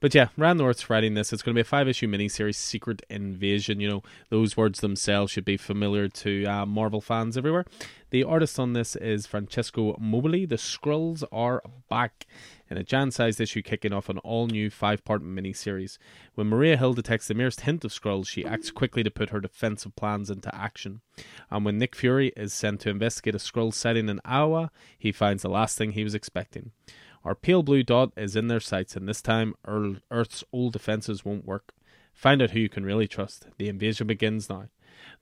[0.00, 1.32] But yeah, Ryan North's writing this.
[1.32, 3.80] It's going to be a five issue miniseries, Secret Invasion.
[3.80, 7.66] You know, those words themselves should be familiar to uh, Marvel fans everywhere.
[8.10, 10.48] The artist on this is Francesco Mobili.
[10.48, 12.26] The Skrulls are back
[12.70, 15.98] in a Jan sized issue kicking off an all new five part miniseries.
[16.34, 19.40] When Maria Hill detects the merest hint of Skrulls, she acts quickly to put her
[19.40, 21.00] defensive plans into action.
[21.50, 25.42] And when Nick Fury is sent to investigate a Skrull sighting in Iowa, he finds
[25.42, 26.70] the last thing he was expecting.
[27.24, 31.44] Our pale blue dot is in their sights, and this time Earth's old defenses won't
[31.44, 31.74] work.
[32.14, 33.46] Find out who you can really trust.
[33.58, 34.68] The invasion begins now.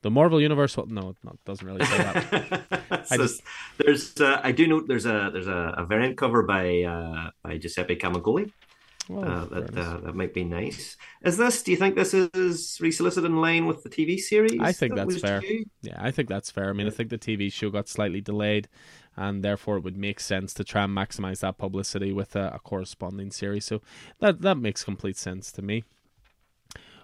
[0.01, 0.77] The Marvel Universe.
[0.77, 3.05] Well, no, it doesn't really say that.
[3.07, 3.41] so I just,
[3.77, 4.19] there's.
[4.19, 7.95] Uh, I do note there's a there's a, a variant cover by uh, by Giuseppe
[7.97, 8.51] Camuncoli.
[9.11, 10.95] Oh, uh, that uh, that might be nice.
[11.23, 11.63] Is this?
[11.63, 14.59] Do you think this is resolicited in line with the TV series?
[14.61, 15.39] I think that that's fair.
[15.39, 15.65] Due?
[15.81, 16.69] Yeah, I think that's fair.
[16.69, 18.67] I mean, I think the TV show got slightly delayed,
[19.17, 22.59] and therefore it would make sense to try and maximize that publicity with a, a
[22.59, 23.65] corresponding series.
[23.65, 23.81] So
[24.19, 25.83] that that makes complete sense to me.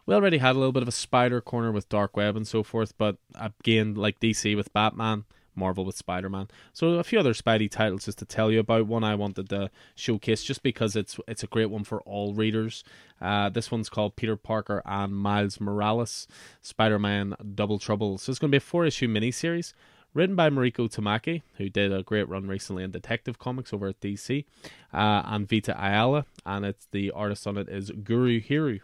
[0.06, 2.62] We already had a little bit of a spider corner with Dark Web and so
[2.64, 5.26] forth, but again, like DC with Batman,
[5.56, 6.47] Marvel with Spider Man.
[6.74, 8.88] So a few other Spidey titles just to tell you about.
[8.88, 12.84] One I wanted to showcase just because it's it's a great one for all readers.
[13.22, 16.28] Uh, this one's called Peter Parker and Miles Morales,
[16.62, 18.18] Spider Man Double Trouble.
[18.18, 19.74] So it's going to be a four issue miniseries
[20.14, 23.99] written by Mariko Tamaki, who did a great run recently in Detective Comics over at
[23.99, 24.45] DC,
[24.93, 28.80] uh, and Vita Ayala, and it's the artist on it is Gurihiru.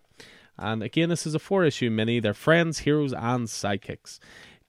[0.62, 2.20] And again, this is a four issue mini.
[2.20, 4.20] They're friends, heroes, and sidekicks.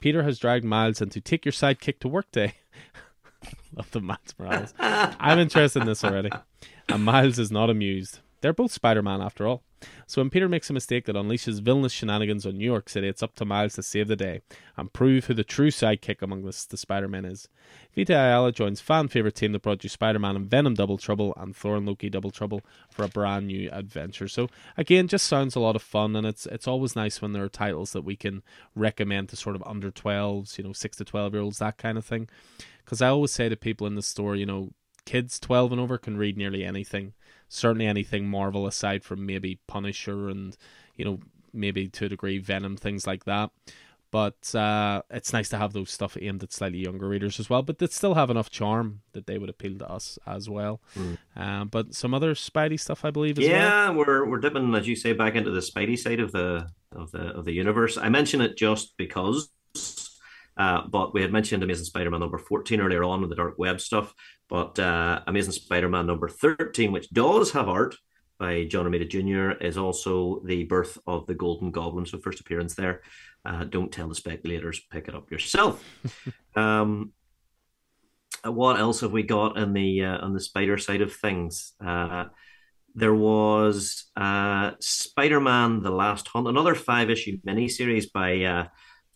[0.01, 2.55] Peter has dragged Miles into Take Your Sidekick to Work Day.
[3.77, 4.75] Love the Miles Morales.
[4.79, 6.31] I'm interested in this already.
[6.89, 8.21] And Miles is not amused.
[8.43, 9.63] They're both Spider Man after all.
[10.07, 13.23] So when Peter makes a mistake that unleashes villainous shenanigans on New York City, it's
[13.23, 14.43] up to Miles to save the day
[14.77, 17.49] and prove who the true sidekick among the, the Spider-Men is.
[17.95, 21.55] Vita Ayala joins fan favorite team that brought you Spider-Man and Venom Double Trouble and
[21.55, 24.29] Thor and Loki Double Trouble for a brand new adventure.
[24.29, 27.45] So again, just sounds a lot of fun, and it's it's always nice when there
[27.45, 28.43] are titles that we can
[28.75, 31.97] recommend to sort of under 12s, you know, six to 12 year olds, that kind
[31.97, 32.29] of thing.
[32.85, 34.71] Because I always say to people in the store, you know,
[35.05, 37.13] kids 12 and over can read nearly anything
[37.53, 40.57] certainly anything Marvel aside from maybe Punisher and
[40.97, 41.21] you know
[41.53, 43.51] maybe to a degree Venom things like that.
[44.11, 47.63] But uh, it's nice to have those stuff aimed at slightly younger readers as well.
[47.63, 50.83] But that still have enough charm that they would appeal to us as well.
[50.95, 51.19] Mm.
[51.35, 53.39] Um, but some other Spidey stuff, I believe.
[53.39, 53.99] as yeah, well.
[53.99, 57.29] we're we're dipping, as you say, back into the Spidey side of the of the
[57.29, 57.97] of the universe.
[57.97, 59.49] I mention it just because
[60.57, 63.81] uh, but we had mentioned Amazing Spider-Man number 14 earlier on with the Dark Web
[63.81, 64.15] stuff.
[64.49, 67.97] But uh, Amazing Spider-Man number 13, which does have art
[68.39, 72.07] by John Romita Jr., is also the birth of the Golden Goblin.
[72.07, 73.03] So first appearance there.
[73.45, 75.83] Uh, don't tell the speculators, pick it up yourself.
[76.57, 77.13] um,
[78.45, 81.73] what else have we got in the uh, on the spider side of things?
[81.85, 82.25] Uh,
[82.95, 88.67] there was uh, Spider-Man: The Last Hunt, another five-issue miniseries by uh,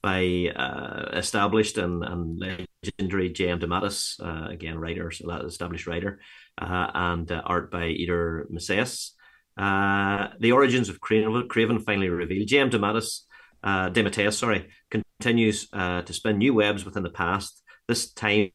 [0.07, 2.41] by uh, established and, and
[2.85, 3.59] legendary J.M.
[3.59, 6.21] DeMatteis, uh, again, writer, established writer,
[6.63, 9.17] uh, and uh, art by Eder Messias.
[9.59, 12.47] Uh, the origins of Craven, Kraven finally revealed.
[12.47, 12.71] J.M.
[12.71, 13.23] DeMatteis,
[13.65, 18.53] uh, DeMatteis, sorry, continues to spin new webs within the past, this time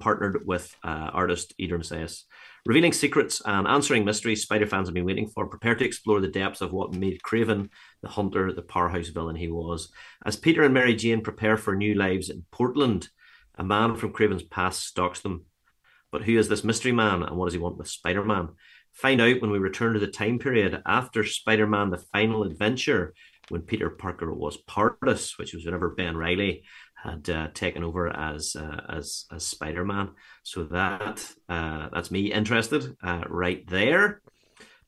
[0.00, 2.26] partnered with artist Eder Messias.
[2.66, 6.28] Revealing secrets and answering mysteries Spider fans have been waiting for, prepare to explore the
[6.28, 7.70] depths of what made Kraven
[8.02, 9.90] the hunter, the powerhouse villain he was.
[10.24, 13.08] As Peter and Mary Jane prepare for new lives in Portland,
[13.56, 15.44] a man from Kraven's past stalks them.
[16.10, 18.48] But who is this mystery man and what does he want with Spider Man?
[18.92, 23.14] Find out when we return to the time period after Spider Man The Final Adventure,
[23.48, 26.64] when Peter Parker was Partis, which was whenever Ben Reilly
[27.02, 30.10] had uh, taken over as uh, as as Spider Man.
[30.42, 34.20] So that uh, that's me interested uh, right there.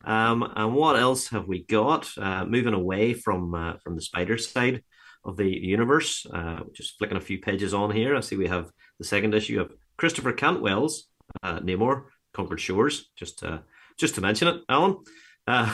[0.05, 2.11] Um, and what else have we got?
[2.18, 4.82] Uh, moving away from uh, from the Spider side
[5.24, 8.16] of the universe, uh, just flicking a few pages on here.
[8.16, 11.09] I see we have the second issue of Christopher Cantwell's
[11.42, 13.11] uh, Namor Conquered Shores.
[13.16, 13.59] Just uh
[13.98, 14.96] just to mention it, Alan.
[15.46, 15.64] I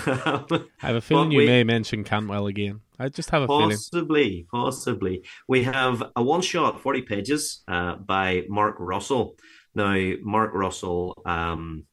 [0.78, 2.80] have a feeling you we, may mention Cantwell again.
[2.98, 3.78] I just have a possibly, feeling.
[3.78, 5.24] Possibly, possibly.
[5.46, 9.36] We have a one shot, 40 pages uh, by Mark Russell.
[9.74, 11.84] Now, Mark Russell um,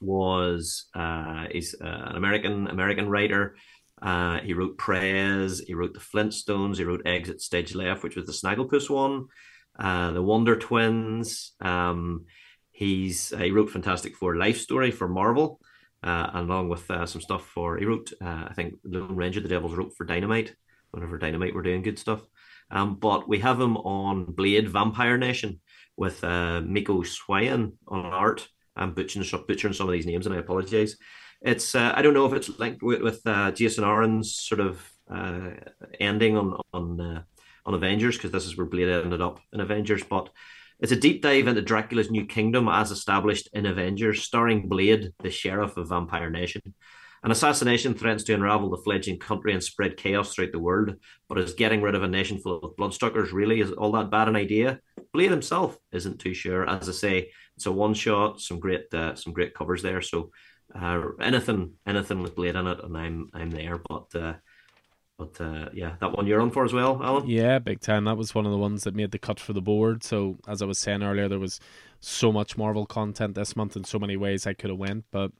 [0.00, 3.56] was uh, he's uh, an American American writer.
[4.00, 8.24] Uh, he wrote Prez, he wrote The Flintstones, he wrote Exit Stage Left, which was
[8.24, 9.26] the Snagglepuss one,
[9.78, 11.52] uh, The Wonder Twins.
[11.60, 12.24] Um,
[12.70, 15.60] he's uh, he wrote Fantastic Four Life Story for Marvel
[16.02, 19.94] uh, along with some stuff for he wrote I think Lone Ranger the Devil's wrote
[19.96, 20.54] for Dynamite
[20.92, 22.22] whenever Dynamite were doing good stuff.
[22.72, 25.60] Um, but we have him on Blade Vampire Nation
[25.96, 28.48] with Mico Suayan on art.
[28.80, 30.96] I'm butchering, butchering some of these names and I apologize.
[31.42, 34.82] It's uh, I don't know if it's linked with, with uh, Jason Aaron's sort of
[35.12, 35.50] uh,
[35.98, 37.22] ending on on uh,
[37.64, 40.30] on Avengers because this is where Blade ended up in Avengers, but
[40.80, 45.30] it's a deep dive into Dracula's new kingdom as established in Avengers, starring Blade, the
[45.30, 46.74] sheriff of Vampire Nation.
[47.22, 50.94] An assassination threatens to unravel the fledgling country and spread chaos throughout the world.
[51.28, 54.28] But is getting rid of a nation full of bloodsuckers really is all that bad
[54.28, 54.80] an idea?
[55.12, 56.66] Blade himself isn't too sure.
[56.66, 60.00] As I say, it's a one shot, some great uh, some great covers there.
[60.00, 60.30] So
[60.74, 63.78] uh, anything anything with Blade in it, and I'm I'm there.
[63.86, 64.34] But uh,
[65.18, 67.28] but uh, yeah, that one you're on for as well, Alan.
[67.28, 68.04] Yeah, big time.
[68.04, 70.02] That was one of the ones that made the cut for the board.
[70.02, 71.60] So as I was saying earlier, there was
[72.00, 75.32] so much Marvel content this month in so many ways I could have went, but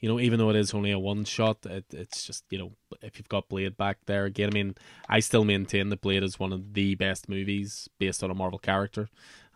[0.00, 2.72] you know, even though it is only a one shot, it, it's just you know,
[3.00, 4.74] if you've got Blade back there again, I mean,
[5.08, 8.58] I still maintain that Blade is one of the best movies based on a Marvel
[8.58, 9.08] character,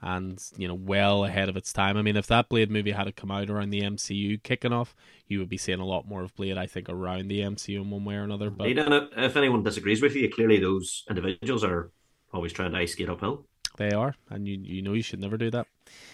[0.03, 1.97] and you know, well ahead of its time.
[1.97, 4.95] I mean, if that Blade movie had to come out around the MCU kicking off,
[5.27, 7.91] you would be seeing a lot more of Blade, I think, around the MCU in
[7.91, 8.51] one way or another.
[8.51, 11.91] But if anyone disagrees with you, clearly those individuals are
[12.33, 13.47] always trying to ice skate uphill.
[13.77, 15.67] They are, and you you know you should never do that.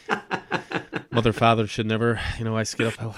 [1.12, 3.14] Mother father should never, you know, ice skate uphill.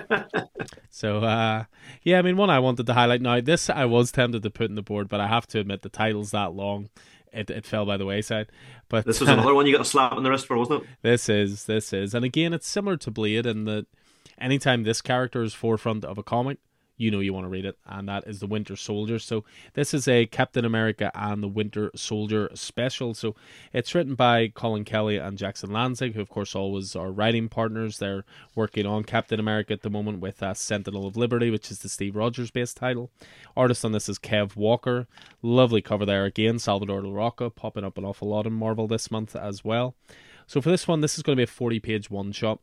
[0.90, 1.64] so uh,
[2.02, 3.40] yeah, I mean, one I wanted to highlight now.
[3.40, 5.88] This I was tempted to put in the board, but I have to admit the
[5.88, 6.88] title's that long.
[7.34, 8.48] It, it fell by the wayside.
[8.88, 10.82] But this was another uh, one you got a slap on the wrist for, wasn't
[10.82, 10.88] it?
[11.02, 13.86] This is this is, and again, it's similar to Blade in that
[14.38, 16.58] anytime this character is forefront of a comic,
[16.96, 19.18] you know you want to read it, and that is the Winter Soldier.
[19.18, 23.14] So this is a Captain America and the Winter Soldier special.
[23.14, 23.34] So
[23.72, 27.98] it's written by Collin Kelly and Jackson Lanzing, who of course always are writing partners.
[27.98, 28.24] They're
[28.54, 31.88] working on Captain America at the moment with uh, Sentinel of Liberty, which is the
[31.88, 33.10] Steve Rogers based title.
[33.56, 35.06] Artist on this is Kev Walker.
[35.42, 36.58] Lovely cover there again.
[36.58, 39.94] Salvador Larroca popping up an awful lot in Marvel this month as well.
[40.46, 42.60] So for this one, this is going to be a 40 page one shot.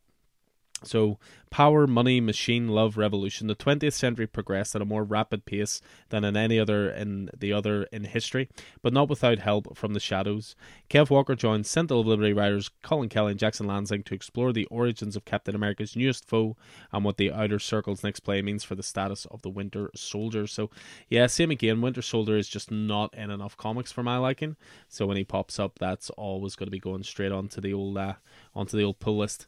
[0.84, 1.20] So,
[1.52, 3.48] power, money, machine, love, revolution.
[3.48, 7.54] The 20th century progressed at a more rapid pace than in any other in the
[7.54, 8.50] other in history,
[8.82, 10.56] but not without help from the shadows.
[10.90, 14.66] Kev Walker joined Sentinel of Liberty writers Collin Kelly and Jackson Lanzing to explore the
[14.66, 16.56] origins of Captain America's newest foe
[16.92, 20.48] and what the Outer Circle's next play means for the status of the Winter Soldier.
[20.48, 20.70] So,
[21.10, 21.82] yeah, same again.
[21.82, 24.56] Winter Soldier is just not in enough comics for my liking.
[24.88, 27.98] So when he pops up, that's always going to be going straight onto the old
[27.98, 28.14] uh,
[28.56, 29.48] onto the old pull list.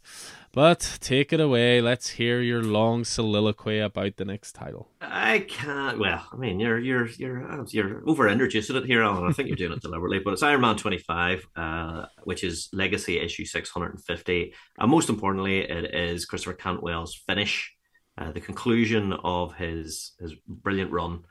[0.51, 1.79] But take it away.
[1.79, 4.89] Let's hear your long soliloquy about the next title.
[4.99, 5.99] I can't.
[5.99, 9.29] Well, I mean, you're you're you're you're over introducing it here, Alan.
[9.29, 13.19] I think you're doing it deliberately, but it's Iron Man 25, uh, which is Legacy
[13.19, 17.73] issue 650, and most importantly, it is Christopher Cantwell's finish,
[18.17, 21.21] uh, the conclusion of his his brilliant run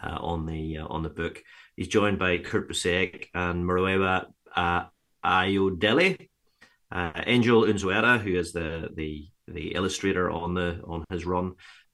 [0.00, 1.42] uh, on the uh, on the book.
[1.74, 4.84] He's joined by Kurt Busiek and Murewa uh,
[5.24, 6.28] Ayodele
[6.92, 11.52] uh, Angel Unzueta, who is the the the illustrator on the on his run,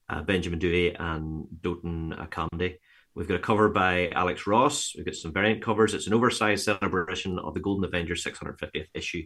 [0.09, 2.77] uh, Benjamin Dewey and Dotun Akande.
[3.15, 4.93] We've got a cover by Alex Ross.
[4.95, 5.93] We've got some variant covers.
[5.93, 9.23] It's an oversized celebration of the Golden Avenger 650th issue.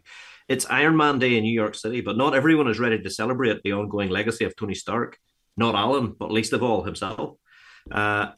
[0.48, 3.62] It's Iron Man Day in New York City, but not everyone is ready to celebrate
[3.64, 5.18] the ongoing legacy of Tony Stark.
[5.58, 7.38] Not Alan, but least of all himself.
[7.92, 8.32] Uh,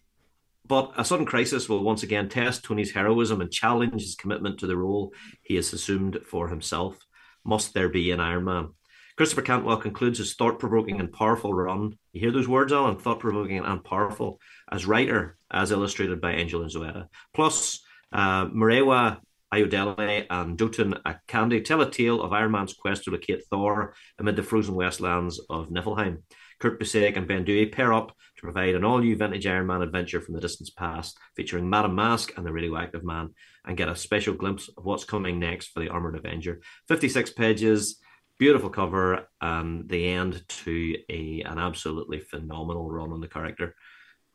[0.67, 4.67] but a sudden crisis will once again test Tony's heroism and challenge his commitment to
[4.67, 5.13] the role
[5.43, 6.97] he has assumed for himself
[7.45, 8.69] must there be an Iron Man?
[9.17, 11.97] Christopher Cantwell concludes his thought provoking and powerful run.
[12.11, 12.97] You hear those words, Alan?
[12.97, 14.39] Thought provoking and powerful
[14.69, 17.07] as writer, as illustrated by Angel and Unzueta.
[17.33, 19.19] Plus, uh, Murewa
[19.53, 24.35] Ayodele and Dotun Akande tell a tale of Iron Man's quest to locate Thor amid
[24.35, 26.23] the frozen wastelands of Niflheim.
[26.59, 29.81] Kurt Busiek and Ben Dewey pair up to provide an all new vintage Iron Man
[29.81, 33.33] adventure from the distant past, featuring Madame Masque and the radioactive man,
[33.65, 36.59] and get a special glimpse of what's coming next for the Armored Avenger.
[36.87, 37.99] 56 pages,
[38.37, 43.75] beautiful cover, and the end to a an absolutely phenomenal run on the character.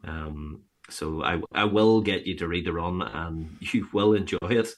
[0.04, 4.38] Um, so I I will get you to read the run, and you will enjoy
[4.42, 4.68] it.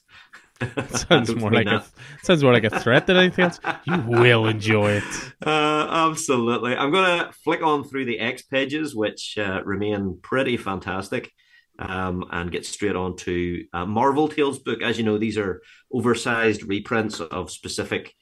[0.89, 1.83] sounds more like that.
[1.83, 3.59] a sounds more like a threat than anything else.
[3.85, 5.03] You will enjoy it.
[5.45, 6.73] Uh, absolutely.
[6.73, 11.31] I'm gonna flick on through the X pages, which uh, remain pretty fantastic,
[11.79, 14.81] um, and get straight on to uh, Marvel Tales book.
[14.81, 18.13] As you know, these are oversized reprints of specific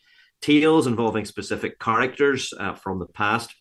[0.41, 3.53] tales involving specific characters uh, from the past,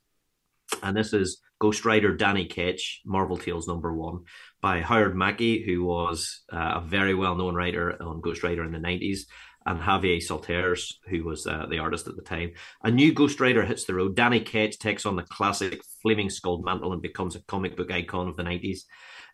[0.83, 4.21] and this is Ghost Rider Danny Ketch, Marvel Tales number one
[4.63, 8.73] by Howard Mackie, who was uh, a very well known writer on Ghost Rider in
[8.73, 9.21] the 90s,
[9.67, 12.53] and Javier Saltares, who was uh, the artist at the time.
[12.83, 14.17] A new Ghost Rider hits the road.
[14.17, 18.29] Danny Ketch takes on the classic Flaming Skull mantle and becomes a comic book icon
[18.29, 18.81] of the 90s.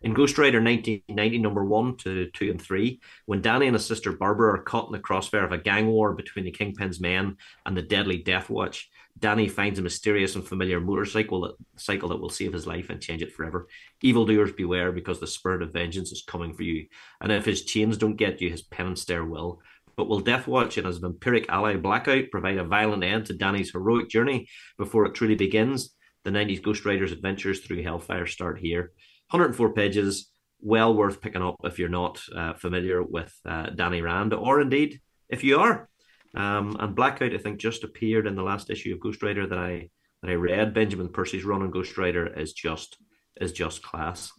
[0.01, 4.11] In Ghost Rider 1990, number one to two and three, when Danny and his sister
[4.11, 7.75] Barbara are caught in the crossfire of a gang war between the Kingpin's men and
[7.75, 12.29] the deadly Death Watch, Danny finds a mysterious and familiar motorcycle that, cycle that will
[12.29, 13.67] save his life and change it forever.
[14.01, 16.85] Evildoers beware because the spirit of vengeance is coming for you.
[17.21, 19.61] And if his chains don't get you, his penance there will.
[19.95, 24.09] But will Deathwatch and his vampiric ally Blackout provide a violent end to Danny's heroic
[24.09, 24.47] journey
[24.77, 25.95] before it truly begins?
[26.23, 28.91] The 90s Ghost Rider's adventures through Hellfire start here.
[29.29, 30.29] 104 pages,
[30.59, 35.01] well worth picking up if you're not uh, familiar with uh, Danny Rand, or indeed
[35.29, 35.89] if you are.
[36.35, 39.57] Um, and Blackout, I think, just appeared in the last issue of Ghost Rider that
[39.57, 39.89] I
[40.21, 40.73] that I read.
[40.73, 42.97] Benjamin Percy's run on Ghost Rider is just
[43.39, 44.31] is just class.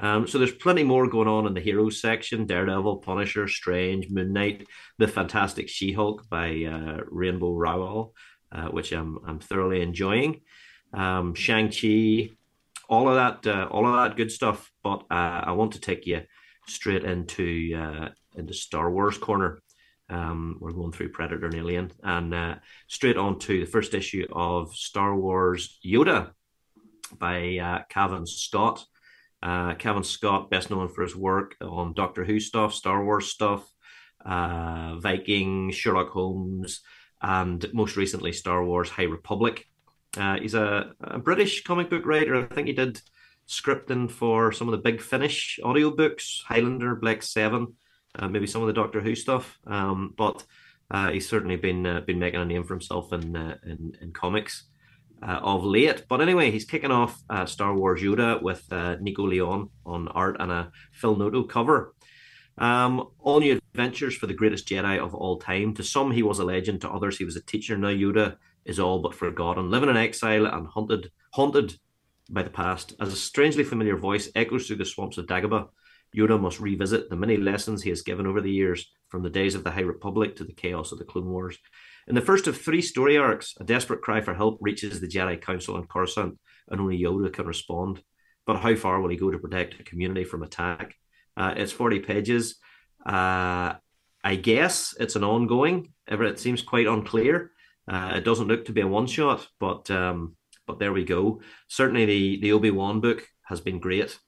[0.00, 4.32] Um, so there's plenty more going on in the heroes section: Daredevil, Punisher, Strange, Moon
[4.32, 4.66] Knight,
[4.98, 8.14] the Fantastic She-Hulk by uh, Rainbow Rowell,
[8.50, 10.40] uh, which I'm I'm thoroughly enjoying.
[10.92, 12.30] Um, Shang Chi,
[12.88, 14.70] all of that, uh, all of that good stuff.
[14.82, 16.22] But uh, I want to take you
[16.66, 19.60] straight into uh, into Star Wars corner.
[20.10, 22.54] Um, we're going through Predator and Alien, and uh,
[22.88, 26.32] straight on to the first issue of Star Wars Yoda
[27.18, 28.84] by uh, Cavan Scott.
[29.42, 33.70] Uh, Cavan Scott, best known for his work on Doctor Who stuff, Star Wars stuff,
[34.24, 36.80] uh, Viking, Sherlock Holmes,
[37.20, 39.66] and most recently Star Wars High Republic.
[40.16, 42.36] Uh, he's a, a, British comic book writer.
[42.36, 43.00] I think he did
[43.48, 47.74] scripting for some of the Big Finish audiobooks, Highlander, Black Seven,
[48.18, 49.58] uh, maybe some of the Doctor Who stuff.
[49.66, 50.44] Um, but
[50.90, 54.12] uh, he's certainly been uh, been making a name for himself in uh, in, in
[54.12, 54.64] comics
[55.22, 56.04] uh, of late.
[56.08, 58.70] But anyway, he's kicking off Star Wars Yoda with
[59.00, 61.94] Nico Leon on art and a Phil Noto cover.
[62.56, 65.74] Um, all new adventures for the greatest Jedi of all time.
[65.74, 66.82] To some, he was a legend.
[66.82, 67.76] To others, he was a teacher.
[67.76, 71.76] Now Yoda is all but forgotten, living in exile and haunted, haunted
[72.30, 72.94] by the past.
[73.00, 75.68] As a strangely familiar voice echoes through the swamps of Dagobah,
[76.16, 79.54] Yoda must revisit the many lessons he has given over the years, from the days
[79.54, 81.58] of the High Republic to the chaos of the Clone Wars.
[82.06, 85.40] In the first of three story arcs, a desperate cry for help reaches the Jedi
[85.40, 86.38] Council on Coruscant,
[86.68, 88.02] and only Yoda can respond.
[88.46, 90.94] But how far will he go to protect a community from attack?
[91.36, 92.56] Uh, it's 40 pages.
[93.04, 93.74] Uh,
[94.22, 97.52] I guess it's an ongoing, ever it seems quite unclear.
[97.86, 100.36] Uh, it doesn't look to be a one shot, but um,
[100.66, 101.40] but there we go.
[101.68, 104.18] Certainly, the the Obi Wan book has been great,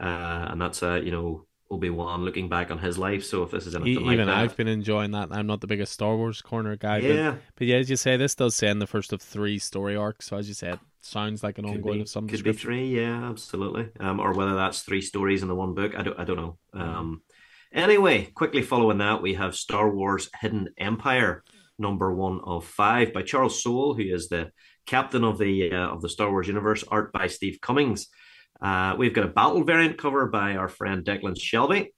[0.00, 3.24] uh, and that's a you know Obi Wan looking back on his life.
[3.24, 5.28] So if this is anything even like I've been enjoying that.
[5.30, 7.30] I'm not the biggest Star Wars corner guy, yeah.
[7.32, 10.26] But, but yeah, as you say, this does end the first of three story arcs.
[10.26, 12.86] So as you said, sounds like an could ongoing be, of some could be three,
[12.86, 13.88] yeah, absolutely.
[14.00, 16.58] Um, or whether that's three stories in the one book, I don't, I don't know.
[16.72, 17.22] Um,
[17.72, 21.44] anyway, quickly following that, we have Star Wars Hidden Empire,
[21.78, 24.50] number one of five by Charles Soule, who is the
[24.86, 28.08] captain of the uh, of the Star Wars universe, art by Steve Cummings.
[28.60, 31.88] Uh, we've got a battle variant cover by our friend Declan Shalvey,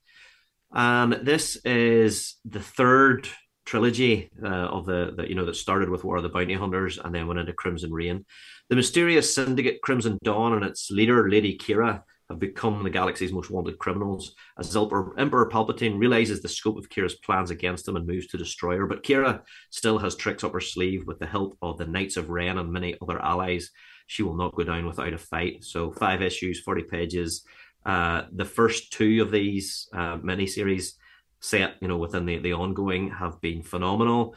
[0.73, 3.29] And this is the third
[3.67, 6.99] trilogy uh, of the, the, you know that started with War of the Bounty Hunters
[6.99, 8.25] and then went into Crimson Reign.
[8.69, 13.51] The mysterious syndicate Crimson Dawn and its leader Lady Qi'ra have become the galaxy's most
[13.51, 18.27] wanted criminals as Emperor, Palpatine realizes the scope of Qi'ra's plans against him and moves
[18.29, 18.87] to destroy her.
[18.87, 22.31] But Qi'ra still has tricks up her sleeve with the help of the Knights of
[22.31, 23.71] Ren and many other allies.
[24.07, 25.65] She will not go down without a fight.
[25.65, 27.45] So five issues, forty pages.
[27.85, 30.93] Uh, the first two of these uh, miniseries
[31.41, 34.35] set, you know, within the, the ongoing have been phenomenal.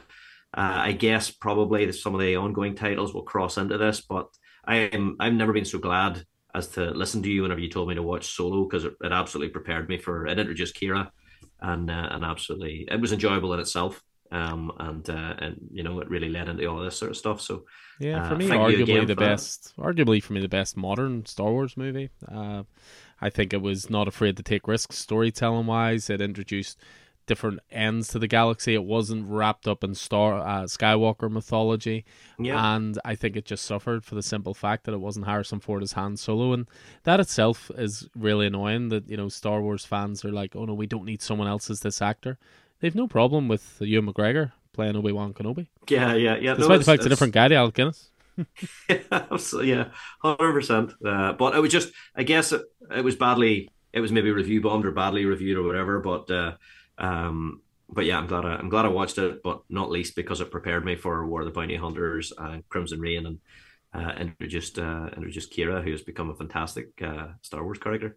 [0.55, 4.27] Uh, I guess probably some of the ongoing titles will cross into this, but
[4.65, 6.23] I'm I've never been so glad
[6.55, 9.11] as to listen to you whenever you told me to watch Solo because it, it,
[9.11, 11.11] absolutely prepared me for it introduced Qi'ra,
[11.61, 14.03] and uh, and absolutely it was enjoyable in itself.
[14.31, 17.41] Um, and uh, and you know it really led into all this sort of stuff.
[17.41, 17.65] So
[17.99, 19.81] yeah, for uh, me, arguably the best, that.
[19.81, 22.09] arguably for me the best modern Star Wars movie.
[22.31, 22.63] Uh,
[23.21, 26.09] I think it was not afraid to take risks storytelling wise.
[26.09, 26.79] It introduced
[27.29, 28.73] different ends to the galaxy.
[28.73, 32.03] It wasn't wrapped up in Star uh, Skywalker mythology,
[32.39, 32.75] yeah.
[32.75, 35.83] and I think it just suffered for the simple fact that it wasn't Harrison Ford
[35.83, 36.67] as Han Solo, and
[37.03, 38.89] that itself is really annoying.
[38.89, 41.69] That you know Star Wars fans are like, oh no, we don't need someone else
[41.69, 42.39] as this actor.
[42.79, 45.67] They've no problem with Ewan McGregor playing Obi Wan Kenobi.
[45.87, 46.55] Yeah, yeah, yeah.
[46.55, 48.09] Despite no, the fact it's a different guy, Alec Guinness.
[48.89, 49.85] yeah, yeah,
[50.23, 50.93] hundred uh, percent.
[51.01, 52.63] But it was just, I guess it,
[52.95, 55.99] it was badly, it was maybe review bombed or badly reviewed or whatever.
[55.99, 56.53] But uh,
[56.99, 60.41] um, but yeah, I'm glad I, am glad I watched it, but not least because
[60.41, 63.39] it prepared me for War of the Bounty Hunters and Crimson Reign, and
[63.93, 68.15] uh, introduced uh, introduced Qi'ra, who has become a fantastic uh, Star Wars character.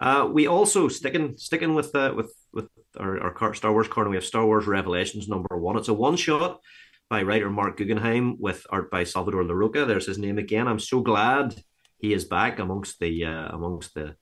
[0.00, 2.68] Uh, we also sticking sticking with uh, with with
[2.98, 4.10] our, our Star Wars corner.
[4.10, 5.76] We have Star Wars Revelations number one.
[5.76, 6.60] It's a one shot
[7.08, 9.86] by writer Marc Guggenheim with art by Salvador Larroca.
[9.86, 10.68] There's his name again.
[10.68, 11.54] I'm so glad
[11.98, 14.16] he is back amongst the uh, amongst the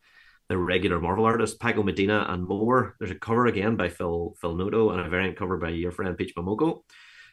[0.48, 2.96] the regular Marvel artists, Paco Medina and more.
[2.98, 6.16] There's a cover again by Phil Phil Noto and a variant cover by your friend
[6.16, 6.82] Peach Momoko.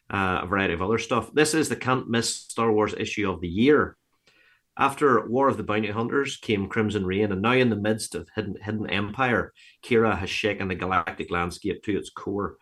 [0.10, 1.34] Uh, a variety of other stuff.
[1.34, 3.98] This is the can't miss Star Wars issue of the year.
[4.78, 8.28] After War of the Bounty Hunters came Crimson Reign, and now in the midst of
[8.36, 9.54] Hidden, Hidden Empire,
[9.86, 12.58] Qi'ra has shaken the galactic landscape to its core.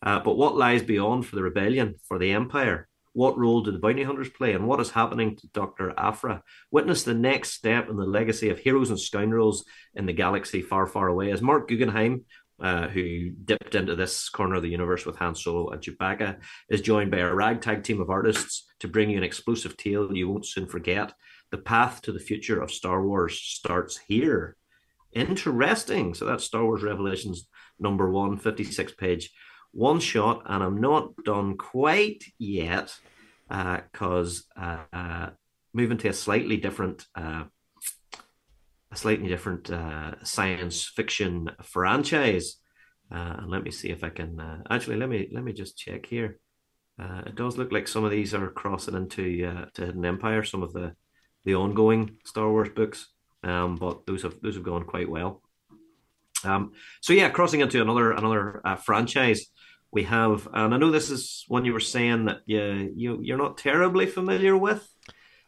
[0.00, 2.88] Uh, but what lies beyond for the rebellion, for the Empire?
[3.16, 5.94] What role do the bounty hunters play, and what is happening to Dr.
[5.96, 6.42] Afra?
[6.70, 9.64] Witness the next step in the legacy of heroes and scoundrels
[9.94, 11.30] in the galaxy far, far away.
[11.30, 12.26] As Marc Guggenheim,
[12.60, 16.82] uh, who dipped into this corner of the universe with Han Solo and Chewbacca, is
[16.82, 20.44] joined by a ragtag team of artists to bring you an explosive tale you won't
[20.44, 21.14] soon forget
[21.50, 24.58] the path to the future of Star Wars starts here.
[25.14, 26.12] Interesting.
[26.12, 27.48] So that's Star Wars Revelations
[27.80, 29.30] number one, 56 page
[29.76, 30.42] one shot.
[30.46, 32.96] And I'm not done quite yet
[33.48, 35.30] because uh, uh,
[35.72, 37.06] moving to a slightly different.
[37.14, 37.44] Uh,
[38.92, 42.58] a slightly different uh, science fiction franchise,
[43.12, 44.38] uh, and let me see if I can.
[44.38, 46.38] Uh, actually, let me let me just check here.
[47.00, 49.40] it does look like some of these are crossing into
[49.74, 50.44] to Hidden Empire.
[50.44, 50.94] Some of the
[51.44, 53.08] the ongoing Star Wars books,
[53.42, 55.42] um, but those have those have gone quite well.
[56.44, 59.46] Um, so yeah, crossing into another another uh, franchise,
[59.92, 63.38] we have, and I know this is one you were saying that you you you're
[63.38, 64.86] not terribly familiar with.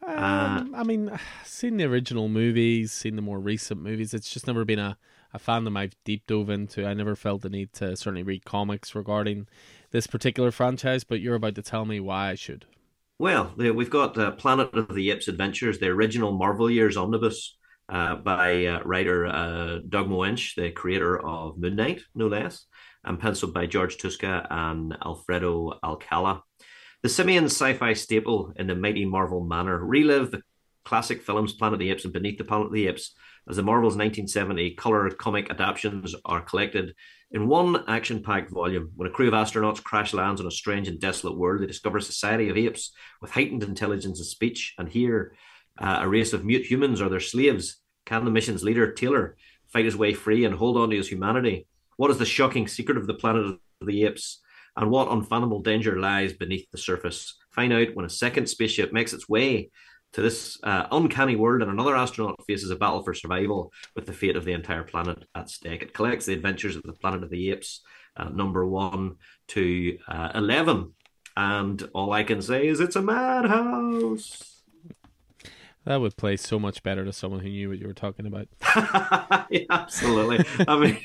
[0.07, 4.15] Um, uh, I mean, seen the original movies, seen the more recent movies.
[4.15, 4.97] It's just never been a,
[5.33, 6.87] a fandom I've deep dove into.
[6.87, 9.49] I never felt the need to certainly read comics regarding
[9.91, 12.67] this particular franchise, but you're about to tell me why I should.
[13.19, 17.57] Well, we've got uh, Planet of the Apes Adventures, the original Marvel Years omnibus
[17.89, 22.67] uh, by uh, writer uh, Doug Moench, the creator of Moon Knight, no less,
[23.09, 26.43] and penciled by George Tuska and Alfredo Alcala.
[27.03, 30.43] The simian sci-fi staple in the mighty Marvel manner relive the
[30.85, 33.15] classic films Planet of the Apes and Beneath the Planet of the Apes
[33.49, 36.95] as the Marvel's 1970 color comic adaptations are collected
[37.31, 40.89] in one action packed volume, when a crew of astronauts crash lands on a strange
[40.89, 44.89] and desolate world, they discover a society of apes with heightened intelligence and speech, and
[44.89, 45.35] here
[45.79, 47.83] uh, a race of mute humans are their slaves.
[48.07, 49.37] Can the mission's leader, Taylor,
[49.69, 51.67] fight his way free and hold on to his humanity?
[51.99, 54.41] What is the shocking secret of the planet of the apes?
[54.77, 57.37] And what unfathomable danger lies beneath the surface?
[57.51, 59.71] Find out when a second spaceship makes its way
[60.13, 64.13] to this uh, uncanny world, and another astronaut faces a battle for survival with the
[64.13, 65.83] fate of the entire planet at stake.
[65.83, 67.83] It collects the adventures of the Planet of the Apes,
[68.17, 69.17] uh, number one
[69.49, 70.95] to uh, 11.
[71.37, 74.63] And all I can say is it's a madhouse.
[75.85, 78.47] That would play so much better to someone who knew what you were talking about.
[79.51, 80.45] yeah, absolutely.
[80.69, 80.99] I mean,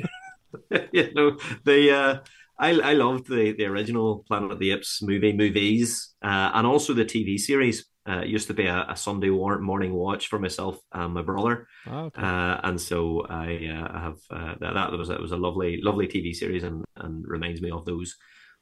[0.92, 1.92] you know, the.
[1.92, 2.20] Uh,
[2.60, 6.94] I, I loved the, the original Planet of the Apes movie movies uh, and also
[6.94, 10.78] the TV series uh, it used to be a, a, Sunday morning watch for myself
[10.92, 12.22] and my brother, oh, okay.
[12.22, 16.08] uh, and so I, uh, have uh, that, that was it was a lovely lovely
[16.08, 18.16] TV series and and reminds me of those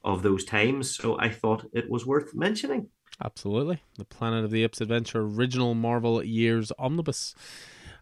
[0.04, 0.96] of those times.
[0.96, 2.90] So I thought it was worth mentioning.
[3.24, 7.34] Absolutely, the Planet of the Apes Adventure original Marvel Years omnibus.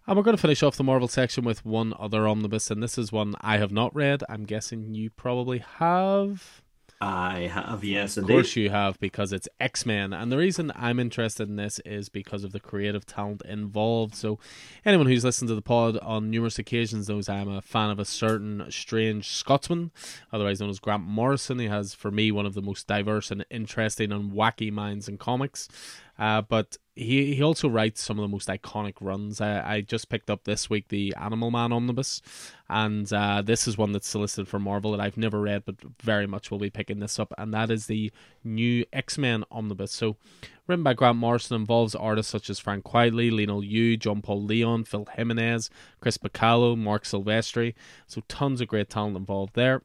[0.10, 2.98] And we're going to finish off the Marvel section with one other omnibus, and this
[2.98, 4.24] is one I have not read.
[4.28, 6.64] I'm guessing you probably have.
[7.00, 8.34] I have, yes, indeed.
[8.34, 10.12] Of course you have, because it's X Men.
[10.12, 14.16] And the reason I'm interested in this is because of the creative talent involved.
[14.16, 14.40] So,
[14.84, 18.06] anyone who's listened to the pod on numerous occasions knows I'm a fan of a
[18.06, 19.92] certain strange Scotsman,
[20.34, 21.60] otherwise known as Grant Morrison.
[21.60, 25.20] He has, for me, one of the most diverse and interesting and wacky minds in
[25.20, 25.70] comics.
[26.18, 29.40] Uh, but he he also writes some of the most iconic runs.
[29.40, 32.22] I, I just picked up this week the Animal Man omnibus,
[32.70, 36.28] and uh, this is one that's solicited for Marvel that I've never read, but very
[36.28, 38.12] much will be picking this up, and that is the
[38.44, 39.94] new X Men omnibus.
[39.94, 40.18] So,
[40.68, 44.84] written by Grant Morrison, involves artists such as Frank Quitely, Leinil Yu, John Paul Leon,
[44.84, 45.70] Phil Jimenez,
[46.02, 47.76] Chris Bachalo, Marc Silvestri.
[48.08, 49.84] So, tons of great talent involved there.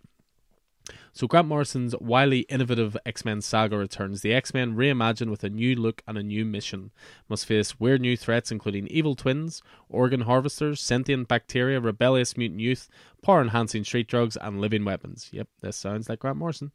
[1.16, 4.23] So Grant Morrison's wily, innovative X-Men saga returns.
[4.23, 6.91] The X-Men, reimagined with a new look and a new mission,
[7.28, 12.89] must face weird new threats including evil twins, organ harvesters, sentient bacteria, rebellious mutant youth,
[13.25, 15.29] power-enhancing street drugs, and living weapons.
[15.33, 16.71] Yep, this sounds like Grant Morrison.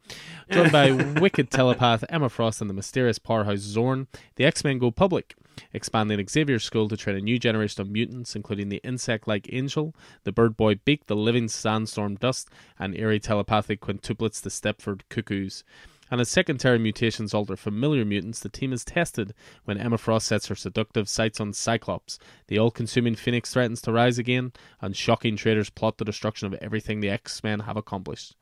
[0.52, 5.36] Joined by wicked telepath Emma Frost and the mysterious powerhouse Zorn, the X-Men go public
[5.74, 9.96] expanding Xavier's school to train a new generation of mutants, including the insect like Angel,
[10.24, 15.64] the bird boy Beak, the living sandstorm Dust, and eerie telepathic quintuplets, the Stepford Cuckoos.
[16.12, 19.34] And as secondary mutations alter familiar mutants, the team is tested
[19.66, 22.18] when Emma Frost sets her seductive sights on Cyclops.
[22.48, 26.60] The all consuming Phoenix threatens to rise again, and shocking traitors plot the destruction of
[26.62, 28.36] everything the X Men have accomplished.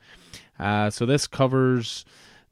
[0.60, 2.06] Uh, so this covers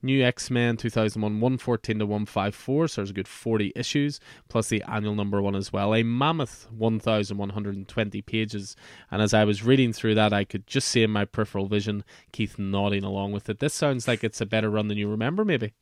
[0.05, 4.83] New X Men 2001 114 to 154, so there's a good 40 issues, plus the
[4.87, 5.93] annual number one as well.
[5.93, 8.75] A mammoth 1,120 pages.
[9.11, 12.03] And as I was reading through that, I could just see in my peripheral vision
[12.31, 13.59] Keith nodding along with it.
[13.59, 15.73] This sounds like it's a better run than you remember, maybe.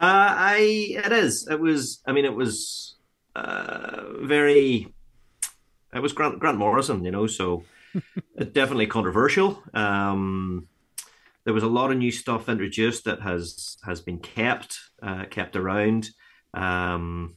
[0.00, 0.56] Uh, I
[1.04, 1.46] it is.
[1.48, 2.02] It was.
[2.06, 2.96] I mean, it was
[3.36, 4.92] uh, very.
[5.94, 7.26] It was Grant Grant Morrison, you know.
[7.28, 7.64] So
[8.36, 9.62] definitely controversial.
[9.72, 10.66] Um,
[11.44, 15.56] there was a lot of new stuff introduced that has has been kept uh, kept
[15.56, 16.08] around,
[16.54, 17.36] um,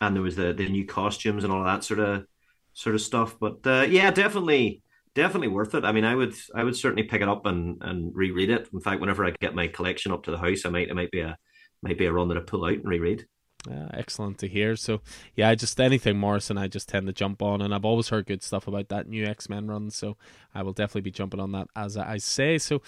[0.00, 2.26] and there was the the new costumes and all that sort of
[2.72, 3.36] sort of stuff.
[3.38, 4.82] But uh, yeah, definitely
[5.14, 5.84] definitely worth it.
[5.84, 8.68] I mean, I would I would certainly pick it up and and reread it.
[8.72, 11.10] In fact, whenever I get my collection up to the house, I might it might
[11.10, 11.36] be a
[11.82, 13.26] might be a run that I pull out and reread.
[13.68, 14.76] Uh, excellent to hear.
[14.76, 15.00] So,
[15.34, 18.26] yeah, I just anything Morrison, I just tend to jump on, and I've always heard
[18.26, 19.90] good stuff about that new X Men run.
[19.90, 20.16] So,
[20.54, 22.58] I will definitely be jumping on that as I say.
[22.58, 22.82] So,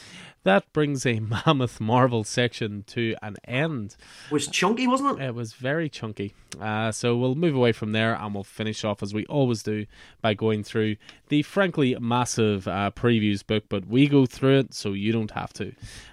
[0.44, 3.96] that brings a mammoth Marvel section to an end.
[4.26, 5.26] It was chunky, wasn't it?
[5.26, 6.34] It was very chunky.
[6.60, 9.86] Uh, so, we'll move away from there, and we'll finish off as we always do
[10.20, 10.96] by going through
[11.28, 13.64] the frankly massive uh, previews book.
[13.68, 15.72] But we go through it, so you don't have to,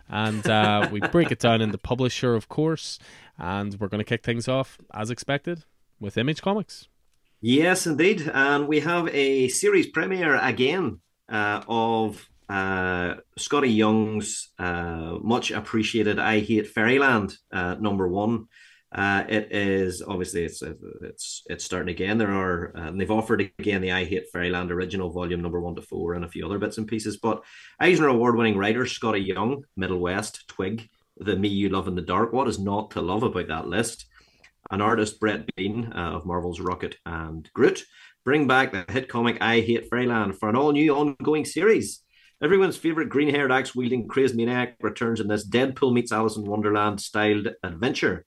[0.09, 2.99] and uh, we break it down in the publisher, of course.
[3.37, 5.65] And we're going to kick things off, as expected,
[5.99, 6.87] with Image Comics.
[7.41, 8.29] Yes, indeed.
[8.33, 10.99] And we have a series premiere again
[11.29, 18.47] uh, of uh, Skottie Young's uh, much appreciated I Hate Fairyland uh, number one.
[18.95, 20.61] Uh, it is obviously it's
[21.01, 22.17] it's it's starting again.
[22.17, 25.75] There are uh, and they've offered again the I Hate Fairyland original volume number one
[25.75, 27.17] to four and a few other bits and pieces.
[27.17, 27.43] But
[27.77, 32.01] Eisner Award winning writer Skottie Young, Middle West, Twig, the Me You Love in the
[32.01, 32.31] Dark.
[32.31, 34.05] What is not to love about that list?
[34.71, 37.83] An artist, Brett Bean uh, of Marvel's Rocket and Groot,
[38.23, 42.01] bring back the hit comic I Hate Fairyland for an all new ongoing series.
[42.41, 46.45] Everyone's favorite green haired axe wielding crazed maniac returns in this Deadpool meets Alice in
[46.45, 48.25] Wonderland styled adventure.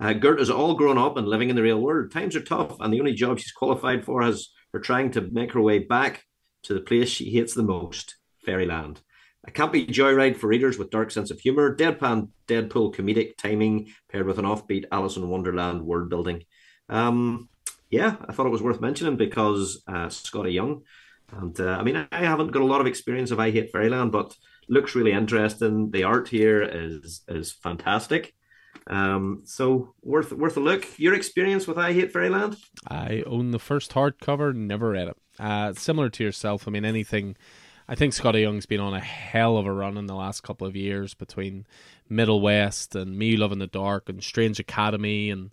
[0.00, 2.12] Uh, Gert is all grown up and living in the real world.
[2.12, 5.52] Times are tough, and the only job she's qualified for is her trying to make
[5.52, 6.24] her way back
[6.64, 9.00] to the place she hates the most, Fairyland.
[9.46, 14.26] A campy joyride for readers with dark sense of humor, deadpan Deadpool comedic timing paired
[14.26, 16.42] with an offbeat Alice in Wonderland world building.
[16.88, 17.48] Um,
[17.88, 20.82] yeah, I thought it was worth mentioning because uh, Skottie Young,
[21.32, 24.10] and uh, I mean I haven't got a lot of experience of I Hate Fairyland,
[24.10, 24.34] but
[24.68, 25.90] looks really interesting.
[25.90, 28.34] The art here is is fantastic.
[28.86, 30.86] Um, so worth worth a look.
[30.98, 32.56] Your experience with I Hate Fairyland?
[32.88, 35.16] I own the first hardcover, never read it.
[35.38, 37.36] Uh, similar to yourself, I mean anything
[37.88, 40.66] I think Skottie Young's been on a hell of a run in the last couple
[40.66, 41.66] of years between
[42.08, 45.50] Middle West and Me Love in the Dark and Strange Academy and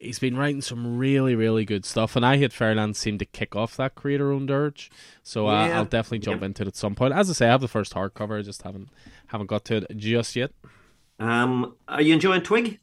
[0.00, 2.16] he's been writing some really, really good stuff.
[2.16, 4.90] And I Hate Fairyland seemed to kick off that creator owned urge.
[5.22, 5.78] So uh, yeah.
[5.78, 7.12] I'll definitely jump into it at some point.
[7.12, 8.88] As I say, I have the first hardcover, I just haven't
[9.28, 10.52] haven't got to it just yet.
[11.18, 12.80] Um, are you enjoying Twig?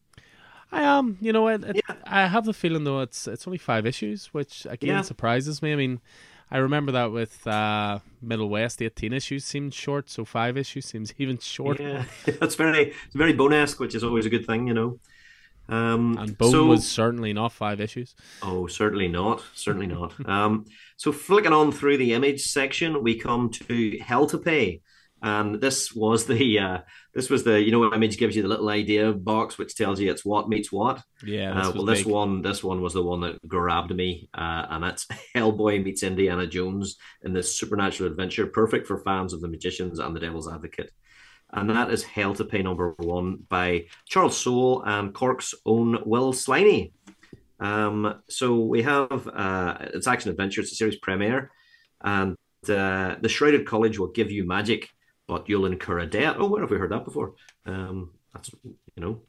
[0.71, 1.17] I am.
[1.21, 1.75] You know what?
[1.75, 1.95] Yeah.
[2.05, 5.01] I have the feeling though it's it's only five issues, which again yeah.
[5.01, 5.71] surprises me.
[5.71, 6.01] I mean,
[6.51, 11.13] I remember that with uh, Middle West, eighteen issues seemed short, so five issues seems
[11.17, 11.83] even shorter.
[11.83, 14.99] Yeah, that's very it's very Bone-esque, which is always a good thing, you know.
[15.67, 18.13] Um, and Bone so, was certainly not five issues.
[18.43, 20.13] Oh, certainly not, certainly not.
[20.29, 20.65] um,
[20.97, 24.81] so flicking on through the image section, we come to Hell to Pay,
[25.25, 26.77] and this was the uh,
[27.15, 29.99] this was the you know what image gives you the little idea box which tells
[29.99, 31.01] you it's what meets what.
[31.25, 31.55] Yeah.
[31.55, 32.13] This uh, well, this big.
[32.13, 36.45] one this one was the one that grabbed me, uh, and it's Hellboy meets Indiana
[36.45, 40.91] Jones in this supernatural adventure, perfect for fans of the Magicians and the Devil's Advocate.
[41.51, 46.33] And that is Hell to Pay number one by Charles Soule and Cork's own Will
[46.33, 46.91] Sliney.
[47.59, 50.61] Um, so we have uh, it's action adventure.
[50.61, 51.49] It's a series premiere,
[52.03, 52.35] and
[52.69, 54.89] uh, the Shrouded College will give you magic
[55.27, 56.35] but you'll incur a debt.
[56.37, 57.33] Oh, where have we heard that before?
[57.65, 59.21] Um, that's you know,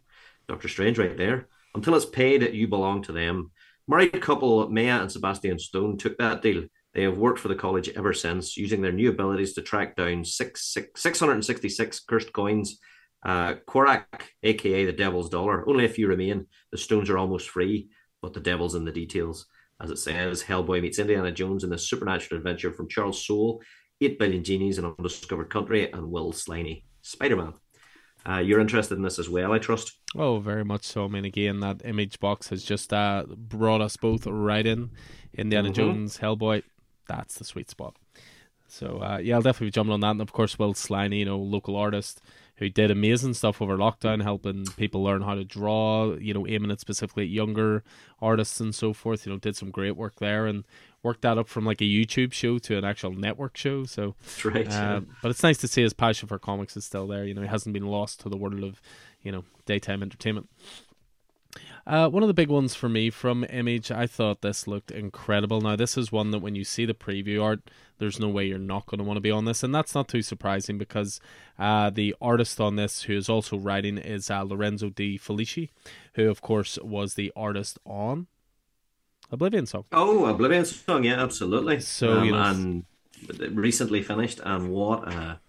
[0.49, 1.49] Doctor Strange right there.
[1.75, 3.51] Until it's paid, you belong to them.
[3.89, 6.65] Married couple Maya and Sebastian Stone took that deal.
[6.95, 10.25] They have worked for the college ever since, using their new abilities to track down
[10.25, 12.79] six, six, 666 cursed coins.
[13.25, 15.69] Uh, Korak, aka the Devil's Dollar.
[15.69, 16.47] Only a few remain.
[16.73, 17.91] The stones are almost free,
[18.23, 19.47] but the devil's in the details.
[19.81, 23.61] As it says, Hellboy meets Indiana Jones in this supernatural adventure from Charles Soule
[24.01, 27.55] 8 Billion Genies in Undiscovered Country, and Will Sliney, Spider Man.
[28.29, 29.93] Uh, you're interested in this as well, I trust.
[30.17, 31.05] Oh, very much so.
[31.05, 34.91] I mean, again, that image box has just uh, brought us both right in.
[35.33, 35.75] Indiana mm-hmm.
[35.75, 36.63] Jones, Hellboy,
[37.07, 37.95] that's the sweet spot.
[38.69, 40.11] So, uh, yeah, I'll definitely be jumping on that.
[40.11, 42.21] And of course, Will Sliney, you know, local artist
[42.57, 46.71] who did amazing stuff over lockdown, helping people learn how to draw, you know, aiming
[46.71, 47.85] it specifically at younger
[48.21, 49.25] artists and so forth.
[49.25, 50.65] You know, did some great work there and
[51.07, 53.85] worked that up from like a YouTube show to an actual network show.
[53.85, 54.71] So, right.
[54.71, 57.25] Uh, but it's nice to see his passion for comics is still there.
[57.25, 58.83] You know, he hasn't been lost to the world of,
[59.23, 60.49] you know, daytime entertainment.
[61.87, 65.61] Uh, one of the big ones for me from Image, I thought this looked incredible.
[65.61, 67.61] Now, this is one that when you see the preview art,
[67.99, 70.09] there's no way you're not going to want to be on this, and that's not
[70.09, 71.21] too surprising because
[71.61, 75.71] uh, the artist on this, who is also writing, is uh, Lorenzo De Felici,
[76.15, 78.27] who, of course, was the artist on
[79.31, 79.85] Oblivion Song.
[79.93, 81.81] Oh, Oblivion Song, yeah, absolutely.
[81.81, 82.85] So, um, you know, and
[83.53, 85.41] recently finished, and what a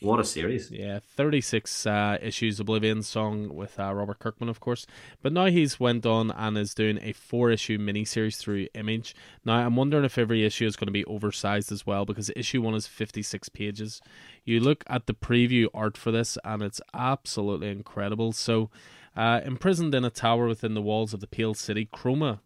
[0.00, 0.70] what a series!
[0.70, 4.86] Yeah, thirty six uh, issues Oblivion song with uh, Robert Kirkman, of course.
[5.20, 9.14] But now he's went on and is doing a four issue miniseries through Image.
[9.44, 12.62] Now I'm wondering if every issue is going to be oversized as well because issue
[12.62, 14.00] one is fifty six pages.
[14.44, 18.32] You look at the preview art for this, and it's absolutely incredible.
[18.32, 18.70] So,
[19.14, 22.38] uh, imprisoned in a tower within the walls of the Pale City, Chroma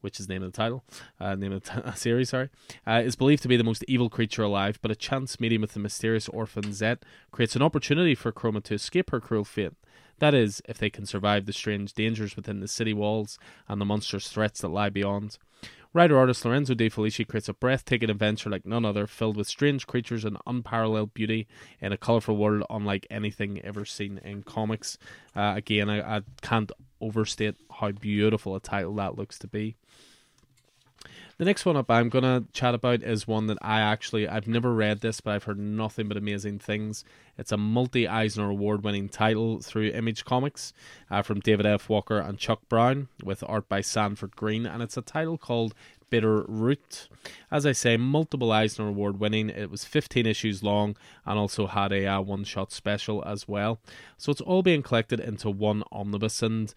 [0.00, 0.84] which is the name of the title,
[1.20, 2.50] uh, name of the t- series, sorry,
[2.86, 5.72] uh, is believed to be the most evil creature alive, but a chance meeting with
[5.72, 9.72] the mysterious orphan Zet creates an opportunity for Chroma to escape her cruel fate.
[10.18, 13.86] That is, if they can survive the strange dangers within the city walls and the
[13.86, 15.38] monstrous threats that lie beyond.
[15.92, 19.88] Writer artist Lorenzo De Felici creates a breathtaking adventure like none other, filled with strange
[19.88, 21.48] creatures and unparalleled beauty
[21.80, 24.98] in a colourful world unlike anything ever seen in comics.
[25.34, 26.70] Uh, again, I, I can't
[27.00, 29.74] overstate how beautiful a title that looks to be.
[31.40, 34.46] The next one up I'm going to chat about is one that I actually I've
[34.46, 37.02] never read this but I've heard nothing but amazing things.
[37.38, 40.74] It's a multi Eisner award winning title through Image Comics
[41.10, 41.88] uh, from David F.
[41.88, 45.72] Walker and Chuck Brown with art by Sanford Greene and it's a title called
[46.10, 47.08] Bitter Root.
[47.50, 49.48] As I say, multiple Eisner Award winning.
[49.48, 50.94] It was 15 issues long
[51.24, 53.80] and also had a uh, one shot special as well.
[54.18, 56.74] So it's all being collected into one omnibus and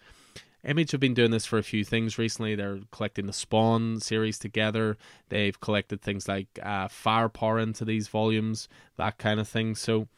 [0.64, 2.54] Image have been doing this for a few things recently.
[2.54, 4.96] They're collecting the Spawn series together.
[5.28, 9.74] They've collected things like uh, Firepower into these volumes, that kind of thing.
[9.74, 10.08] So,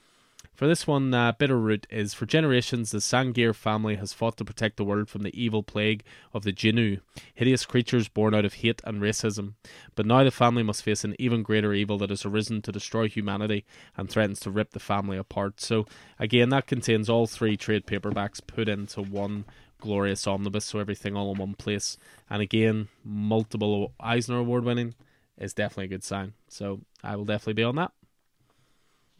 [0.54, 4.44] for this one, uh, Bitter Root is for generations, the Sangerye family has fought to
[4.44, 6.02] protect the world from the evil plague
[6.32, 7.00] of the Jinnu,
[7.34, 9.52] hideous creatures born out of hate and racism.
[9.94, 13.06] But now the family must face an even greater evil that has arisen to destroy
[13.06, 13.66] humanity
[13.98, 15.60] and threatens to rip the family apart.
[15.60, 15.84] So,
[16.18, 19.44] again, that contains all three trade paperbacks put into one
[19.80, 21.98] glorious omnibus, so everything all in one place.
[22.30, 24.94] And again, multiple Eisner Award winning
[25.38, 26.32] is definitely a good sign.
[26.48, 27.92] So I will definitely be on that.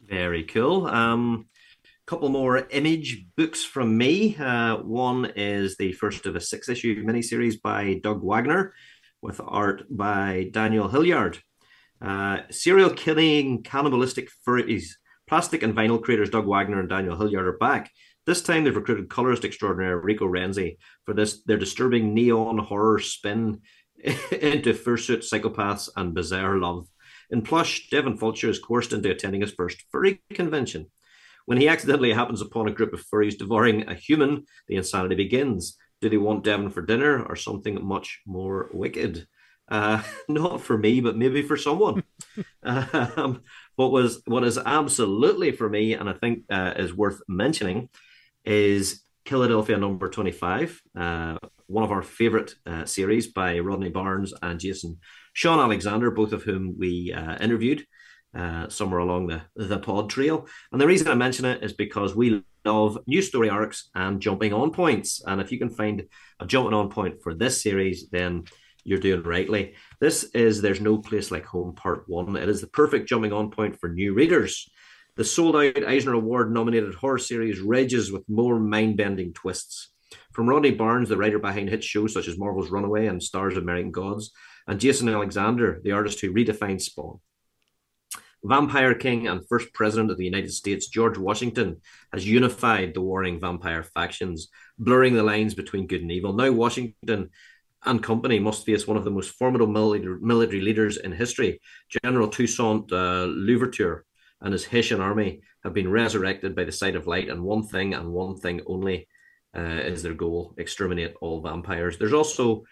[0.05, 0.87] Very cool.
[0.87, 1.47] Um,
[2.07, 4.35] couple more image books from me.
[4.37, 8.73] Uh, one is the first of a six issue miniseries by Doug Wagner
[9.21, 11.39] with art by Daniel Hillyard.
[12.01, 14.91] Uh, serial killing cannibalistic furries.
[15.27, 17.91] Plastic and vinyl creators Doug Wagner and Daniel Hillyard are back
[18.27, 23.61] this time they've recruited colorist extraordinaire Rico Renzi for this their disturbing neon horror spin
[24.03, 26.87] into fursuit psychopaths and bizarre love.
[27.31, 30.87] In plush, Devin Fulcher is coerced into attending his first furry convention.
[31.45, 35.77] When he accidentally happens upon a group of furries devouring a human, the insanity begins.
[36.01, 39.27] Do they want Devin for dinner or something much more wicked?
[39.69, 42.03] Uh, not for me, but maybe for someone.
[42.63, 43.41] um,
[43.77, 47.89] what was what is absolutely for me, and I think uh, is worth mentioning,
[48.47, 51.37] is Killadelphia number 25, uh,
[51.67, 54.99] one of our favorite uh, series by Rodney Barnes and Jason
[55.33, 57.85] Shawn Alexander, both of whom we uh, interviewed
[58.33, 60.47] uh, somewhere along the, the pod trail.
[60.71, 64.53] And the reason I mention it is because we love new story arcs and jumping
[64.53, 65.21] on points.
[65.27, 66.03] And if you can find
[66.39, 68.45] a jumping on point for this series, then
[68.85, 69.75] you're doing rightly.
[69.99, 72.37] This is There's No Place Like Home Part 1.
[72.37, 74.69] It is the perfect jumping on point for new readers.
[75.17, 79.89] The sold out Eisner Award nominated horror series rages with more mind bending twists.
[80.31, 83.63] From Rodney Barnes, the writer behind hit shows such as Marvel's Runaway and Stars of
[83.63, 84.31] American Gods,
[84.67, 87.17] and Jason Alexander, the artist who redefined Spawn.
[88.43, 91.81] Vampire King and first president of the United States, George Washington,
[92.13, 96.33] has unified the warring vampire factions, blurring the lines between good and evil.
[96.33, 97.31] Now, Washington
[97.83, 99.65] and company must face one of the most formidable
[100.21, 101.59] military leaders in history,
[102.03, 104.05] General Toussaint uh, Louverture,
[104.41, 107.93] and his Haitian army have been resurrected by the sight of light, and one thing
[107.93, 109.07] and one thing only
[109.57, 111.97] uh, is their goal exterminate all vampires.
[111.97, 112.63] There's also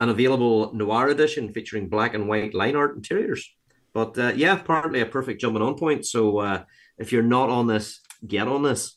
[0.00, 3.54] an available noir edition featuring black and white line art interiors.
[3.92, 6.04] But uh, yeah, apparently a perfect jumping on point.
[6.04, 6.64] So uh,
[6.98, 8.96] if you're not on this, get on this.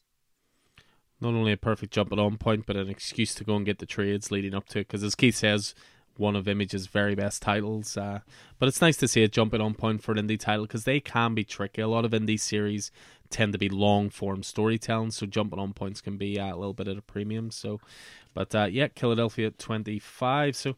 [1.19, 3.85] Not only a perfect jumping on point, but an excuse to go and get the
[3.85, 4.87] trades leading up to it.
[4.87, 5.75] Because as Keith says,
[6.19, 7.97] one of Image's very best titles.
[7.97, 8.19] Uh,
[8.59, 10.99] but it's nice to see it jumping on point for an indie title because they
[10.99, 11.81] can be tricky.
[11.81, 12.91] A lot of indie series
[13.29, 16.73] tend to be long form storytelling, so jumping on points can be uh, a little
[16.73, 17.51] bit at a premium.
[17.51, 17.79] So,
[18.33, 20.55] but uh, yeah, Killadelphia at 25.
[20.55, 20.75] So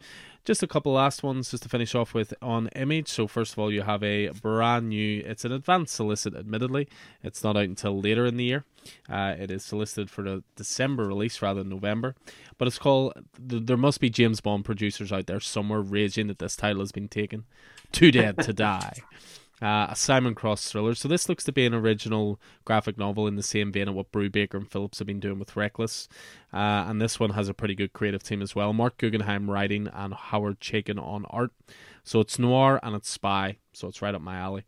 [0.49, 3.07] just a couple last ones just to finish off with on Image.
[3.07, 5.21] So first of all, you have a brand new.
[5.23, 6.33] It's an advanced solicit.
[6.35, 6.87] Admittedly,
[7.21, 8.65] it's not out until later in the year.
[9.07, 12.15] Uh, it is solicited for the December release rather than November.
[12.57, 13.13] But it's called.
[13.37, 17.09] There must be James Bond producers out there somewhere raging that this title has been
[17.09, 17.45] taken.
[17.91, 19.03] Too dead to die
[19.61, 20.95] uh, a Simon Cross thriller.
[20.95, 24.11] So this looks to be an original graphic novel in the same vein of what
[24.11, 26.07] Brubaker and Phillips have been doing with Reckless.
[26.53, 28.73] Uh, and this one has a pretty good creative team as well.
[28.73, 31.51] Marc Guggenheim writing and Howard Chaykin on art.
[32.03, 33.57] So it's noir and it's spy.
[33.73, 34.63] So it's right up my alley.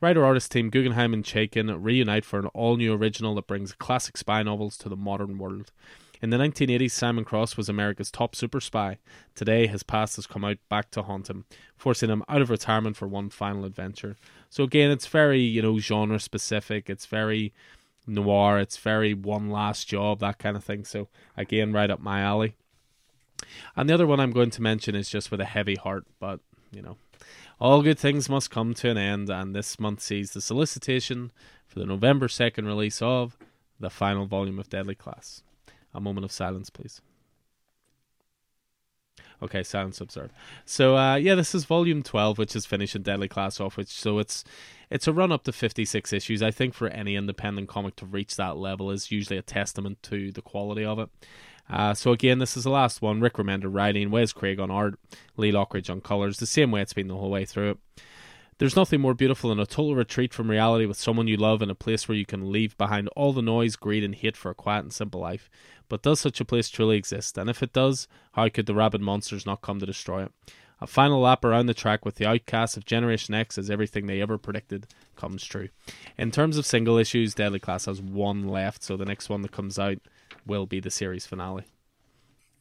[0.00, 4.16] Writer artist team Guggenheim and Chaykin reunite for an all new original that brings classic
[4.16, 5.72] spy novels to the modern world.
[6.22, 8.98] In the 1980s, Simon Cross was America's top super spy.
[9.34, 11.44] Today, his past has come out back to haunt him,
[11.76, 14.16] forcing him out of retirement for one final adventure.
[14.48, 16.88] So again, it's very, you know, genre specific.
[16.88, 17.52] It's very
[18.06, 18.58] noir.
[18.58, 20.84] It's very one last job, that kind of thing.
[20.84, 22.56] So again, right up my alley.
[23.76, 26.40] And the other one I'm going to mention is just with a heavy heart, but
[26.72, 26.96] you know,
[27.60, 31.30] all good things must come to an end, and this month sees the solicitation
[31.66, 33.36] for the November 2nd release of
[33.78, 35.42] the final volume of Deadly Class.
[35.94, 37.00] A moment of silence, please.
[39.42, 40.32] Okay, silence observed.
[40.64, 43.76] So uh, yeah, this is volume twelve, which is finishing Deadly Class off.
[43.76, 44.44] Which so it's
[44.90, 46.42] it's a run up to fifty six issues.
[46.42, 50.32] I think for any independent comic to reach that level is usually a testament to
[50.32, 51.10] the quality of it.
[51.68, 53.20] Uh, so again, this is the last one.
[53.20, 54.98] Rick Remender writing, Wes Craig on art,
[55.36, 57.78] Lee Lockridge on colors, the same way it's been the whole way through it.
[58.58, 61.70] There's nothing more beautiful than a total retreat from reality with someone you love in
[61.70, 64.54] a place where you can leave behind all the noise, greed, and hate for a
[64.54, 65.50] quiet and simple life.
[65.88, 67.36] But does such a place truly exist?
[67.36, 70.32] And if it does, how could the rabid monsters not come to destroy it?
[70.80, 74.20] A final lap around the track with the outcasts of Generation X as everything they
[74.20, 74.86] ever predicted
[75.16, 75.70] comes true.
[76.16, 79.52] In terms of single issues, Deadly Class has one left, so the next one that
[79.52, 79.98] comes out
[80.46, 81.64] will be the series finale.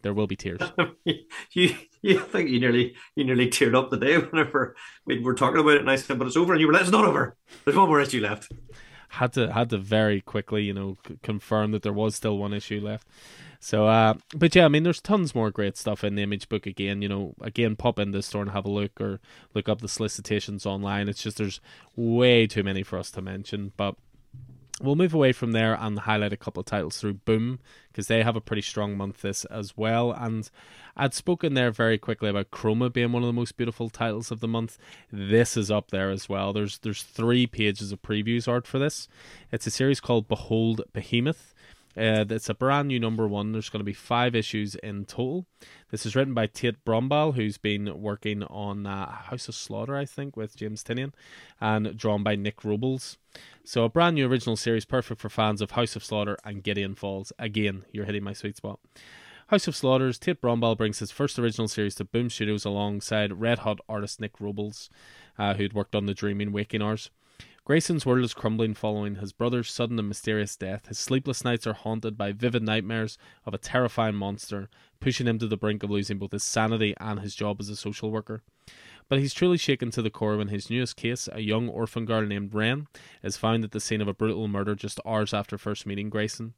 [0.04, 0.62] There will be tears.
[1.52, 4.76] you you think you nearly you nearly teared up the day whenever
[5.06, 6.84] we were talking about it, and I said, "But it's over," and you were like,
[6.84, 7.36] "It's not over.
[7.66, 8.52] There's one more issue left."
[9.14, 12.54] had to had to very quickly, you know, c- confirm that there was still one
[12.54, 13.08] issue left.
[13.60, 16.66] So, uh, but yeah, I mean, there's tons more great stuff in the image book.
[16.66, 19.20] Again, you know, again, pop in the store and have a look, or
[19.54, 21.08] look up the solicitations online.
[21.08, 21.62] It's just there's
[21.96, 23.96] way too many for us to mention, but
[24.82, 27.60] we'll move away from there and highlight a couple of titles through Boom
[27.92, 30.12] because they have a pretty strong month this as well.
[30.12, 30.50] And
[30.96, 34.40] I'd spoken there very quickly about Chroma being one of the most beautiful titles of
[34.40, 34.78] the month.
[35.12, 36.54] This is up there as well.
[36.54, 39.08] There's there's three pages of previews art for this.
[39.52, 41.53] It's a series called Behold Behemoth.
[41.96, 43.52] Uh, it's a brand new number one.
[43.52, 45.46] There's going to be five issues in total.
[45.92, 50.06] This is written by Tate Brombal, who's been working on uh, House of Slaughter, I
[50.06, 51.14] think, with James Tynion,
[51.62, 53.18] and drawn by Nick Robles.
[53.64, 56.96] So a brand new original series, perfect for fans of House of Slaughter and Gideon
[56.96, 57.32] Falls.
[57.38, 58.80] Again, you're hitting my sweet spot.
[59.48, 63.60] House of Slaughters, Tate Brombal brings his first original series to Boom Studios alongside red
[63.60, 64.90] hot artist Nick Robles,
[65.38, 67.12] uh, who'd worked on The Dreaming Waking Hours.
[67.66, 70.88] Grayson's world is crumbling following his brother's sudden and mysterious death.
[70.88, 74.70] His sleepless nights are haunted by vivid nightmares of a terrifying monster,
[75.00, 77.78] pushing him to the brink of losing both his sanity and his job as a
[77.78, 78.44] social worker.
[79.10, 82.26] But he's truly shaken to the core when his newest case, a young orphan girl
[82.26, 82.88] named Wren,
[83.22, 86.54] is found at the scene of a brutal murder just hours after first meeting Grayson.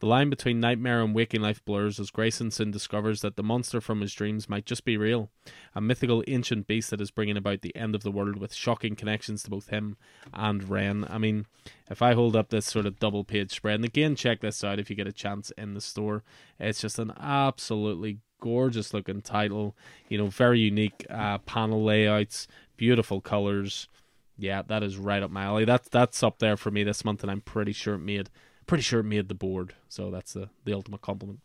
[0.00, 3.80] The line between nightmare and waking life blurs as Grayson soon discovers that the monster
[3.80, 5.30] from his dreams might just be real,
[5.74, 8.96] a mythical ancient beast that is bringing about the end of the world with shocking
[8.96, 9.96] connections to both him
[10.32, 11.06] and Wren.
[11.08, 11.46] I mean,
[11.88, 14.78] if I hold up this sort of double page spread, and again, check this out
[14.78, 16.24] if you get a chance in the store,
[16.58, 19.74] it's just an absolutely gorgeous looking title.
[20.08, 23.88] You know, very unique uh, panel layouts, beautiful colors.
[24.36, 25.64] Yeah, that is right up my alley.
[25.64, 28.28] That's that's up there for me this month, and I'm pretty sure it made
[28.66, 29.74] pretty sure it made the board.
[29.88, 31.40] So that's the the ultimate compliment.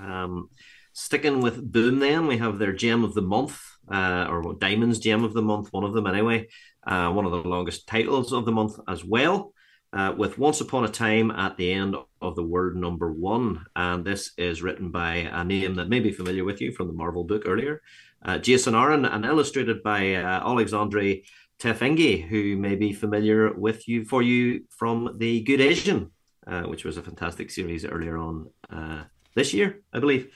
[0.00, 0.50] Um,
[0.92, 3.60] sticking with Boom, then we have their gem of the month,
[3.90, 6.48] uh, or Diamond's gem of the month, one of them anyway.
[6.84, 9.52] Uh, one of the longest titles of the month as well
[9.96, 13.64] uh, with Once Upon a Time at the end of the world number one.
[13.74, 16.92] And this is written by a name that may be familiar with you from the
[16.92, 17.80] Marvel book earlier,
[18.22, 21.22] uh, Jason Aaron, and illustrated by uh, Alexandre
[21.58, 26.10] Tefenkgi, who may be familiar with you for you from The Good Asian,
[26.46, 29.04] uh, which was a fantastic series earlier on uh,
[29.34, 30.30] this year, I believe.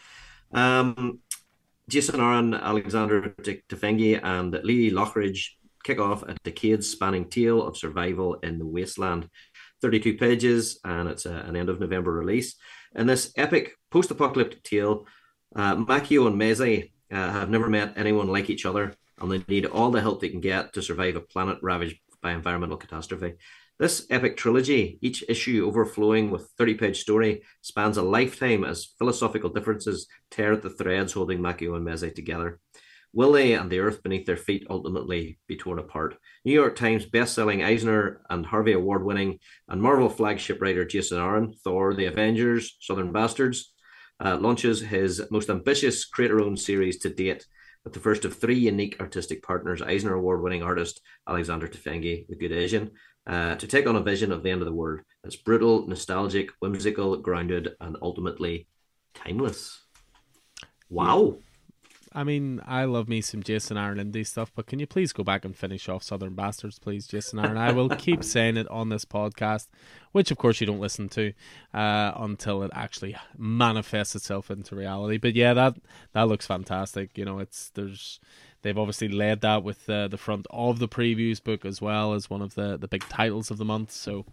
[0.52, 1.18] Um,
[1.90, 3.34] Jason Aaron, Alexander
[3.68, 5.50] Tefenkgi, and Lee Lockridge
[5.82, 9.28] kick off a decades spanning tale of survival in the wasteland.
[9.82, 12.56] 32 pages, and it's a, an end of November release.
[12.94, 15.06] In this epic post apocalyptic tale,
[15.54, 19.66] uh, Makio and Meze uh, have never met anyone like each other, and they need
[19.66, 23.34] all the help they can get to survive a planet ravaged by environmental catastrophe.
[23.78, 29.48] This epic trilogy, each issue overflowing with 30 page story, spans a lifetime as philosophical
[29.48, 32.60] differences tear at the threads holding Makio and Meze together.
[33.12, 36.16] Will they and the earth beneath their feet ultimately be torn apart?
[36.44, 41.92] New York Times best-selling Eisner and Harvey Award-winning and Marvel flagship writer Jason Aaron, Thor,
[41.92, 43.72] The Avengers, Southern Bastards,
[44.24, 47.46] uh, launches his most ambitious creator-owned series to date
[47.84, 52.52] with the first of three unique artistic partners, Eisner Award-winning artist Alexander Tefenkgi, the Good
[52.52, 52.90] Asian,
[53.26, 56.50] uh, to take on a vision of the end of the world that's brutal, nostalgic,
[56.60, 58.68] whimsical, grounded, and ultimately
[59.14, 59.82] timeless.
[60.88, 61.38] Wow.
[62.12, 65.22] I mean, I love me some Jason Aaron indie stuff, but can you please go
[65.22, 67.56] back and finish off Southern Bastards, please, Jason Aaron?
[67.56, 69.68] I will keep saying it on this podcast,
[70.10, 71.32] which of course you don't listen to
[71.72, 75.18] uh, until it actually manifests itself into reality.
[75.18, 75.76] But yeah, that
[76.12, 77.16] that looks fantastic.
[77.16, 78.18] You know, it's there's
[78.62, 82.28] they've obviously led that with uh, the front of the previews book as well as
[82.28, 83.92] one of the the big titles of the month.
[83.92, 84.26] So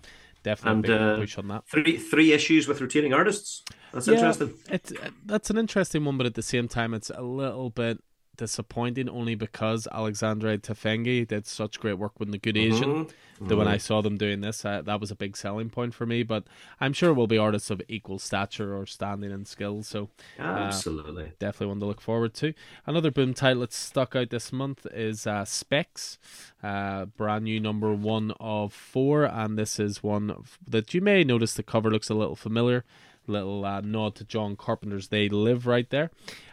[0.44, 1.68] definitely and, uh, push on that.
[1.68, 3.64] Three three issues with rotating artists.
[3.94, 4.54] That's yeah, interesting.
[4.70, 4.94] It's
[5.26, 8.00] that's an interesting one, but at the same time, it's a little bit
[8.38, 13.48] disappointing only because Alexandre Tefenkgi did such great work with the Good Asian mm-hmm.
[13.48, 13.82] that when I mm-hmm.
[13.82, 16.24] saw them doing this, uh, that was a big selling point for me.
[16.24, 16.46] But
[16.80, 19.84] I'm sure we'll be artists of equal stature or standing and skill.
[19.84, 20.10] So
[20.40, 22.54] uh, absolutely, definitely one to look forward to.
[22.86, 26.18] Another boom title that stuck out this month is uh, Specs,
[26.64, 31.54] uh, brand new number one of four, and this is one that you may notice
[31.54, 32.84] the cover looks a little familiar
[33.28, 36.12] little uh, nod to John Carpenter's They Live right there.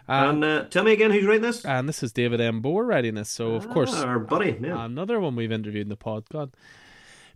[0.09, 1.65] Um, and uh, tell me again who's writing this?
[1.65, 2.63] And this is David M.
[2.63, 3.31] Booher writing this.
[3.31, 4.57] So, of ah, course, our buddy.
[4.61, 4.85] Yeah.
[4.85, 6.25] Another one we've interviewed in the pod.
[6.31, 6.53] God,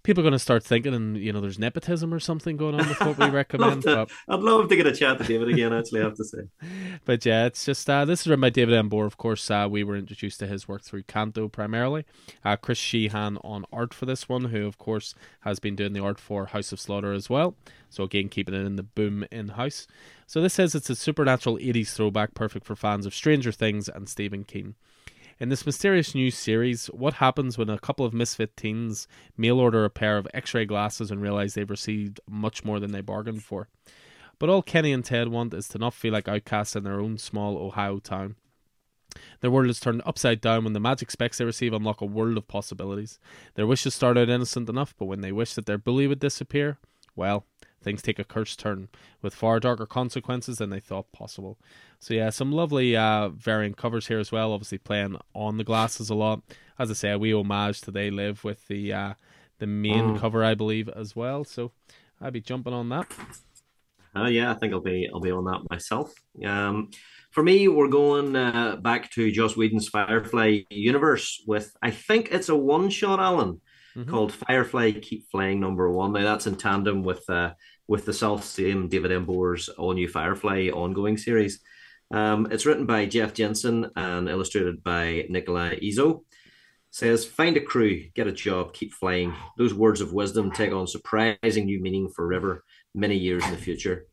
[0.08, 2.88] people are going to start thinking, and you know, there's nepotism or something going on
[2.88, 3.84] with what we recommend.
[3.84, 4.34] I'd, love to, but...
[4.34, 5.74] I'd love to get a chat to David again.
[5.74, 6.38] Actually, I have to say.
[7.04, 8.88] but yeah, it's just uh, this is written by David M.
[8.88, 9.04] Booher.
[9.04, 12.06] Of course, uh, we were introduced to his work through Canto primarily.
[12.42, 16.02] Uh, Chris Shehan on art for this one, who of course has been doing the
[16.02, 17.54] art for House of Slaughter as well.
[17.90, 19.86] So again, keeping it in the boom in house.
[20.26, 24.08] So this says it's a supernatural 80s throwback, perfect for fans of Stranger Things and
[24.08, 24.74] Stephen King.
[25.40, 29.06] In this mysterious new series, what happens when a couple of misfit teens
[29.36, 32.90] mail order a pair of x ray glasses and realize they've received much more than
[32.90, 33.68] they bargained for?
[34.40, 37.18] But all Kenny and Ted want is to not feel like outcasts in their own
[37.18, 38.34] small Ohio town.
[39.40, 42.36] Their world is turned upside down when the magic specs they receive unlock a world
[42.36, 43.20] of possibilities.
[43.54, 46.78] Their wishes start out innocent enough, but when they wish that their bully would disappear,
[47.14, 47.46] well,
[47.82, 48.88] things take a cursed turn
[49.22, 51.58] with far darker consequences than they thought possible.
[52.00, 54.52] So yeah, some lovely uh, variant covers here as well.
[54.52, 56.42] Obviously playing on the glasses a lot.
[56.78, 59.14] As I say, we homage to They Live with the uh,
[59.58, 60.18] the main mm.
[60.18, 61.44] cover, I believe, as well.
[61.44, 61.72] So
[62.20, 63.12] I'd be jumping on that.
[64.16, 66.14] Uh, yeah, I think I'll be I'll be on that myself.
[66.44, 66.90] Um,
[67.30, 72.48] for me, we're going uh, back to Joss Whedon's Firefly universe with I think it's
[72.48, 73.60] a one shot, Alan
[73.98, 74.10] mm-hmm.
[74.10, 76.12] called Firefly Keep Flying Number One.
[76.12, 77.52] Now that's in tandem with uh,
[77.86, 79.26] with the self same David M.
[79.26, 81.60] Booher's all new Firefly ongoing series.
[82.10, 86.24] Um, it's written by Jeff Jensen and illustrated by Nikolai Izzo.
[86.90, 89.34] Says, find a crew, get a job, keep flying.
[89.58, 92.64] Those words of wisdom take on surprising new meaning for River
[92.94, 94.06] many years in the future.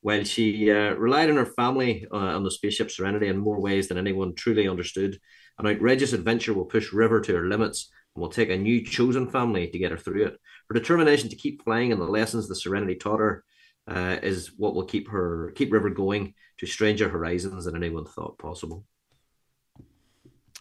[0.00, 3.88] While she uh, relied on her family uh, on the spaceship Serenity in more ways
[3.88, 5.18] than anyone truly understood,
[5.58, 9.28] an outrageous adventure will push River to her limits and will take a new chosen
[9.30, 10.38] family to get her through it.
[10.68, 13.44] Her determination to keep flying and the lessons the Serenity taught her
[13.86, 18.38] uh, is what will keep her keep River going to stranger horizons than anyone thought
[18.38, 18.84] possible.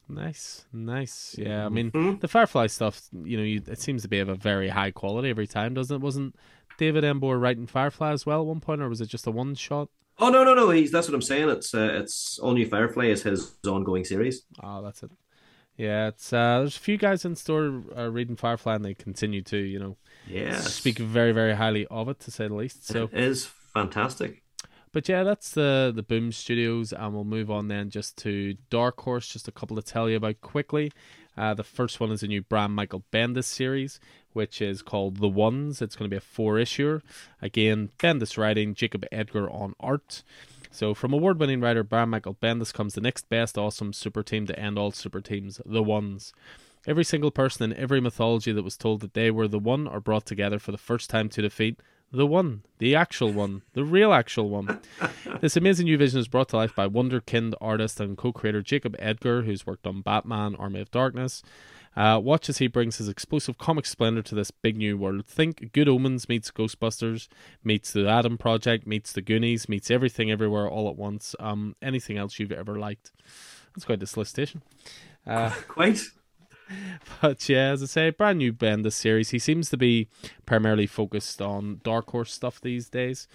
[0.09, 1.35] Nice, nice.
[1.37, 2.19] Yeah, I mean mm-hmm.
[2.19, 3.01] the Firefly stuff.
[3.11, 5.97] You know, you, it seems to be of a very high quality every time, doesn't
[5.97, 6.01] it?
[6.01, 6.35] Wasn't
[6.77, 7.19] David M.
[7.19, 9.89] Booher writing Firefly as well at one point, or was it just a one shot?
[10.19, 10.69] Oh no, no, no.
[10.69, 11.49] He's that's what I'm saying.
[11.49, 14.43] It's uh, it's all new Firefly is his ongoing series.
[14.63, 15.11] Oh, that's it.
[15.77, 19.43] Yeah, it's uh, there's a few guys in store uh, reading Firefly, and they continue
[19.43, 19.97] to, you know,
[20.27, 22.87] yeah, speak very, very highly of it to say the least.
[22.87, 24.43] So it is fantastic.
[24.91, 28.99] But yeah, that's the the Boom Studios, and we'll move on then just to Dark
[29.01, 29.27] Horse.
[29.27, 30.91] Just a couple to tell you about quickly.
[31.37, 33.99] Uh, the first one is a new Brian Michael Bendis series,
[34.33, 35.83] which is called The Ones.
[35.83, 37.03] It's going to be a four issuer.
[37.43, 40.23] Again, Bendis writing, Jacob Edgar on art.
[40.77, 44.45] So, from award winning writer Brian Michael Bendis comes the next best awesome super team
[44.45, 46.33] to end all super teams, the ones.
[46.85, 49.99] Every single person in every mythology that was told that they were the one are
[49.99, 51.79] brought together for the first time to defeat
[52.11, 54.79] the one, the actual one, the real actual one.
[55.41, 58.95] this amazing new vision is brought to life by Wonderkind artist and co creator Jacob
[58.99, 61.41] Edgar, who's worked on Batman, Army of Darkness,
[61.97, 65.25] uh, watch as he brings his explosive comic splendor to this big new world.
[65.25, 67.27] Think Good Omens meets Ghostbusters,
[67.63, 71.35] meets the Adam Project, meets the Goonies, meets everything everywhere all at once.
[71.39, 73.11] Um, anything else you've ever liked?
[73.73, 74.61] That's quite a solicitation.
[75.25, 75.99] Uh, quite.
[77.19, 79.31] but yeah, as I say, brand new Bendis series.
[79.31, 80.07] He seems to be
[80.45, 83.27] primarily focused on Dark Horse stuff these days.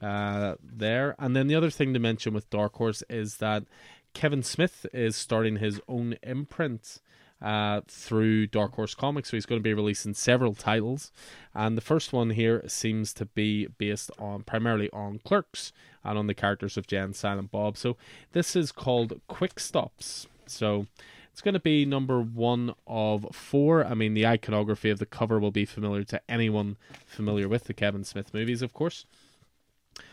[0.00, 3.64] Uh, there, and then the other thing to mention with Dark Horse is that
[4.12, 7.00] Kevin Smith is starting his own imprint
[7.44, 9.30] uh, through Dark Horse Comics.
[9.30, 11.12] So he's going to be releasing several titles,
[11.54, 15.72] and the first one here seems to be based on primarily on Clerks
[16.02, 17.76] and on the characters of Jay and, Silent Bob.
[17.76, 17.96] So
[18.32, 20.26] this is called Quick Stops.
[20.46, 20.86] So
[21.32, 23.84] it's going to be number one of four.
[23.84, 26.76] I mean, the iconography of the cover will be familiar to anyone
[27.06, 29.04] familiar with the Kevin Smith movies, of course.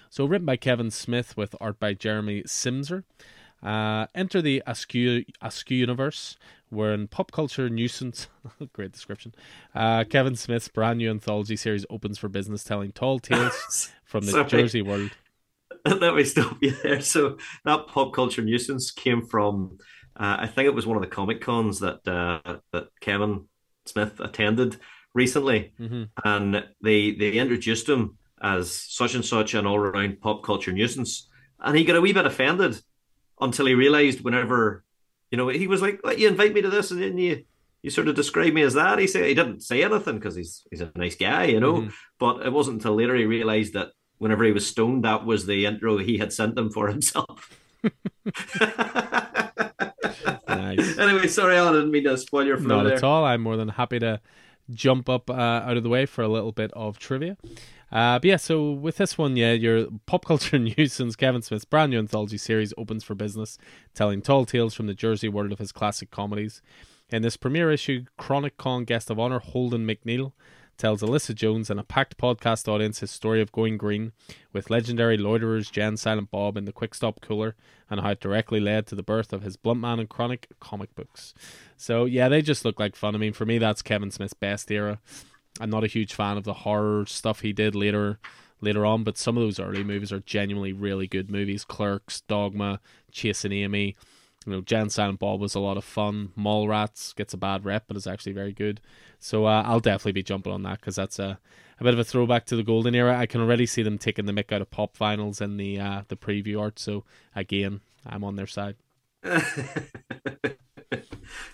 [0.10, 3.03] So written by Kevin Smith with art by Jeremy Simser.
[3.64, 6.36] Uh, enter the Askew, Askew universe,
[6.72, 8.27] where in pop culture nuisance,
[8.73, 9.35] great description,
[9.76, 14.43] uh, Kevin Smith's brand new anthology series opens for business, telling tall tales from the
[14.45, 15.11] Jersey world.
[15.85, 17.02] Let me stop you there.
[17.02, 19.80] So that pop culture nuisance came from,
[20.15, 23.45] uh, I think it was one of the comic cons that uh, that Kevin
[23.85, 24.77] Smith attended
[25.14, 26.03] recently, mm-hmm.
[26.23, 31.30] and they they introduced him as such and such an all around pop culture nuisance,
[31.60, 32.80] and he got a wee bit offended
[33.39, 34.84] until he realized whenever,
[35.32, 37.44] you know, he was like, "You invite me to this, and then you."
[37.84, 38.99] You sort of describe me as that.
[38.99, 41.78] He said he didn't say anything because he's he's a nice guy, you know.
[41.78, 41.90] Mm-hmm.
[42.20, 43.88] But it wasn't until later he realized that
[44.20, 47.49] whenever he was stoned, that was the intro he had sent them for himself.
[50.48, 50.98] nice.
[50.99, 52.98] Anyway, sorry, Alan, I didn't mean to spoil your flow Not there.
[52.98, 53.26] at all.
[53.26, 54.22] I'm more than happy to
[54.70, 57.36] jump up uh, out of the way for a little bit of trivia.
[57.91, 61.65] Uh, but yeah, so with this one, yeah, your pop culture news nuisance Kevin Smith's
[61.65, 63.57] brand new anthology series opens for business,
[63.93, 66.61] telling tall tales from the Jersey world of his classic comedies.
[67.09, 70.31] In this premiere issue, Chronic Con guest of honor Holden McNeil
[70.77, 74.13] tells Alyssa Jones and a packed podcast audience his story of going green
[74.51, 77.55] with legendary loiterers Jay and Silent Bob in the Quick Stop Cooler
[77.89, 81.35] and how it directly led to the birth of his Bluntman and Chronic comic books.
[81.77, 83.13] So yeah, they just look like fun.
[83.13, 84.99] I mean, for me, that's Kevin Smith's best era.
[85.60, 88.19] I'm not a huge fan of the horror stuff he did later
[88.61, 91.65] later on, but some of those early movies are genuinely really good movies.
[91.65, 92.80] Clerks, Dogma,
[93.11, 93.95] Chasing Amy.
[94.45, 96.32] You know, Jay and Silent Bob was a lot of fun.
[96.38, 98.82] Mallrats gets a bad rep, but is actually very good.
[99.19, 101.40] So uh, I'll definitely be jumping on that because that's a,
[101.80, 103.18] a bit of a throwback to the golden era.
[103.18, 106.02] I can already see them taking the mick out of pop vinyls in the uh,
[106.07, 106.80] the preview art.
[106.80, 107.03] So
[107.36, 108.78] again, I'm on their side.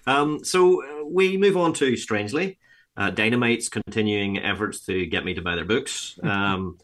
[0.08, 2.58] um, so uh, we move on to Strangely.
[2.98, 6.18] Uh, Dynamite's continuing efforts to get me to buy their books.
[6.24, 6.78] Um,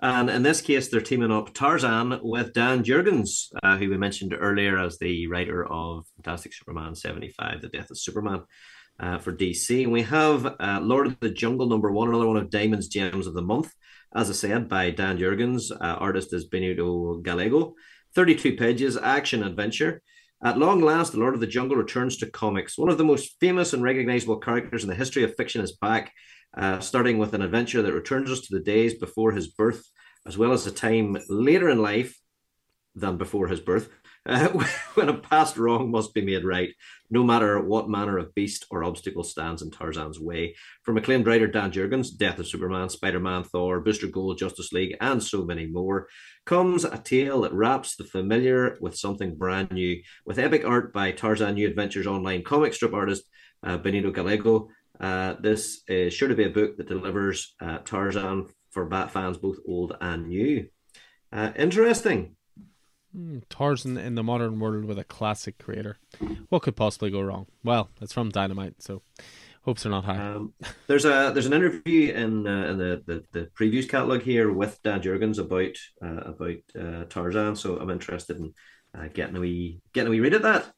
[0.00, 4.36] and in this case, they're teaming up Tarzan with Dan Jurgens, uh, who we mentioned
[4.38, 8.42] earlier as the writer of Fantastic Superman 75, The Death of Superman
[9.00, 9.84] uh, for DC.
[9.84, 13.26] And we have uh, Lord of the Jungle number one, another one of Diamond's Gems
[13.26, 13.72] of the Month,
[14.14, 15.72] as I said, by Dan Jurgens.
[15.72, 17.74] Uh, artist is Benito Gallego.
[18.14, 20.02] 32 pages, action adventure.
[20.44, 22.76] At long last, The Lord of the Jungle returns to comics.
[22.76, 26.12] One of the most famous and recognizable characters in the history of fiction is back,
[26.56, 29.82] uh, starting with an adventure that returns us to the days before his birth,
[30.26, 32.18] as well as a time later in life
[32.94, 33.88] than before his birth,
[34.26, 34.48] uh,
[34.94, 36.74] when a past wrong must be made right,
[37.10, 40.54] no matter what manner of beast or obstacle stands in Tarzan's way.
[40.82, 44.96] From acclaimed writer Dan Jurgens, Death of Superman, Spider Man, Thor, Booster Gold, Justice League,
[45.00, 46.08] and so many more,
[46.44, 50.02] comes a tale that wraps the familiar with something brand new.
[50.24, 53.24] With epic art by Tarzan New Adventures online comic strip artist
[53.62, 54.68] uh, Benito Gallego,
[55.00, 59.38] uh, this is sure to be a book that delivers uh, Tarzan for Bat fans
[59.38, 60.68] both old and new.
[61.32, 62.36] Uh, interesting.
[63.16, 65.98] Mm, Tarzan in the modern world with a classic creator.
[66.48, 67.46] What could possibly go wrong?
[67.64, 69.02] Well, it's from Dynamite, so
[69.62, 70.18] hopes are not high.
[70.18, 70.52] Um,
[70.86, 74.82] there's a there's an interview in uh, in the, the, the previews catalog here with
[74.82, 78.52] Dan Jurgens about uh, about uh, Tarzan, so I'm interested in
[78.94, 80.72] uh, getting a wee getting a wee read at that.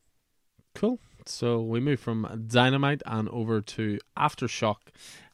[0.74, 1.00] Cool.
[1.26, 4.76] So we move from Dynamite and over to Aftershock,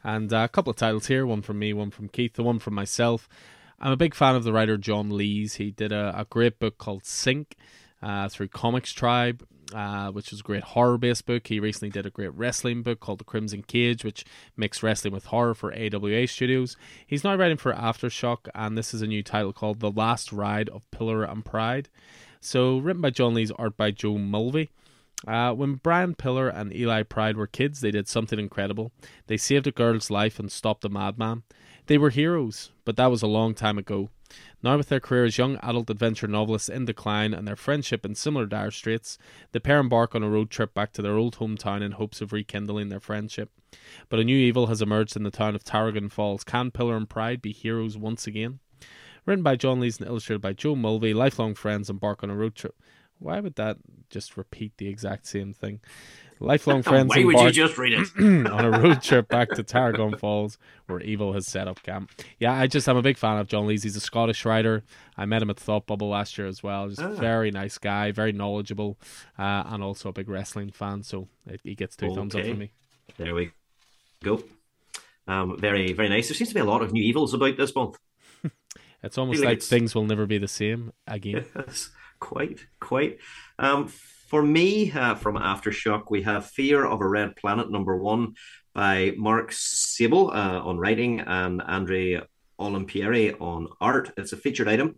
[0.03, 1.27] and uh, a couple of titles here.
[1.27, 3.29] One from me, one from Keith, the one from myself.
[3.81, 5.55] I'm a big fan of the writer John Lees.
[5.55, 7.57] He did a, a great book called Sink
[8.03, 9.43] uh, through ComixTribe,
[9.75, 11.47] uh, which was a great horror based book.
[11.47, 14.25] He recently did a great wrestling book called The Crimson Cage, which
[14.57, 16.77] mixed wrestling with horror for AWA Studios.
[17.07, 20.69] He's now writing for Aftershock, and this is a new title called The Last Ride
[20.69, 21.89] of Pillar and Pride.
[22.41, 24.71] So, written by John Lees, art by Joe Mulvey.
[25.27, 28.93] Uh, when Brian Pillar and Eli Pride were kids, they did something incredible.
[29.27, 31.45] They saved a girl's life and stopped a madman.
[31.87, 34.09] They were heroes, but that was a long time ago.
[34.63, 38.15] Now, with their career as young adult adventure novelists in decline and their friendship in
[38.15, 39.19] similar dire straits,
[39.53, 42.33] the pair embark on a road trip back to their old hometown in hopes of
[42.33, 43.51] rekindling their friendship.
[44.09, 46.43] But a new evil has emerged in the town of Tarragon Falls.
[46.43, 48.61] Can Pillar and Pride be heroes once again?
[49.27, 52.55] Written by John Lees and illustrated by Joe Mulvey, lifelong friends embark on a road
[52.55, 52.75] trip.
[53.19, 53.79] Why would that
[54.11, 55.81] just repeat the exact same thing?
[56.45, 57.09] Lifelong friends.
[57.09, 58.09] Why would you just read it?
[58.19, 62.11] on a road trip back to Tarragon Falls, where Evil has set up camp.
[62.39, 63.83] Yeah, I just I'm a big fan of John Lees.
[63.83, 64.83] He's a Scottish writer.
[65.17, 66.89] I met him at Thought Bubble last year as well.
[66.89, 67.15] Just a Ah.
[67.15, 68.99] very nice guy, very knowledgeable,
[69.39, 71.03] uh, and also a big wrestling fan.
[71.03, 72.71] So it, he gets two thumbs up from me.
[73.17, 73.51] There we
[74.23, 74.43] go.
[75.27, 76.29] Um, very, very nice.
[76.29, 77.97] There seems to be a lot of new evils about this month.
[79.03, 81.45] It's almost like like it's- things will never be the same again.
[81.55, 81.91] Yes,
[82.21, 83.19] quite, quite.
[83.59, 83.93] Um,
[84.35, 88.35] for me, uh, from Aftershock, we have Fear of a Red Planet number one
[88.75, 92.21] by Mark Sable uh, on writing and Andre
[92.59, 94.11] Olimpieri on art.
[94.17, 94.97] It's a featured item.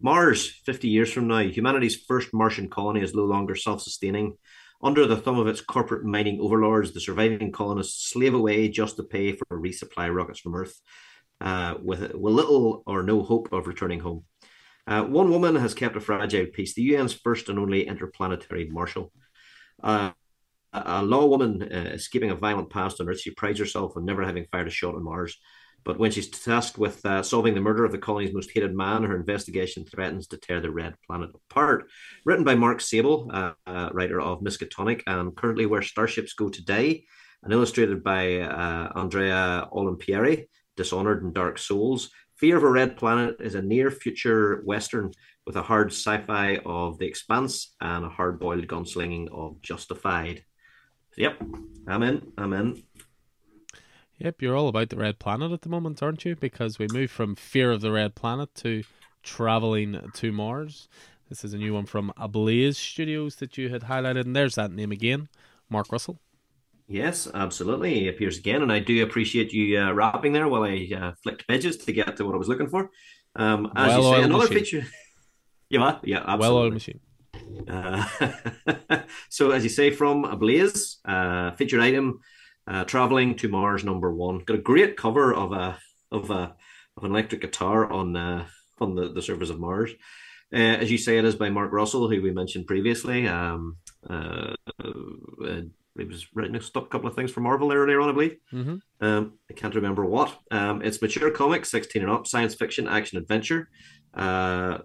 [0.00, 4.36] Mars, 50 years from now, humanity's first Martian colony is no longer self sustaining.
[4.80, 9.02] Under the thumb of its corporate mining overlords, the surviving colonists slave away just to
[9.02, 10.80] pay for resupply rockets from Earth,
[11.40, 14.22] uh, with, with little or no hope of returning home.
[14.86, 19.12] Uh, one woman has kept a fragile peace, the UN's first and only interplanetary marshal.
[19.82, 20.12] Uh,
[20.72, 24.04] a a law woman uh, escaping a violent past on Earth, she prides herself on
[24.04, 25.36] never having fired a shot on Mars.
[25.84, 29.04] But when she's tasked with uh, solving the murder of the colony's most hated man,
[29.04, 31.88] her investigation threatens to tear the red planet apart.
[32.24, 36.64] Written by Mark Sable, uh, uh, writer of Miskatonic, and currently Where Starships Go To
[36.64, 37.02] Die,
[37.44, 40.46] and illustrated by uh, Andrea Olimpieri,
[40.76, 42.10] Dishonored and Dark Souls.
[42.36, 45.10] Fear of a Red Planet is a near future Western
[45.46, 50.44] with a hard sci fi of The Expanse and a hard boiled gunslinging of Justified.
[51.16, 51.42] Yep,
[51.88, 52.32] I'm in.
[52.36, 52.82] I'm in.
[54.18, 56.36] Yep, you're all about the red planet at the moment, aren't you?
[56.36, 58.84] Because we moved from Fear of the Red Planet to
[59.22, 60.88] traveling to Mars.
[61.30, 64.72] This is a new one from Ablaze Studios that you had highlighted, and there's that
[64.72, 65.28] name again,
[65.70, 66.20] Mark Russell.
[66.88, 68.00] Yes, absolutely.
[68.00, 71.46] He appears again, and I do appreciate you uh, rapping there while I uh, flicked
[71.48, 72.90] pages to get to what I was looking for.
[73.34, 74.58] Um, as you say, another machine.
[74.58, 74.86] feature.
[75.68, 76.38] yeah, yeah, absolutely.
[76.38, 77.00] Well-oiled machine.
[77.68, 78.06] Uh,
[79.28, 82.20] so, as you say, from Ablaze, uh, featured item,
[82.68, 84.38] uh, traveling to Mars number one.
[84.38, 85.78] Got a great cover of a
[86.10, 86.54] of a
[86.96, 88.46] of an electric guitar on uh,
[88.80, 89.90] on the, the surface of Mars.
[90.52, 93.26] Uh, as you say, it is by Mark Russell, who we mentioned previously.
[93.26, 95.62] Um, uh, uh,
[95.98, 98.36] he was writing a couple of things for Marvel earlier on, I believe.
[98.50, 100.36] hmm Um, I can't remember what.
[100.50, 103.68] Um, it's mature comics, 16 and up, science fiction, action, adventure.
[104.14, 104.78] Uh,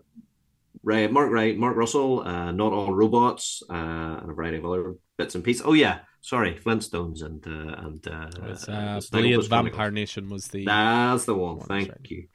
[0.84, 3.74] right, Mark Wright, Mark Russell, uh, Not All Robots, uh,
[4.22, 5.64] and a variety of other bits and pieces.
[5.66, 9.92] Oh, yeah, sorry, Flintstones and uh, and uh, It's, uh, the Vampire.
[9.92, 11.58] Nation was the That's the one.
[11.58, 11.98] One, Thank right.
[12.10, 12.28] you.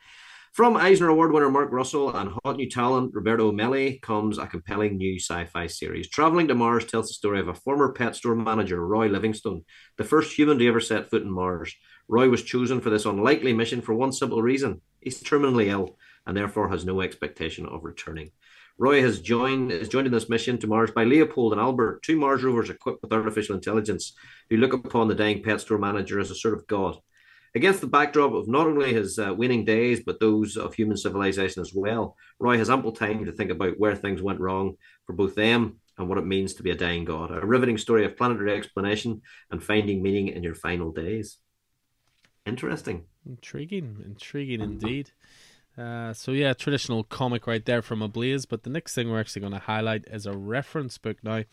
[0.56, 4.96] From Eisner Award winner Mark Russell and hot new talent Roberto Meli comes a compelling
[4.96, 6.08] new sci-fi series.
[6.08, 9.66] Traveling to Mars tells the story of a former pet store manager, Roy Livingstone,
[9.98, 11.74] the first human to ever set foot in Mars.
[12.08, 16.34] Roy was chosen for this unlikely mission for one simple reason: he's terminally ill and
[16.34, 18.30] therefore has no expectation of returning.
[18.78, 22.18] Roy has joined is joined in this mission to Mars by Leopold and Albert, two
[22.18, 24.14] Mars rovers equipped with artificial intelligence,
[24.48, 26.96] who look upon the dying pet store manager as a sort of god.
[27.56, 31.72] Against the backdrop of not only his uh, days, but those of human civilization as
[31.74, 34.76] well, Roy has ample time to think about where things went wrong
[35.06, 37.30] for both them and what it means to be a dying god.
[37.30, 41.38] A riveting story of planetary explanation and finding meaning in your final days.
[42.44, 43.04] Interesting.
[43.24, 45.12] Intriguing, intriguing indeed.
[45.78, 48.44] Uh, so yeah, traditional comic right there from Ablaze.
[48.44, 51.24] But the next thing we're actually going to highlight is a reference book.
[51.24, 51.44] Now,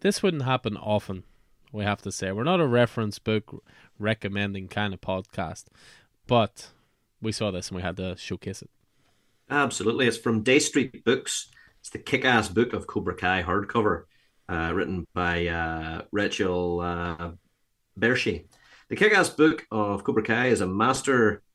[0.00, 1.24] this wouldn't happen often.
[1.70, 3.62] We have to say we're not a reference book
[4.00, 5.66] recommending kind of podcast,
[6.26, 6.70] but
[7.20, 8.70] we saw this and we had to showcase it.
[9.48, 10.06] Absolutely.
[10.06, 11.50] It's from Dey Street Books.
[11.80, 14.04] It's the kick ass book of Cobra Kai hardcover,
[14.48, 17.30] uh, written by uh, Rachel uh.
[17.96, 21.42] The kick ass book of Cobra Kai is a master.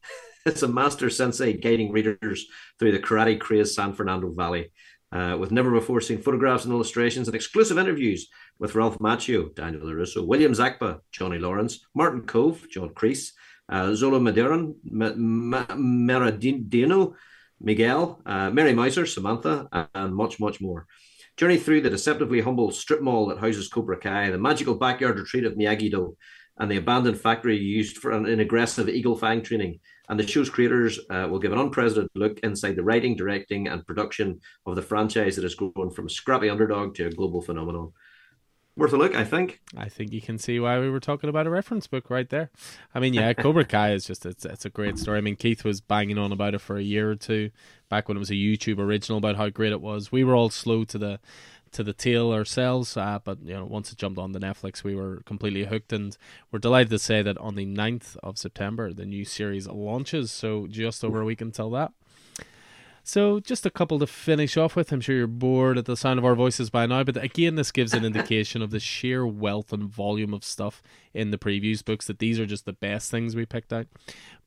[0.47, 2.45] It's a master sensei guiding readers
[2.77, 4.71] through the karate crazed San Fernando Valley,
[5.11, 8.27] uh, with never before seen photographs and illustrations and exclusive interviews
[8.59, 13.31] with Ralph Macchio, Daniel LaRusso, William Zabka, Johnny Lawrence, Martin Kove, John Kreese,
[13.69, 17.13] uh, Zola Maderan, Ma- Ma- Meradino,
[17.59, 20.85] Miguel, uh, Mary Mouser, Samantha, and much, much more.
[21.37, 25.43] Journey through the deceptively humble strip mall that houses Cobra Kai, the magical backyard retreat
[25.43, 26.15] of Miyagi-Do,
[26.57, 29.79] and the abandoned factory used for an, an aggressive eagle fang training.
[30.07, 33.85] And the show's creators uh, will give an unprecedented look inside the writing, directing, and
[33.85, 37.91] production of the franchise that has grown from a scrappy underdog to a global phenomenon.
[38.77, 39.61] Worth a look, I think.
[39.77, 42.49] I think you can see why we were talking about a reference book right there.
[42.93, 45.19] I mean, yeah, Cobra Kai is just it's it's a great story.
[45.19, 47.51] I mean, Keith was banging on about it for a year or two
[47.87, 50.11] back when it was a YouTube original about how great it was.
[50.11, 51.19] We were all slow to the
[51.71, 54.95] to the tail ourselves, uh, but you know, once it jumped on the Netflix, we
[54.95, 56.17] were completely hooked, and
[56.51, 60.31] we're delighted to say that on the 9th of September, the new series launches.
[60.31, 61.91] So just over a week until that.
[63.07, 64.91] So, just a couple to finish off with.
[64.91, 67.71] I'm sure you're bored at the sound of our voices by now, but again, this
[67.71, 70.81] gives an indication of the sheer wealth and volume of stuff
[71.13, 73.85] in the previews books that these are just the best things we picked out.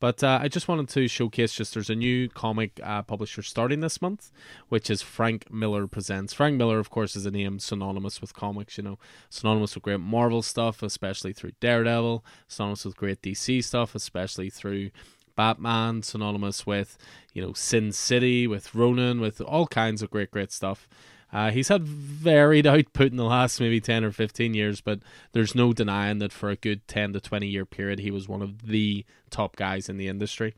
[0.00, 3.78] But uh, I just wanted to showcase just there's a new comic uh, publisher starting
[3.78, 4.32] this month,
[4.68, 6.32] which is Frank Miller Presents.
[6.32, 8.98] Frank Miller, of course, is a name synonymous with comics, you know,
[9.30, 14.90] synonymous with great Marvel stuff, especially through Daredevil, synonymous with great DC stuff, especially through
[15.38, 16.98] Batman, synonymous with
[17.32, 20.88] you know Sin City, with Ronin, with all kinds of great, great stuff.
[21.32, 24.98] Uh, he's had varied output in the last maybe 10 or 15 years, but
[25.32, 28.42] there's no denying that for a good 10 to 20 year period, he was one
[28.42, 30.54] of the top guys in the industry.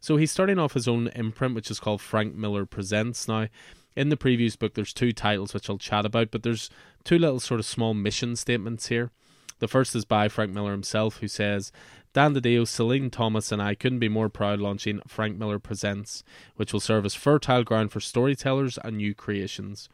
[0.00, 3.28] So he's starting off his own imprint, which is called Frank Miller Presents.
[3.28, 3.46] Now,
[3.94, 6.70] in the previous book, there's two titles which I'll chat about, but there's
[7.04, 9.12] two little sort of small mission statements here.
[9.60, 11.70] The first is by Frank Miller himself, who says,
[12.14, 16.22] Dan DiDio, Silenn Thomas, and I couldn't be more proud launching Frank Miller Presents,
[16.54, 19.88] which will serve as fertile ground for storytellers and new creations.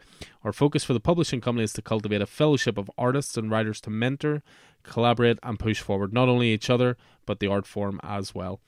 [0.45, 3.81] Our focus for the publishing company is to cultivate a fellowship of artists and writers
[3.81, 4.43] to mentor,
[4.83, 8.61] collaborate, and push forward not only each other, but the art form as well.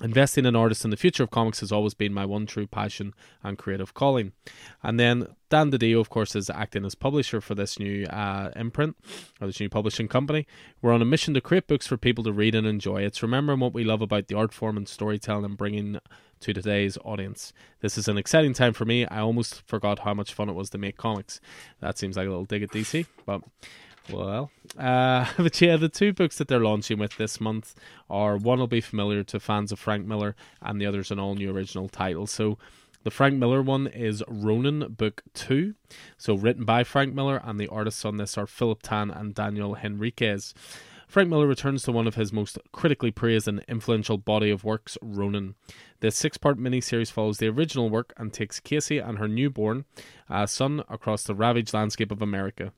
[0.00, 3.14] Investing in artists in the future of comics has always been my one true passion
[3.42, 4.32] and creative calling.
[4.80, 8.96] And then Dan DiDio, of course, is acting as publisher for this new uh, imprint
[9.40, 10.46] or this new publishing company.
[10.80, 13.02] We're on a mission to create books for people to read and enjoy.
[13.02, 15.98] It's remembering what we love about the art form and storytelling and bringing
[16.40, 17.52] to today's audience.
[17.80, 19.04] This is an exciting time for me.
[19.06, 21.40] I almost forgot how much fun it was to make comics.
[21.80, 23.42] That seems like a little dig at DC, but
[24.10, 27.74] well, uh, but yeah, the two books that they're launching with this month
[28.08, 31.34] are one will be familiar to fans of Frank Miller, and the other's an all
[31.34, 32.26] new original title.
[32.26, 32.58] So,
[33.04, 35.74] the Frank Miller one is Ronin Book 2.
[36.16, 39.76] So, written by Frank Miller, and the artists on this are Philip Tan and Daniel
[39.76, 40.52] Henriques.
[41.08, 44.98] Frank Miller returns to one of his most critically praised and influential body of works,
[45.00, 45.54] Ronin.
[46.00, 49.86] This six part miniseries follows the original work and takes Casey and her newborn
[50.28, 52.72] uh, son across the ravaged landscape of America.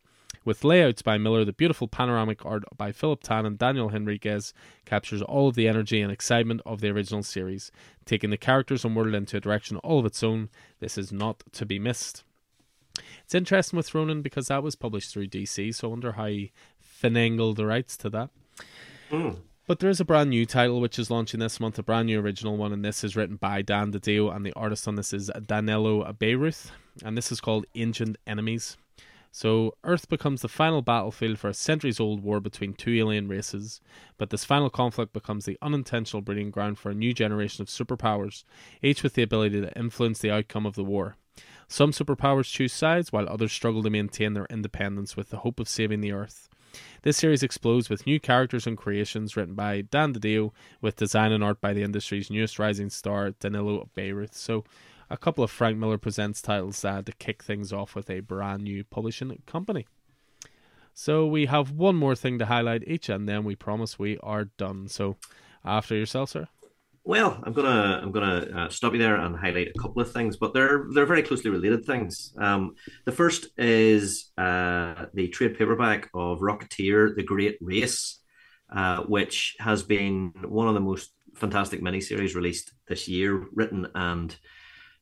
[0.44, 4.52] With layouts by Miller, the beautiful panoramic art by Philip Tan and Daniel Henriques
[4.86, 7.70] captures all of the energy and excitement of the original series,
[8.07, 10.48] taking the characters and world into a direction all of its own.
[10.78, 12.24] This is not to be missed.
[13.24, 16.52] It's interesting with Ronin because that was published through DC, so I wonder how he
[16.81, 18.31] finangled the rights to that.
[19.11, 19.36] Mm.
[19.66, 22.19] But there is a brand new title which is launching this month, a brand new
[22.19, 25.31] original one, and this is written by Dan DiDio, and the artist on this is
[25.47, 26.70] Danilo Beyruth,
[27.05, 28.77] and this is called Ancient Enemies.
[29.32, 33.81] So, Earth becomes the final battlefield for a centuries old war between two alien races,
[34.19, 38.43] but this final conflict becomes the unintentional breeding ground for a new generation of superpowers,
[38.82, 41.16] each with the ability to influence the outcome of the war.
[41.69, 45.69] Some superpowers choose sides, while others struggle to maintain their independence with the hope of
[45.69, 46.48] saving the Earth.
[47.02, 51.43] This series explodes with new characters and creations written by Dan DiDio, with design and
[51.43, 54.35] art by the industry's newest rising star, Danilo Beyruth.
[54.35, 54.65] So,
[55.10, 58.62] a couple of Frank Miller Presents titles uh, to kick things off with a brand
[58.62, 59.86] new publishing company.
[60.94, 64.44] So we have one more thing to highlight each, and then we promise we are
[64.44, 64.88] done.
[64.88, 65.16] So
[65.64, 66.46] after yourself, sir.
[67.02, 70.36] Well, I'm gonna I'm gonna uh, stop you there and highlight a couple of things,
[70.36, 72.34] but they're they're very closely related things.
[72.38, 72.74] Um,
[73.04, 78.18] the first is uh, the trade paperback of Rocketeer: The Great Race,
[78.70, 84.36] uh, which has been one of the most fantastic miniseries released this year, written and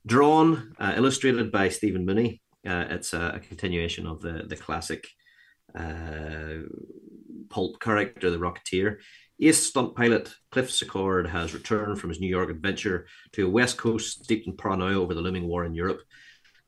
[0.08, 2.40] drawn, uh, illustrated by Stephen Mooney.
[2.66, 5.06] Uh, it's a, a, continuation of the the classic
[5.78, 6.64] uh,
[7.50, 8.98] pulp character, the Rocketeer.
[9.40, 13.76] Ace stunt pilot Cliff Secord has returned from his New York adventure to a West
[13.76, 16.00] Coast steeped in paranoia over the looming war in Europe.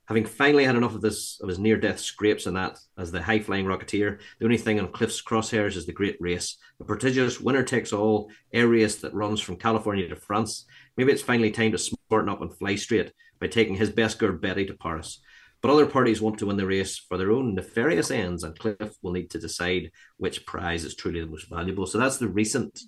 [0.06, 3.22] Having finally had enough of this of his near death scrapes and that as the
[3.22, 7.40] high flying Rocketeer, the only thing on Cliff's crosshairs is the Great Race, a prodigious
[7.40, 10.66] winner takes all air race that runs from California to France.
[10.96, 14.32] Maybe it's finally time to smarten up and fly straight by taking his best girl
[14.32, 15.20] Betty to Paris.
[15.62, 18.94] But other parties want to win the race for their own nefarious ends, and Cliff
[19.02, 21.86] will need to decide which prize is truly the most valuable.
[21.86, 22.80] So that's the recent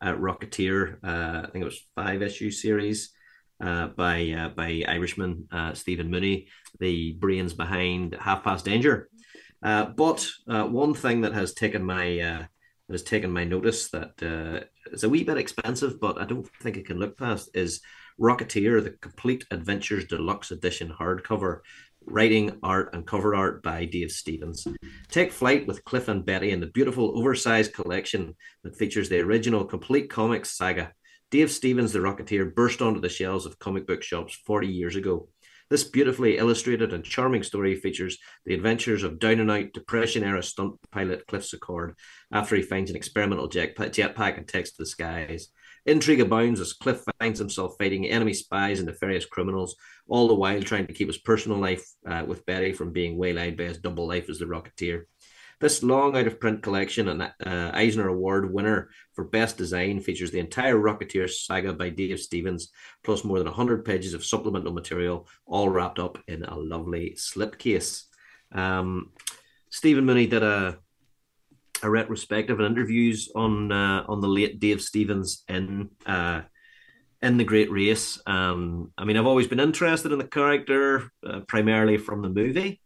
[0.00, 3.10] uh, Rocketeer, uh, I think it was five issue series
[3.60, 6.48] uh, by uh, by Irishman uh, Stephen Mooney,
[6.78, 9.08] the brains behind Half Past Danger.
[9.62, 14.12] Uh, but one thing that has taken my that has taken my notice that
[14.92, 17.80] is a wee bit expensive, but I don't think it can look past is
[18.20, 21.60] Rocketeer, the Complete Adventures Deluxe Edition hardcover,
[22.06, 24.66] writing, art, and cover art by Dave Stevens.
[25.10, 28.34] Take flight with Cliff and Betty in the beautiful oversized collection
[28.64, 30.92] that features the original complete comics saga.
[31.30, 35.28] Dave Stevens, the Rocketeer, burst onto the shelves of comic book shops 40 years ago.
[35.68, 40.42] This beautifully illustrated and charming story features the adventures of down and out Depression era
[40.42, 41.96] stunt pilot Cliff Secord
[42.32, 45.48] after he finds an experimental jetpack and takes to the skies.
[45.86, 49.76] Intrigue abounds as Cliff finds himself fighting enemy spies and nefarious criminals,
[50.08, 53.56] all the while trying to keep his personal life uh, with Betty from being waylaid
[53.56, 55.04] by his double life as the Rocketeer.
[55.60, 57.30] This long out of print collection and uh,
[57.72, 62.70] Eisner Award winner for Best Design features the entire Rocketeer saga by Dave Stevens,
[63.04, 68.02] plus more than 100 pages of supplemental material, all wrapped up in a lovely slipcase.
[68.52, 69.12] Um,
[69.70, 70.78] Stephen Mooney did a
[71.82, 76.42] a retrospective and interviews on uh, on the late Dave Stevens in uh,
[77.22, 78.20] in the Great Race.
[78.26, 82.80] Um, I mean, I've always been interested in the character, uh, primarily from the movie,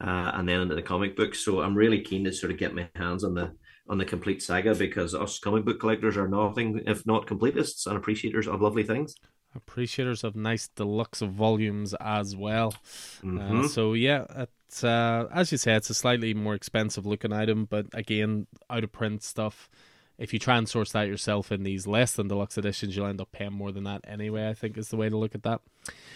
[0.00, 1.34] uh, and then into the comic book.
[1.34, 3.52] So I'm really keen to sort of get my hands on the
[3.88, 7.96] on the complete saga because us comic book collectors are nothing if not completists and
[7.96, 9.14] appreciators of lovely things
[9.54, 12.74] appreciators of nice deluxe volumes as well.
[13.22, 13.60] Uh, mm-hmm.
[13.60, 17.64] Uh, so yeah, it's uh, as you say, it's a slightly more expensive looking item,
[17.64, 19.70] but again, out of print stuff.
[20.18, 23.20] If you try and source that yourself in these less than deluxe editions, you'll end
[23.20, 24.48] up paying more than that anyway.
[24.48, 25.60] I think is the way to look at that.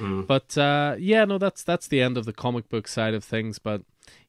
[0.01, 0.27] Mm.
[0.27, 3.61] But uh, yeah, no, that's that's the end of the comic book side of things.
[3.61, 3.83] But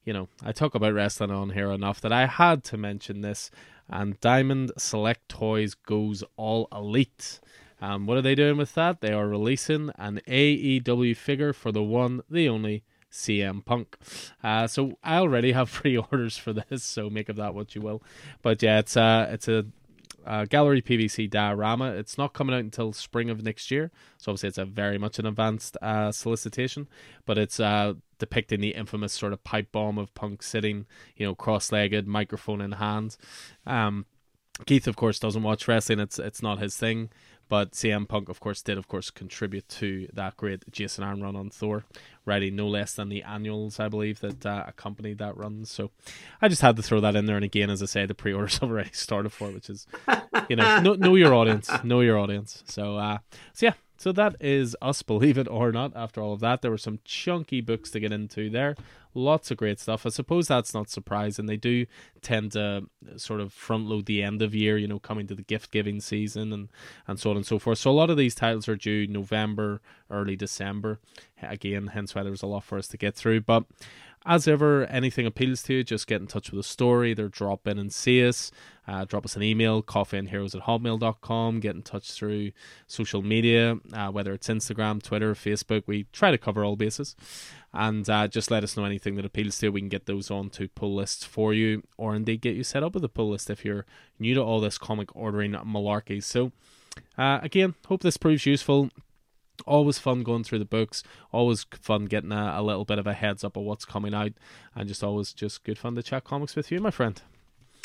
[0.04, 3.50] you know, I talk about wrestling on here enough that I had to mention this.
[3.88, 7.40] And Diamond Select Toys goes all elite.
[7.80, 9.00] Um, what are they doing with that?
[9.00, 13.96] They are releasing an AEW figure for the one, the only CM Punk.
[14.42, 18.02] Uh, so I already have pre-orders for this, so make of that what you will.
[18.42, 19.66] But yeah, it's uh, it's a
[20.26, 21.92] uh, gallery PVC diorama.
[21.92, 25.18] It's not coming out until spring of next year, so obviously it's a very much
[25.18, 26.88] an advanced uh, solicitation.
[27.26, 31.34] But it's uh, depicting the infamous sort of pipe bomb of Punk sitting, you know,
[31.34, 33.16] cross-legged, microphone in hand.
[33.66, 34.06] Um,
[34.66, 36.00] Keith, of course, doesn't watch wrestling.
[36.00, 37.10] It's it's not his thing.
[37.50, 41.34] But CM Punk, of course, did of course contribute to that great Jason Aaron run
[41.34, 41.84] on Thor,
[42.24, 45.64] writing no less than the annuals, I believe, that uh, accompanied that run.
[45.64, 45.90] So
[46.40, 47.34] I just had to throw that in there.
[47.34, 49.88] And again, as I say, the pre-orders have already started for, it, which is,
[50.48, 52.62] you know, know, know your audience, know your audience.
[52.66, 53.18] So, uh,
[53.52, 55.94] so yeah, so that is us, believe it or not.
[55.94, 58.74] After all of that, there were some chunky books to get into there.
[59.12, 60.06] Lots of great stuff.
[60.06, 61.44] I suppose that's not surprising.
[61.44, 61.84] They do
[62.22, 65.34] tend to uh, sort of front load the end of year, you know, coming to
[65.34, 66.68] the gift giving season and,
[67.06, 67.76] and so on and so forth.
[67.76, 70.98] So a lot of these titles are due November, early December.
[71.42, 73.42] Again, hence why there was a lot for us to get through.
[73.42, 73.64] But
[74.26, 77.12] as ever, anything appeals to you, just get in touch with the story.
[77.12, 78.50] Either drop in and see us,
[78.86, 82.52] uh, drop us an email, coffeeandheroes at hotmail.com, get in touch through
[82.86, 85.84] social media, uh, whether it's Instagram, Twitter, Facebook.
[85.86, 87.16] We try to cover all bases.
[87.72, 89.72] And uh, just let us know anything that appeals to you.
[89.72, 92.82] We can get those on to pull lists for you, or indeed get you set
[92.82, 93.86] up with a pull list if you're
[94.18, 96.22] new to all this comic ordering malarkey.
[96.22, 96.52] So,
[97.16, 98.90] uh, again, hope this proves useful
[99.66, 101.02] always fun going through the books.
[101.32, 104.32] Always fun getting a, a, little bit of a heads up of what's coming out.
[104.74, 107.20] And just always just good fun to chat comics with you my friend.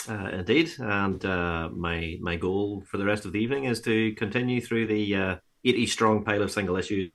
[0.07, 0.71] Uh, indeed.
[0.79, 4.87] And uh, my my goal for the rest of the evening is to continue through
[4.87, 5.35] the uh,
[5.65, 7.11] 80 strong pile of single issues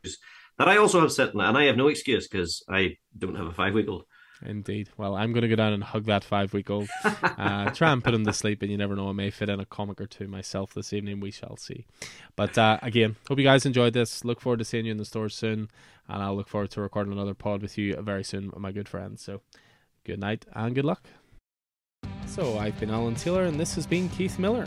[0.59, 3.53] that i also have sitting and i have no excuse because i don't have a
[3.53, 4.05] five week old
[4.45, 4.89] Indeed.
[4.97, 6.89] Well, I'm going to go down and hug that five week old.
[7.41, 9.61] Uh, try and put him to sleep, and you never know, I may fit in
[9.61, 11.21] a comic or two myself this evening.
[11.21, 11.87] We shall see.
[12.37, 14.27] But uh, again, hope you guys enjoyed this.
[14.27, 15.71] Look forward to seeing you in the store soon,
[16.07, 19.23] and I'll look forward to recording another pod with you very soon, my good friends.
[19.23, 19.41] So,
[20.05, 21.09] good night and good luck.
[22.27, 24.67] So, I've been Alan Taylor, and this has been Keith Miller.